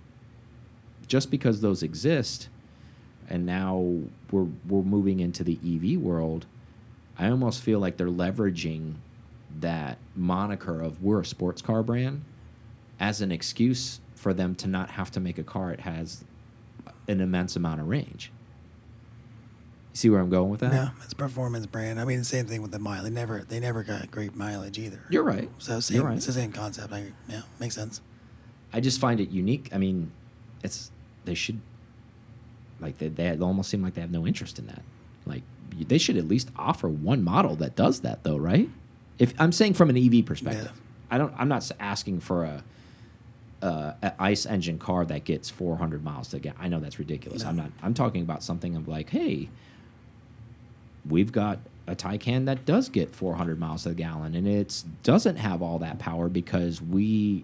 just 1.07 1.29
because 1.29 1.61
those 1.61 1.83
exist, 1.83 2.49
and 3.29 3.45
now 3.45 3.99
we're 4.31 4.47
we're 4.67 4.81
moving 4.81 5.19
into 5.19 5.43
the 5.43 5.59
EV 5.63 6.01
world, 6.01 6.47
I 7.19 7.29
almost 7.29 7.61
feel 7.61 7.77
like 7.79 7.97
they're 7.97 8.07
leveraging 8.07 8.95
that 9.59 9.99
moniker 10.15 10.81
of 10.81 11.03
we're 11.03 11.21
a 11.21 11.25
sports 11.25 11.61
car 11.61 11.83
brand 11.83 12.23
as 12.99 13.21
an 13.21 13.31
excuse 13.31 13.99
for 14.15 14.33
them 14.33 14.55
to 14.55 14.67
not 14.67 14.89
have 14.89 15.11
to 15.11 15.19
make 15.19 15.37
a 15.37 15.43
car 15.43 15.71
it 15.71 15.81
has 15.81 16.23
an 17.09 17.19
immense 17.21 17.55
amount 17.55 17.81
of 17.81 17.87
range. 17.87 18.31
You 19.91 19.97
see 19.97 20.09
where 20.09 20.19
I'm 20.19 20.29
going 20.29 20.49
with 20.49 20.59
that? 20.61 20.71
Yeah, 20.71 20.89
it's 21.03 21.13
performance 21.13 21.65
brand. 21.65 21.99
I 21.99 22.05
mean, 22.05 22.23
same 22.23 22.45
thing 22.45 22.61
with 22.61 22.71
the 22.71 22.79
mile. 22.79 23.03
They 23.03 23.09
never 23.09 23.39
they 23.39 23.59
never 23.59 23.83
got 23.83 24.11
great 24.11 24.35
mileage 24.35 24.77
either. 24.77 25.01
You're 25.09 25.23
right. 25.23 25.49
So 25.57 25.79
same, 25.79 25.97
You're 25.97 26.05
right. 26.05 26.17
it's 26.17 26.27
the 26.27 26.33
same 26.33 26.51
concept. 26.51 26.93
I, 26.93 27.11
yeah, 27.27 27.41
makes 27.59 27.75
sense. 27.75 27.99
I 28.71 28.79
just 28.79 29.01
find 29.01 29.19
it 29.19 29.29
unique. 29.29 29.69
I 29.73 29.79
mean, 29.79 30.11
it's 30.63 30.91
they 31.25 31.33
should 31.33 31.59
like 32.79 32.99
they 32.99 33.07
they 33.09 33.35
almost 33.39 33.69
seem 33.69 33.81
like 33.81 33.95
they 33.95 34.01
have 34.01 34.11
no 34.11 34.27
interest 34.27 34.59
in 34.59 34.67
that. 34.67 34.83
Like 35.25 35.41
they 35.75 35.97
should 35.97 36.17
at 36.17 36.27
least 36.27 36.49
offer 36.55 36.87
one 36.87 37.23
model 37.23 37.55
that 37.57 37.75
does 37.75 38.01
that, 38.01 38.23
though, 38.23 38.37
right? 38.37 38.69
If 39.17 39.33
I'm 39.39 39.51
saying 39.51 39.73
from 39.73 39.89
an 39.89 39.97
EV 39.97 40.23
perspective, 40.25 40.79
I 41.09 41.17
don't. 41.17 41.33
I'm 41.35 41.49
not 41.49 41.69
asking 41.79 42.19
for 42.19 42.43
a. 42.43 42.63
Uh, 43.61 43.93
an 44.01 44.13
ice 44.19 44.45
engine 44.45 44.79
car 44.79 45.03
that 45.05 45.25
gets 45.25 45.49
400 45.49 46.01
miles 46.03 46.29
to 46.29 46.39
get. 46.39 46.55
I 46.57 46.69
know 46.69 46.79
that's 46.79 46.97
ridiculous. 46.97 47.43
I'm 47.43 47.57
not. 47.57 47.71
I'm 47.83 47.93
talking 47.93 48.21
about 48.21 48.41
something 48.41 48.75
of 48.77 48.87
like, 48.87 49.09
hey, 49.09 49.49
we've 51.07 51.31
got 51.31 51.59
a 51.85 51.95
Taycan 51.95 52.45
that 52.45 52.65
does 52.65 52.87
get 52.87 53.13
400 53.13 53.59
miles 53.59 53.83
to 53.83 53.89
the 53.89 53.95
gallon, 53.95 54.33
and 54.35 54.47
it 54.47 54.83
doesn't 55.03 55.37
have 55.37 55.61
all 55.61 55.79
that 55.79 55.99
power 55.99 56.29
because 56.29 56.81
we 56.81 57.43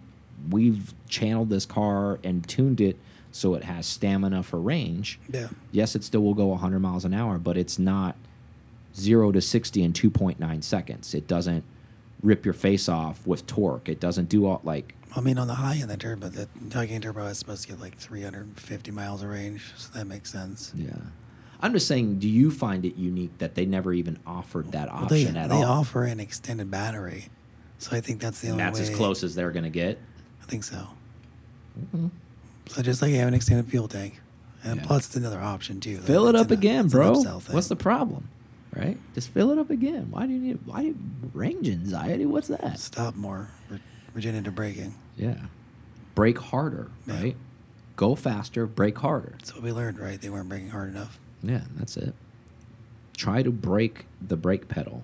we've 0.49 0.93
channeled 1.09 1.49
this 1.49 1.65
car 1.65 2.19
and 2.23 2.47
tuned 2.47 2.79
it 2.79 2.97
so 3.31 3.53
it 3.55 3.65
has 3.65 3.85
stamina 3.85 4.43
for 4.43 4.59
range. 4.59 5.19
Yeah. 5.29 5.49
Yes, 5.71 5.95
it 5.95 6.03
still 6.05 6.21
will 6.21 6.33
go 6.33 6.47
100 6.47 6.79
miles 6.79 7.03
an 7.03 7.13
hour, 7.13 7.37
but 7.37 7.57
it's 7.57 7.77
not 7.77 8.15
zero 8.95 9.31
to 9.33 9.41
60 9.41 9.83
in 9.83 9.91
2.9 9.91 10.63
seconds. 10.63 11.13
It 11.13 11.27
doesn't 11.27 11.65
rip 12.25 12.43
your 12.43 12.53
face 12.53 12.89
off 12.89 13.25
with 13.25 13.45
torque. 13.47 13.87
It 13.87 13.99
doesn't 13.99 14.27
do 14.29 14.45
all 14.47 14.61
like 14.63 14.95
I 15.15 15.21
mean, 15.21 15.37
on 15.37 15.47
the 15.47 15.55
high 15.55 15.75
end, 15.77 15.89
the 15.89 15.95
turbo, 15.95 16.27
the 16.27 16.49
Taycan 16.67 17.01
turbo 17.01 17.25
is 17.27 17.37
supposed 17.39 17.61
to 17.63 17.69
get 17.69 17.79
like 17.79 17.95
350 17.97 18.91
miles 18.91 19.21
of 19.23 19.29
range, 19.29 19.63
so 19.77 19.89
that 19.97 20.05
makes 20.07 20.29
sense. 20.31 20.73
yeah. 20.75 20.89
I'm 21.61 21.71
just 21.71 21.87
saying, 21.87 22.19
do 22.19 22.27
you 22.27 22.51
find 22.51 22.85
it 22.85 22.95
unique 22.97 23.37
that 23.37 23.55
they 23.55 23.65
never 23.65 23.93
even 23.93 24.19
offered 24.27 24.73
that 24.73 24.91
Well, 24.93 25.05
they 25.05 25.21
option 25.23 25.37
at 25.37 25.49
they 25.49 25.55
all? 25.55 25.79
offer 25.79 26.03
an 26.03 26.19
extended 26.19 26.69
battery, 26.69 27.29
so 27.79 27.95
I 27.95 28.01
think 28.01 28.19
that's 28.19 28.41
the 28.41 28.47
and 28.49 28.53
only 28.59 28.63
that's 28.65 28.79
way. 28.89 28.91
as 28.91 28.95
close 28.97 29.23
as 29.23 29.35
they're 29.35 29.51
going 29.51 29.63
to 29.63 29.69
get. 29.69 29.97
I 30.43 30.45
think 30.47 30.65
so. 30.65 30.89
Mm-hmm. 31.79 32.07
So 32.67 32.81
just 32.81 33.01
like 33.01 33.11
you 33.11 33.17
have 33.19 33.29
an 33.29 33.33
extended 33.33 33.67
fuel 33.67 33.87
tank, 33.87 34.19
and 34.65 34.81
Yeah. 34.81 34.85
plus 34.85 35.05
it's 35.07 35.15
another 35.15 35.39
option 35.39 35.79
too. 35.79 35.99
Fill 35.99 36.27
it 36.27 36.35
up 36.35 36.47
an- 36.47 36.57
again, 36.57 36.87
bro. 36.89 37.13
What's 37.51 37.69
the 37.69 37.75
problem? 37.77 38.27
Right? 38.75 38.97
Just 39.13 39.29
fill 39.29 39.51
it 39.51 39.57
up 39.57 39.69
again. 39.69 40.07
Why 40.11 40.25
do 40.27 40.33
you 40.33 40.39
need 40.39 40.59
why 40.65 40.81
do 40.81 40.87
you, 40.87 40.97
range 41.33 41.69
anxiety? 41.69 42.25
What's 42.25 42.49
that? 42.49 42.77
Stop 42.79 43.15
more 43.15 43.49
re- 43.69 43.79
regenerative 44.13 44.53
braking. 44.53 44.95
Yeah. 45.15 45.37
Brake 46.13 46.37
harder, 46.39 46.91
Yeah. 47.07 47.15
right? 47.21 47.35
Go 47.95 48.15
faster, 48.15 48.65
brake 48.65 48.97
harder. 48.97 49.35
That's 49.39 49.53
what 49.53 49.63
we 49.63 49.71
learned, 49.71 49.97
right? 49.99 50.19
They 50.19 50.29
weren't 50.29 50.49
braking 50.49 50.69
hard 50.71 50.89
enough. 50.89 51.17
Yeah, 51.41 51.61
that's 51.77 51.95
it. 51.95 52.13
Try 53.15 53.43
to 53.43 53.51
break 53.51 54.05
the 54.21 54.35
brake 54.35 54.67
pedal. 54.67 55.03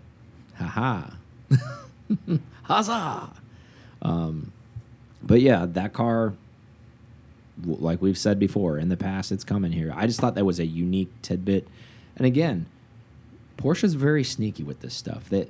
Ha 0.56 0.66
ha. 0.66 1.18
Huzzah! 2.64 3.32
Um, 4.02 4.52
but 5.24 5.40
yeah, 5.42 5.66
that 5.66 5.94
car, 5.94 6.34
like 7.66 8.02
we've 8.02 8.18
said 8.18 8.38
before, 8.40 8.78
in 8.78 8.90
the 8.90 8.98
past, 8.98 9.32
it's 9.32 9.44
coming 9.46 9.72
here. 9.72 9.94
I 9.96 10.08
just 10.08 10.20
thought 10.20 10.36
that 10.36 10.46
was 10.46 10.60
a 10.60 10.66
unique 10.66 11.10
tidbit. 11.22 11.68
And 12.18 12.26
again, 12.26 12.66
Porsche's 13.62 13.94
very 13.94 14.24
sneaky 14.24 14.64
with 14.64 14.80
this 14.82 14.94
stuff. 14.94 15.30
That 15.30 15.50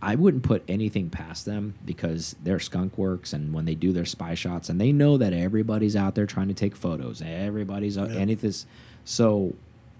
I 0.00 0.14
wouldn't 0.14 0.44
put 0.44 0.62
anything 0.68 1.10
past 1.10 1.44
them 1.44 1.74
because 1.84 2.36
they're 2.42 2.60
skunk 2.60 2.96
works 2.96 3.32
and 3.32 3.52
when 3.52 3.64
they 3.64 3.74
do 3.74 3.92
their 3.92 4.04
spy 4.04 4.34
shots 4.34 4.68
and 4.68 4.80
they 4.80 4.92
know 4.92 5.16
that 5.18 5.32
everybody's 5.32 5.96
out 5.96 6.14
there 6.14 6.26
trying 6.26 6.48
to 6.48 6.54
take 6.54 6.76
photos. 6.76 7.20
Everybody's 7.20 7.98
out 7.98 8.10
Yeah. 8.10 8.24
this 8.36 8.64
so 9.04 9.54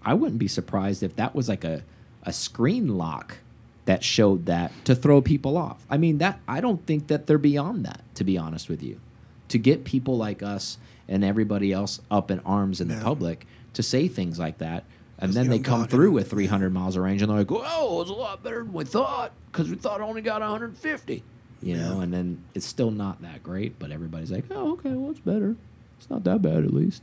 I 0.05 0.15
wouldn't 0.15 0.39
be 0.39 0.49
surprised 0.49 1.03
if 1.03 1.17
that 1.17 1.35
was 1.35 1.49
like 1.49 1.65
a 1.65 1.83
a 2.23 2.33
screen 2.33 2.97
lock 2.97 3.39
that 3.87 4.05
showed 4.05 4.47
that 4.47 4.71
to 4.85 4.95
throw 4.95 5.21
people 5.21 5.57
off. 5.57 5.85
I 5.91 5.97
mean 5.97 6.19
that 6.19 6.39
I 6.47 6.61
don't 6.61 6.85
think 6.87 7.09
that 7.09 7.27
they're 7.27 7.39
beyond 7.39 7.85
that 7.85 8.03
to 8.17 8.25
be 8.25 8.39
honest 8.39 8.69
with 8.69 8.83
you. 8.83 9.01
To 9.49 9.59
get 9.59 9.83
people 9.85 10.17
like 10.17 10.43
us 10.43 10.79
and 11.09 11.25
everybody 11.25 11.73
else 11.73 12.01
up 12.11 12.31
in 12.31 12.39
arms 12.41 12.81
in 12.81 12.89
the 12.89 13.01
public 13.03 13.47
to 13.73 13.83
say 13.83 14.07
things 14.07 14.39
like 14.39 14.59
that 14.59 14.85
and 15.19 15.33
then 15.33 15.49
they 15.49 15.59
come 15.59 15.87
through 15.87 16.13
with 16.13 16.31
300 16.31 16.73
miles 16.73 16.97
of 16.97 17.03
range 17.03 17.23
and 17.23 17.31
they're 17.31 17.39
like, 17.39 17.51
"Whoa, 17.51 18.01
it's 18.03 18.11
a 18.11 18.15
lot 18.15 18.43
better 18.43 18.63
than 18.63 18.73
we 18.73 18.85
thought 18.85 19.33
because 19.51 19.69
we 19.69 19.77
thought 19.77 20.01
I 20.01 20.05
only 20.05 20.23
got 20.23 20.41
150." 20.41 21.23
You 21.61 21.77
know, 21.77 21.97
Yeah. 21.97 22.03
and 22.05 22.15
then 22.15 22.45
it's 22.55 22.67
still 22.67 22.91
not 22.93 23.21
that 23.23 23.43
great, 23.43 23.79
but 23.79 23.91
everybody's 23.91 24.31
like, 24.31 24.45
"Oh, 24.51 24.73
okay, 24.75 24.93
well, 24.93 25.11
it's 25.11 25.21
better. 25.21 25.57
It's 25.99 26.09
not 26.09 26.23
that 26.25 26.41
bad 26.43 26.65
at 26.65 26.73
least." 26.73 27.03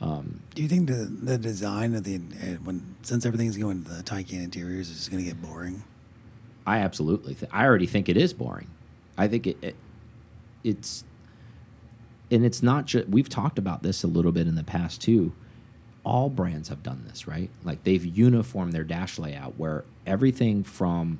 Um, 0.00 0.40
Do 0.54 0.62
you 0.62 0.68
think 0.68 0.88
the 0.88 1.10
the 1.10 1.38
design 1.38 1.94
of 1.94 2.04
the 2.04 2.16
uh, 2.16 2.46
when 2.62 2.94
since 3.02 3.24
everything's 3.26 3.56
going 3.56 3.82
to 3.84 3.90
the 3.90 4.02
Taycan 4.02 4.44
interiors 4.44 4.90
is 4.90 5.08
going 5.08 5.24
to 5.24 5.28
get 5.28 5.40
boring? 5.42 5.82
I 6.66 6.78
absolutely. 6.80 7.36
I 7.50 7.64
already 7.64 7.86
think 7.86 8.08
it 8.10 8.16
is 8.16 8.32
boring. 8.34 8.68
I 9.16 9.26
think 9.26 9.46
it, 9.46 9.56
it 9.62 9.76
it's 10.62 11.02
and 12.30 12.44
it's 12.44 12.62
not 12.62 12.84
just 12.86 13.08
we've 13.08 13.28
talked 13.28 13.58
about 13.58 13.82
this 13.82 14.04
a 14.04 14.06
little 14.06 14.32
bit 14.32 14.46
in 14.46 14.54
the 14.54 14.62
past 14.62 15.00
too. 15.00 15.32
All 16.04 16.30
brands 16.30 16.68
have 16.68 16.82
done 16.82 17.04
this, 17.06 17.26
right? 17.26 17.50
Like 17.64 17.84
they've 17.84 18.04
uniformed 18.04 18.72
their 18.72 18.84
dash 18.84 19.18
layout 19.18 19.58
where 19.58 19.84
everything 20.06 20.62
from 20.64 21.18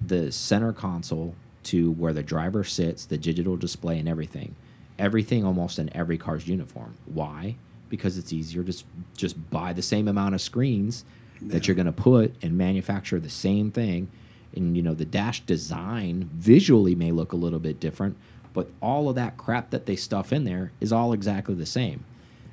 the 0.00 0.30
center 0.30 0.72
console 0.72 1.34
to 1.64 1.90
where 1.92 2.12
the 2.12 2.22
driver 2.22 2.62
sits, 2.62 3.04
the 3.06 3.18
digital 3.18 3.56
display 3.56 3.98
and 3.98 4.08
everything. 4.08 4.54
Everything 4.98 5.44
almost 5.44 5.78
in 5.78 5.94
every 5.96 6.16
car's 6.16 6.46
uniform. 6.46 6.94
Why? 7.06 7.56
Because 7.88 8.16
it's 8.16 8.32
easier 8.32 8.62
to 8.62 8.84
just 9.16 9.50
buy 9.50 9.72
the 9.72 9.82
same 9.82 10.08
amount 10.08 10.34
of 10.34 10.40
screens 10.40 11.04
that 11.42 11.66
you're 11.66 11.74
going 11.74 11.86
to 11.86 11.92
put 11.92 12.34
and 12.42 12.56
manufacture 12.56 13.20
the 13.20 13.28
same 13.28 13.70
thing. 13.70 14.08
And 14.54 14.76
you 14.76 14.82
know, 14.82 14.94
the 14.94 15.04
dash 15.04 15.40
design 15.40 16.30
visually 16.32 16.94
may 16.94 17.10
look 17.10 17.32
a 17.32 17.36
little 17.36 17.58
bit 17.58 17.78
different, 17.78 18.16
but 18.52 18.70
all 18.80 19.08
of 19.08 19.16
that 19.16 19.36
crap 19.36 19.70
that 19.70 19.86
they 19.86 19.96
stuff 19.96 20.32
in 20.32 20.44
there 20.44 20.72
is 20.80 20.92
all 20.92 21.12
exactly 21.12 21.54
the 21.54 21.66
same. 21.66 22.04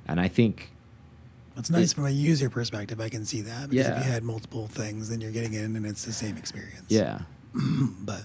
And 0.05 0.19
I 0.19 0.27
think 0.27 0.71
It's 1.57 1.69
nice 1.69 1.93
from 1.93 2.05
a 2.05 2.09
user 2.09 2.49
perspective. 2.49 2.99
I 2.99 3.09
can 3.09 3.25
see 3.25 3.41
that 3.41 3.69
because 3.69 3.87
Yeah. 3.87 3.99
if 3.99 4.05
you 4.05 4.11
had 4.11 4.23
multiple 4.23 4.67
things, 4.67 5.09
then 5.09 5.21
you're 5.21 5.31
getting 5.31 5.53
in 5.53 5.75
and 5.75 5.85
it's 5.85 6.03
the 6.05 6.13
same 6.13 6.35
experience. 6.37 6.85
yeah, 6.89 7.19
But 8.01 8.23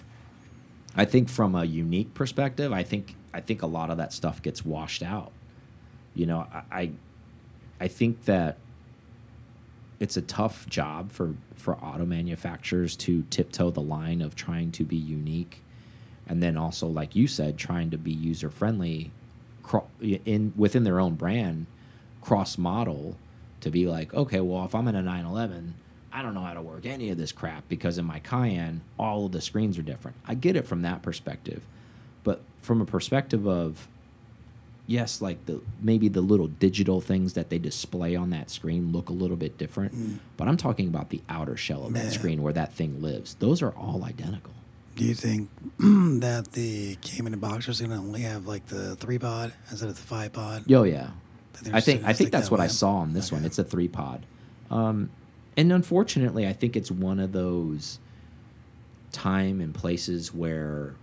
I 0.96 1.04
think 1.04 1.28
from 1.28 1.54
a 1.54 1.64
unique 1.64 2.14
perspective, 2.14 2.72
I 2.72 2.82
think 2.82 3.14
I 3.34 3.40
think 3.40 3.62
a 3.62 3.66
lot 3.66 3.90
of 3.90 3.98
that 3.98 4.12
stuff 4.12 4.40
gets 4.42 4.64
washed 4.64 5.02
out. 5.02 5.32
You 6.14 6.26
know, 6.26 6.46
I 6.52 6.62
I, 6.80 6.90
I 7.80 7.88
think 7.88 8.24
that 8.24 8.56
it's 10.00 10.16
a 10.16 10.22
tough 10.22 10.66
job 10.68 11.12
for 11.12 11.34
for 11.54 11.76
auto 11.76 12.06
manufacturers 12.06 12.96
to 12.96 13.22
tiptoe 13.30 13.70
the 13.70 13.82
line 13.82 14.22
of 14.22 14.34
trying 14.36 14.72
to 14.72 14.84
be 14.84 14.96
unique, 14.96 15.60
and 16.26 16.42
then 16.42 16.56
also, 16.56 16.86
like 16.86 17.14
you 17.14 17.26
said, 17.26 17.58
trying 17.58 17.90
to 17.90 17.98
be 17.98 18.12
user 18.12 18.48
friendly, 18.48 19.10
in 20.00 20.52
within 20.56 20.84
their 20.84 20.98
own 20.98 21.14
brand, 21.14 21.66
cross 22.28 22.58
model 22.58 23.16
to 23.62 23.70
be 23.70 23.86
like, 23.86 24.12
okay, 24.12 24.40
well, 24.40 24.62
if 24.66 24.74
I'm 24.74 24.86
in 24.86 24.94
a 24.94 25.00
911, 25.00 25.72
I 26.12 26.20
don't 26.20 26.34
know 26.34 26.42
how 26.42 26.52
to 26.52 26.60
work 26.60 26.84
any 26.84 27.08
of 27.08 27.16
this 27.16 27.32
crap 27.32 27.66
because 27.70 27.96
in 27.96 28.04
my 28.04 28.18
Cayenne, 28.18 28.82
all 28.98 29.24
of 29.24 29.32
the 29.32 29.40
screens 29.40 29.78
are 29.78 29.82
different. 29.82 30.14
I 30.26 30.34
get 30.34 30.54
it 30.54 30.66
from 30.66 30.82
that 30.82 31.00
perspective, 31.00 31.62
but 32.24 32.42
from 32.60 32.82
a 32.82 32.84
perspective 32.84 33.48
of 33.48 33.88
yes, 34.86 35.22
like 35.22 35.46
the 35.46 35.62
maybe 35.80 36.08
the 36.08 36.20
little 36.20 36.48
digital 36.48 37.00
things 37.00 37.32
that 37.32 37.48
they 37.48 37.58
display 37.58 38.14
on 38.14 38.28
that 38.28 38.50
screen 38.50 38.92
look 38.92 39.08
a 39.08 39.14
little 39.14 39.38
bit 39.38 39.56
different, 39.56 39.94
mm. 39.94 40.18
but 40.36 40.48
I'm 40.48 40.58
talking 40.58 40.86
about 40.86 41.08
the 41.08 41.22
outer 41.30 41.56
shell 41.56 41.86
of 41.86 41.94
that 41.94 42.12
screen 42.12 42.42
where 42.42 42.52
that 42.52 42.74
thing 42.74 43.00
lives. 43.00 43.36
Those 43.36 43.62
are 43.62 43.70
all 43.70 44.04
identical. 44.04 44.52
do 44.96 45.04
you 45.06 45.14
think 45.14 45.48
that 45.78 46.52
the 46.52 46.96
Cayman 47.00 47.32
and 47.32 47.40
Boxster 47.40 47.70
is 47.70 47.80
going 47.80 47.92
to 47.92 47.96
only 47.96 48.20
have 48.20 48.46
like 48.46 48.66
the 48.66 48.96
three 48.96 49.18
pod 49.18 49.54
instead 49.70 49.88
of 49.88 49.96
the 49.96 50.02
five 50.02 50.34
pod? 50.34 50.64
Yo, 50.66 50.80
oh, 50.80 50.84
yeah. 50.84 51.08
I 51.72 51.80
think 51.80 52.04
I 52.04 52.12
think 52.12 52.30
that's 52.30 52.48
that 52.48 52.50
what 52.50 52.60
I 52.60 52.66
saw 52.66 52.96
on 52.96 53.12
this 53.12 53.32
one. 53.32 53.44
It's 53.44 53.58
a 53.58 53.64
three 53.64 53.88
pod, 53.88 54.24
um, 54.70 55.10
and 55.56 55.72
unfortunately, 55.72 56.46
I 56.46 56.52
think 56.52 56.76
it's 56.76 56.90
one 56.90 57.18
of 57.18 57.32
those 57.32 57.98
time 59.12 59.60
and 59.60 59.74
places 59.74 60.32
where 60.32 60.94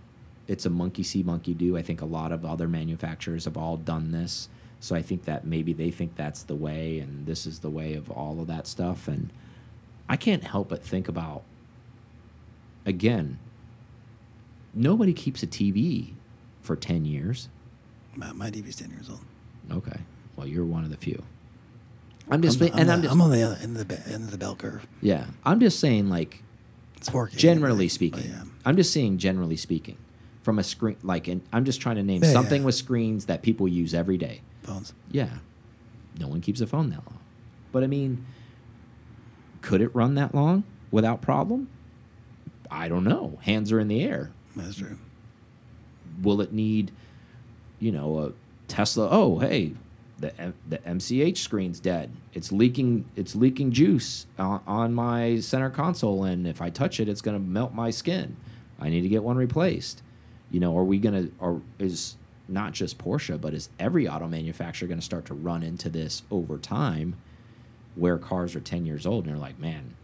it's 0.48 0.64
a 0.64 0.70
monkey 0.70 1.02
see, 1.02 1.22
monkey 1.22 1.54
do. 1.54 1.76
I 1.76 1.82
think 1.82 2.00
a 2.00 2.06
lot 2.06 2.32
of 2.32 2.44
other 2.44 2.68
manufacturers 2.68 3.44
have 3.44 3.56
all 3.56 3.76
done 3.76 4.12
this, 4.12 4.48
so 4.80 4.94
I 4.96 5.02
think 5.02 5.24
that 5.24 5.46
maybe 5.46 5.72
they 5.72 5.90
think 5.90 6.16
that's 6.16 6.42
the 6.42 6.54
way, 6.54 6.98
and 6.98 7.26
this 7.26 7.46
is 7.46 7.60
the 7.60 7.70
way 7.70 7.94
of 7.94 8.10
all 8.10 8.40
of 8.40 8.46
that 8.46 8.66
stuff. 8.66 9.08
And 9.08 9.30
I 10.08 10.16
can't 10.16 10.44
help 10.44 10.68
but 10.68 10.82
think 10.82 11.08
about 11.08 11.42
again. 12.84 13.38
Nobody 14.72 15.12
keeps 15.12 15.42
a 15.42 15.46
TV 15.46 16.12
for 16.62 16.76
ten 16.76 17.04
years. 17.04 17.48
My, 18.14 18.32
my 18.32 18.50
DV's 18.50 18.76
ten 18.76 18.90
years 18.90 19.10
old. 19.10 19.20
Okay. 19.70 20.00
Well, 20.36 20.46
you're 20.46 20.64
one 20.64 20.84
of 20.84 20.90
the 20.90 20.96
few. 20.96 21.22
I'm 22.30 22.42
just, 22.42 22.60
I'm, 22.60 22.68
saying- 22.68 22.78
and 22.80 22.88
the, 22.88 22.92
I'm 22.92 23.02
just, 23.02 23.12
I'm 23.12 23.20
on 23.22 23.30
the 23.30 23.42
other 23.42 23.58
end 23.62 23.76
of 23.76 23.88
the, 23.88 23.98
end 24.12 24.24
of 24.24 24.30
the 24.30 24.38
bell 24.38 24.56
curve. 24.56 24.86
yeah, 25.00 25.26
I'm 25.44 25.60
just 25.60 25.78
saying, 25.80 26.08
like, 26.08 26.42
It's 26.96 27.08
4K. 27.08 27.36
generally 27.36 27.72
anyway, 27.84 27.88
speaking, 27.88 28.20
but 28.22 28.28
yeah. 28.30 28.42
I'm 28.64 28.76
just 28.76 28.92
saying, 28.92 29.18
generally 29.18 29.56
speaking, 29.56 29.96
from 30.42 30.58
a 30.58 30.64
screen, 30.64 30.96
like, 31.02 31.28
and 31.28 31.40
I'm 31.52 31.64
just 31.64 31.80
trying 31.80 31.96
to 31.96 32.02
name 32.02 32.22
Yeah, 32.24 32.32
something 32.32 32.62
yeah. 32.62 32.66
with 32.66 32.74
screens 32.74 33.26
that 33.26 33.42
people 33.42 33.68
use 33.68 33.94
every 33.94 34.18
day. 34.18 34.40
Phones. 34.64 34.92
Yeah, 35.10 35.28
no 36.18 36.26
one 36.28 36.40
keeps 36.40 36.60
a 36.60 36.66
phone 36.66 36.90
that 36.90 37.04
long. 37.06 37.20
But 37.72 37.84
I 37.84 37.86
mean, 37.86 38.26
could 39.62 39.80
it 39.80 39.94
run 39.94 40.14
that 40.16 40.34
long 40.34 40.64
without 40.90 41.22
problem? 41.22 41.68
I 42.70 42.88
don't 42.88 43.04
know. 43.04 43.38
Hands 43.42 43.70
are 43.70 43.78
in 43.78 43.86
the 43.88 44.02
air. 44.02 44.32
That's 44.56 44.76
true. 44.78 44.98
will 46.22 46.40
it 46.40 46.52
need, 46.52 46.90
you 47.78 47.92
know, 47.92 48.18
a 48.18 48.32
Tesla? 48.66 49.08
Oh, 49.10 49.38
hey, 49.38 49.72
the 50.18 50.38
M 50.40 50.54
the 50.68 50.78
MCH 50.78 51.38
screen's 51.38 51.80
dead. 51.80 52.10
It's 52.32 52.50
leaking. 52.52 53.04
It's 53.16 53.34
leaking 53.34 53.72
juice 53.72 54.26
on, 54.38 54.62
on 54.66 54.94
my 54.94 55.40
center 55.40 55.70
console, 55.70 56.24
and 56.24 56.46
if 56.46 56.62
I 56.62 56.70
touch 56.70 57.00
it, 57.00 57.08
it's 57.08 57.20
going 57.20 57.36
to 57.36 57.42
melt 57.42 57.74
my 57.74 57.90
skin. 57.90 58.36
I 58.80 58.88
need 58.88 59.02
to 59.02 59.08
get 59.08 59.22
one 59.22 59.36
replaced. 59.36 60.02
You 60.50 60.60
know, 60.60 60.76
are 60.78 60.84
we 60.84 60.98
going 60.98 61.26
to? 61.26 61.32
Or 61.38 61.60
is 61.78 62.16
not 62.48 62.72
just 62.72 62.98
Porsche, 62.98 63.40
but 63.40 63.52
is 63.54 63.68
every 63.78 64.08
auto 64.08 64.28
manufacturer 64.28 64.88
going 64.88 65.00
to 65.00 65.04
start 65.04 65.26
to 65.26 65.34
run 65.34 65.62
into 65.62 65.88
this 65.88 66.22
over 66.30 66.58
time, 66.58 67.16
where 67.94 68.18
cars 68.18 68.54
are 68.54 68.60
ten 68.60 68.86
years 68.86 69.06
old 69.06 69.24
and 69.24 69.32
you're 69.32 69.40
like, 69.40 69.58
man, 69.58 69.94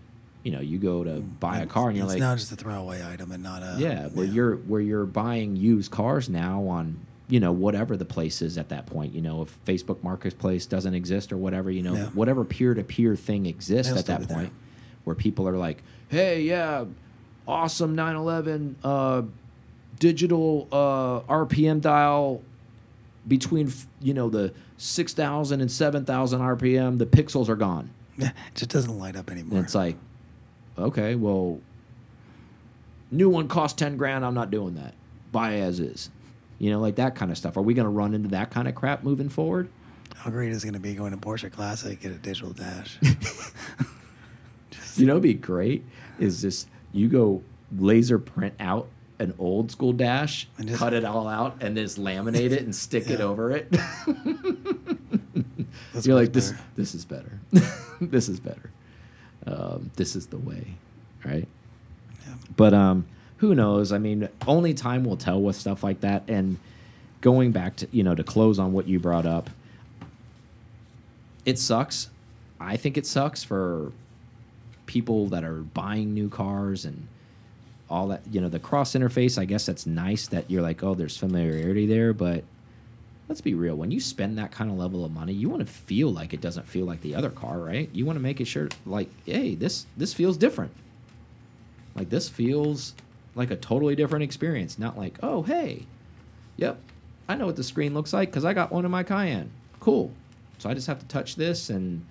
you 0.42 0.52
know, 0.52 0.60
you 0.60 0.78
go 0.78 1.04
to 1.04 1.10
mm, 1.10 1.40
buy 1.40 1.58
a 1.58 1.66
car 1.66 1.88
and 1.88 1.96
you're 1.96 2.04
it's 2.04 2.14
like, 2.14 2.16
it's 2.18 2.20
now 2.20 2.34
just 2.34 2.52
a 2.52 2.56
throwaway 2.56 3.02
item 3.04 3.32
and 3.32 3.42
not 3.42 3.62
a. 3.62 3.76
yeah, 3.78 4.08
where 4.08 4.26
you're 4.26 4.56
where 4.56 4.80
you're 4.80 5.06
buying 5.06 5.56
used 5.56 5.90
cars 5.90 6.28
now 6.28 6.66
on 6.66 6.98
you 7.28 7.40
know 7.40 7.52
whatever 7.52 7.96
the 7.96 8.04
place 8.04 8.42
is 8.42 8.58
at 8.58 8.68
that 8.70 8.86
point. 8.86 9.14
You 9.14 9.22
know, 9.22 9.42
if 9.42 9.58
Facebook 9.64 10.02
Marketplace 10.02 10.66
doesn't 10.66 10.94
exist 10.94 11.32
or 11.32 11.36
whatever, 11.36 11.70
you 11.70 11.82
know, 11.82 11.94
Yeah. 11.94 12.06
whatever 12.08 12.44
peer 12.44 12.74
to 12.74 12.82
peer 12.82 13.16
thing 13.16 13.46
exists 13.46 13.92
at 13.96 14.06
that 14.06 14.28
there. 14.28 14.36
point, 14.36 14.52
where 15.04 15.16
people 15.16 15.48
are 15.48 15.56
like, 15.56 15.82
hey, 16.08 16.42
yeah, 16.42 16.84
awesome 17.48 17.94
911 17.94 18.76
uh, 18.84 19.22
digital 19.98 20.68
uh, 20.72 21.20
RPM 21.32 21.80
dial 21.80 22.42
between 23.26 23.72
you 24.00 24.12
know 24.14 24.28
the 24.28 24.52
6,000 24.76 25.60
and 25.60 25.70
7,000 25.70 26.40
RPM, 26.40 26.98
the 26.98 27.06
pixels 27.06 27.48
are 27.48 27.54
gone. 27.56 27.90
it 28.18 28.32
just 28.54 28.70
doesn't 28.70 28.98
light 28.98 29.14
up 29.16 29.30
And 29.30 29.38
anymore. 29.38 29.60
it's 29.60 29.74
like, 29.76 29.96
okay, 30.76 31.14
well, 31.14 31.60
new 33.10 33.28
one 33.28 33.46
costs 33.48 33.78
10 33.78 33.96
grand. 33.96 34.24
I'm 34.24 34.34
not 34.34 34.50
doing 34.50 34.74
that. 34.74 34.94
Buy 35.30 35.54
as 35.54 35.78
is. 35.80 36.10
You 36.62 36.70
know, 36.70 36.78
like 36.78 36.94
that 36.94 37.16
kind 37.16 37.32
of 37.32 37.36
stuff. 37.36 37.56
Are 37.56 37.60
we 37.60 37.74
going 37.74 37.86
to 37.86 37.90
run 37.90 38.14
into 38.14 38.28
that 38.28 38.52
kind 38.52 38.68
of 38.68 38.76
crap 38.76 39.02
moving 39.02 39.28
forward? 39.28 39.68
How 40.14 40.30
great 40.30 40.52
is 40.52 40.62
going 40.62 40.74
to 40.74 40.80
be 40.80 40.94
going 40.94 41.10
to 41.10 41.16
Porsche 41.16 41.50
Classic, 41.50 42.00
get 42.00 42.12
a 42.12 42.18
digital 42.18 42.52
dash? 42.52 42.98
You 44.94 45.06
know, 45.06 45.18
be 45.18 45.32
great 45.34 45.84
is 46.18 46.42
just 46.42 46.68
you 46.92 47.08
go 47.08 47.42
laser 47.74 48.18
print 48.18 48.54
out 48.60 48.88
an 49.18 49.34
old 49.38 49.70
school 49.70 49.92
dash, 49.94 50.48
And 50.58 50.68
just- 50.68 50.78
cut 50.78 50.92
it 50.92 51.04
all 51.04 51.26
out, 51.28 51.56
and 51.62 51.74
just 51.76 51.98
laminate 51.98 52.50
it 52.52 52.62
and 52.62 52.74
stick 52.74 53.08
it 53.08 53.20
over 53.20 53.50
it. 53.52 53.74
You're 56.02 56.14
like, 56.14 56.32
this, 56.32 56.50
better. 56.52 56.62
this 56.76 56.94
is 56.94 57.04
better. 57.06 57.40
this 58.00 58.28
is 58.28 58.38
better. 58.38 58.70
Um, 59.46 59.90
this 59.96 60.14
is 60.14 60.26
the 60.26 60.38
way, 60.38 60.74
right? 61.24 61.48
Yeah. 62.26 62.34
But 62.56 62.74
um, 62.74 63.06
who 63.42 63.56
knows? 63.56 63.90
I 63.90 63.98
mean, 63.98 64.28
only 64.46 64.72
time 64.72 65.02
will 65.04 65.16
tell 65.16 65.42
with 65.42 65.56
stuff 65.56 65.82
like 65.82 66.02
that. 66.02 66.22
And 66.28 66.58
going 67.20 67.50
back 67.50 67.74
to 67.74 67.88
you 67.90 68.04
know 68.04 68.14
to 68.14 68.22
close 68.22 68.60
on 68.60 68.72
what 68.72 68.86
you 68.86 69.00
brought 69.00 69.26
up, 69.26 69.50
it 71.44 71.58
sucks. 71.58 72.08
I 72.60 72.76
think 72.76 72.96
it 72.96 73.04
sucks 73.04 73.42
for 73.42 73.90
people 74.86 75.26
that 75.26 75.42
are 75.42 75.56
buying 75.56 76.14
new 76.14 76.28
cars 76.28 76.84
and 76.84 77.08
all 77.90 78.06
that. 78.08 78.22
You 78.30 78.40
know, 78.40 78.48
the 78.48 78.60
cross 78.60 78.92
interface. 78.92 79.36
I 79.36 79.44
guess 79.44 79.66
that's 79.66 79.86
nice 79.86 80.28
that 80.28 80.48
you're 80.48 80.62
like, 80.62 80.84
oh, 80.84 80.94
there's 80.94 81.16
familiarity 81.16 81.84
there, 81.84 82.12
but 82.12 82.44
let's 83.28 83.40
be 83.40 83.54
real. 83.54 83.74
When 83.74 83.90
you 83.90 83.98
spend 83.98 84.38
that 84.38 84.52
kind 84.52 84.70
of 84.70 84.78
level 84.78 85.04
of 85.04 85.10
money, 85.10 85.32
you 85.32 85.48
want 85.48 85.66
to 85.66 85.72
feel 85.72 86.12
like 86.12 86.32
it 86.32 86.40
doesn't 86.40 86.68
feel 86.68 86.86
like 86.86 87.00
the 87.00 87.16
other 87.16 87.30
car, 87.30 87.58
right? 87.58 87.90
You 87.92 88.06
want 88.06 88.18
to 88.18 88.22
make 88.22 88.40
it 88.40 88.44
sure, 88.44 88.68
like, 88.86 89.08
hey, 89.26 89.56
this 89.56 89.86
this 89.96 90.14
feels 90.14 90.36
different. 90.36 90.70
Like 91.96 92.08
this 92.08 92.28
feels 92.28 92.94
like 93.34 93.50
a 93.50 93.56
totally 93.56 93.94
different 93.96 94.22
experience. 94.24 94.78
Not 94.78 94.96
like, 94.98 95.18
oh, 95.22 95.42
hey, 95.42 95.86
yep, 96.56 96.78
I 97.28 97.36
know 97.36 97.46
what 97.46 97.56
the 97.56 97.64
screen 97.64 97.94
looks 97.94 98.12
like 98.12 98.30
because 98.30 98.44
I 98.44 98.52
got 98.54 98.72
one 98.72 98.84
in 98.84 98.90
my 98.90 99.02
Cayenne. 99.02 99.50
Cool. 99.80 100.10
So 100.58 100.70
I 100.70 100.74
just 100.74 100.86
have 100.86 100.98
to 101.00 101.06
touch 101.06 101.36
this 101.36 101.70
and 101.70 102.04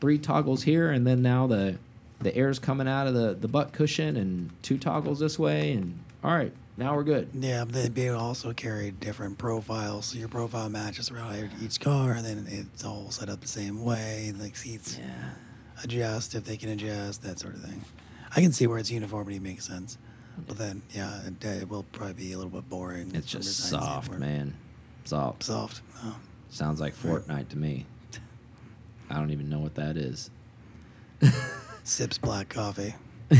three 0.00 0.18
toggles 0.18 0.62
here, 0.62 0.90
and 0.90 1.06
then 1.06 1.22
now 1.22 1.46
the 1.46 1.78
the 2.20 2.34
air's 2.36 2.58
coming 2.60 2.86
out 2.86 3.06
of 3.08 3.14
the 3.14 3.34
the 3.34 3.48
butt 3.48 3.72
cushion 3.72 4.16
and 4.16 4.50
two 4.62 4.78
toggles 4.78 5.18
this 5.18 5.38
way, 5.38 5.72
and 5.72 5.98
all 6.22 6.34
right, 6.34 6.52
now 6.76 6.94
we're 6.94 7.02
good. 7.02 7.28
Yeah, 7.34 7.64
but 7.64 7.74
they'd 7.74 7.92
be 7.94 8.08
also 8.08 8.52
carry 8.52 8.92
different 8.92 9.38
profiles. 9.38 10.06
So 10.06 10.18
your 10.18 10.28
profile 10.28 10.68
matches 10.68 11.10
around 11.10 11.50
each 11.60 11.80
car, 11.80 12.12
and 12.12 12.24
then 12.24 12.46
it's 12.48 12.84
all 12.84 13.10
set 13.10 13.28
up 13.28 13.40
the 13.40 13.48
same 13.48 13.82
way. 13.82 14.32
Like 14.38 14.54
seats 14.56 14.98
Yeah. 14.98 15.30
adjust 15.82 16.36
if 16.36 16.44
they 16.44 16.56
can 16.56 16.68
adjust, 16.68 17.22
that 17.22 17.40
sort 17.40 17.54
of 17.54 17.62
thing. 17.62 17.84
I 18.36 18.40
can 18.40 18.52
see 18.52 18.66
where 18.68 18.78
its 18.78 18.90
uniformity 18.92 19.40
makes 19.40 19.66
sense. 19.66 19.98
But 20.46 20.58
then, 20.58 20.82
yeah, 20.90 21.20
it, 21.26 21.44
it 21.44 21.68
will 21.68 21.84
probably 21.92 22.14
be 22.14 22.32
a 22.32 22.36
little 22.36 22.50
bit 22.50 22.68
boring. 22.68 23.12
It's 23.14 23.26
just 23.26 23.68
soft, 23.68 24.06
standpoint. 24.06 24.20
man. 24.20 24.54
Soft. 25.04 25.42
Soft. 25.44 25.82
Oh. 26.04 26.16
Sounds 26.50 26.80
like 26.80 26.94
Fortnite 26.94 27.48
to 27.50 27.58
me. 27.58 27.86
I 29.10 29.16
don't 29.16 29.30
even 29.30 29.48
know 29.48 29.58
what 29.58 29.74
that 29.74 29.96
is. 29.96 30.30
Sips 31.84 32.18
black 32.18 32.48
coffee. 32.48 32.94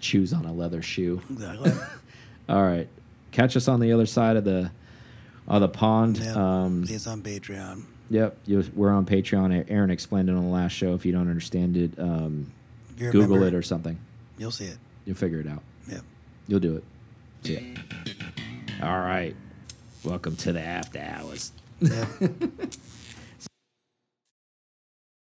Chews 0.00 0.32
on 0.32 0.44
a 0.44 0.52
leather 0.52 0.80
shoe. 0.82 1.20
Exactly. 1.30 1.72
All 2.48 2.62
right. 2.62 2.88
Catch 3.32 3.56
us 3.56 3.68
on 3.68 3.80
the 3.80 3.92
other 3.92 4.06
side 4.06 4.36
of 4.36 4.44
the 4.44 4.70
of 5.46 5.60
the 5.60 5.68
pond. 5.68 6.18
Yep. 6.18 6.36
Um, 6.36 6.86
See 6.86 6.96
us 6.96 7.06
on 7.06 7.22
Patreon. 7.22 7.84
yep. 8.10 8.36
You, 8.46 8.64
we're 8.74 8.90
on 8.92 9.06
Patreon. 9.06 9.64
Aaron 9.68 9.90
explained 9.90 10.28
it 10.28 10.32
on 10.34 10.42
the 10.44 10.50
last 10.50 10.72
show. 10.72 10.94
If 10.94 11.04
you 11.04 11.12
don't 11.12 11.28
understand 11.28 11.76
it, 11.76 11.98
um, 11.98 12.52
Google 12.96 13.22
remember, 13.22 13.46
it 13.48 13.54
or 13.54 13.62
something. 13.62 13.98
You'll 14.38 14.50
see 14.52 14.66
it. 14.66 14.78
You'll 15.04 15.16
figure 15.16 15.40
it 15.40 15.48
out. 15.48 15.62
Yep. 15.88 16.02
You'll 16.46 16.60
do 16.60 16.76
it. 16.76 16.84
See 17.44 17.54
ya. 17.54 18.86
All 18.88 18.98
right. 19.00 19.34
Welcome 20.04 20.36
to 20.36 20.52
the 20.52 20.60
after 20.60 21.00
hours. 21.00 21.52
Yep. 21.80 22.08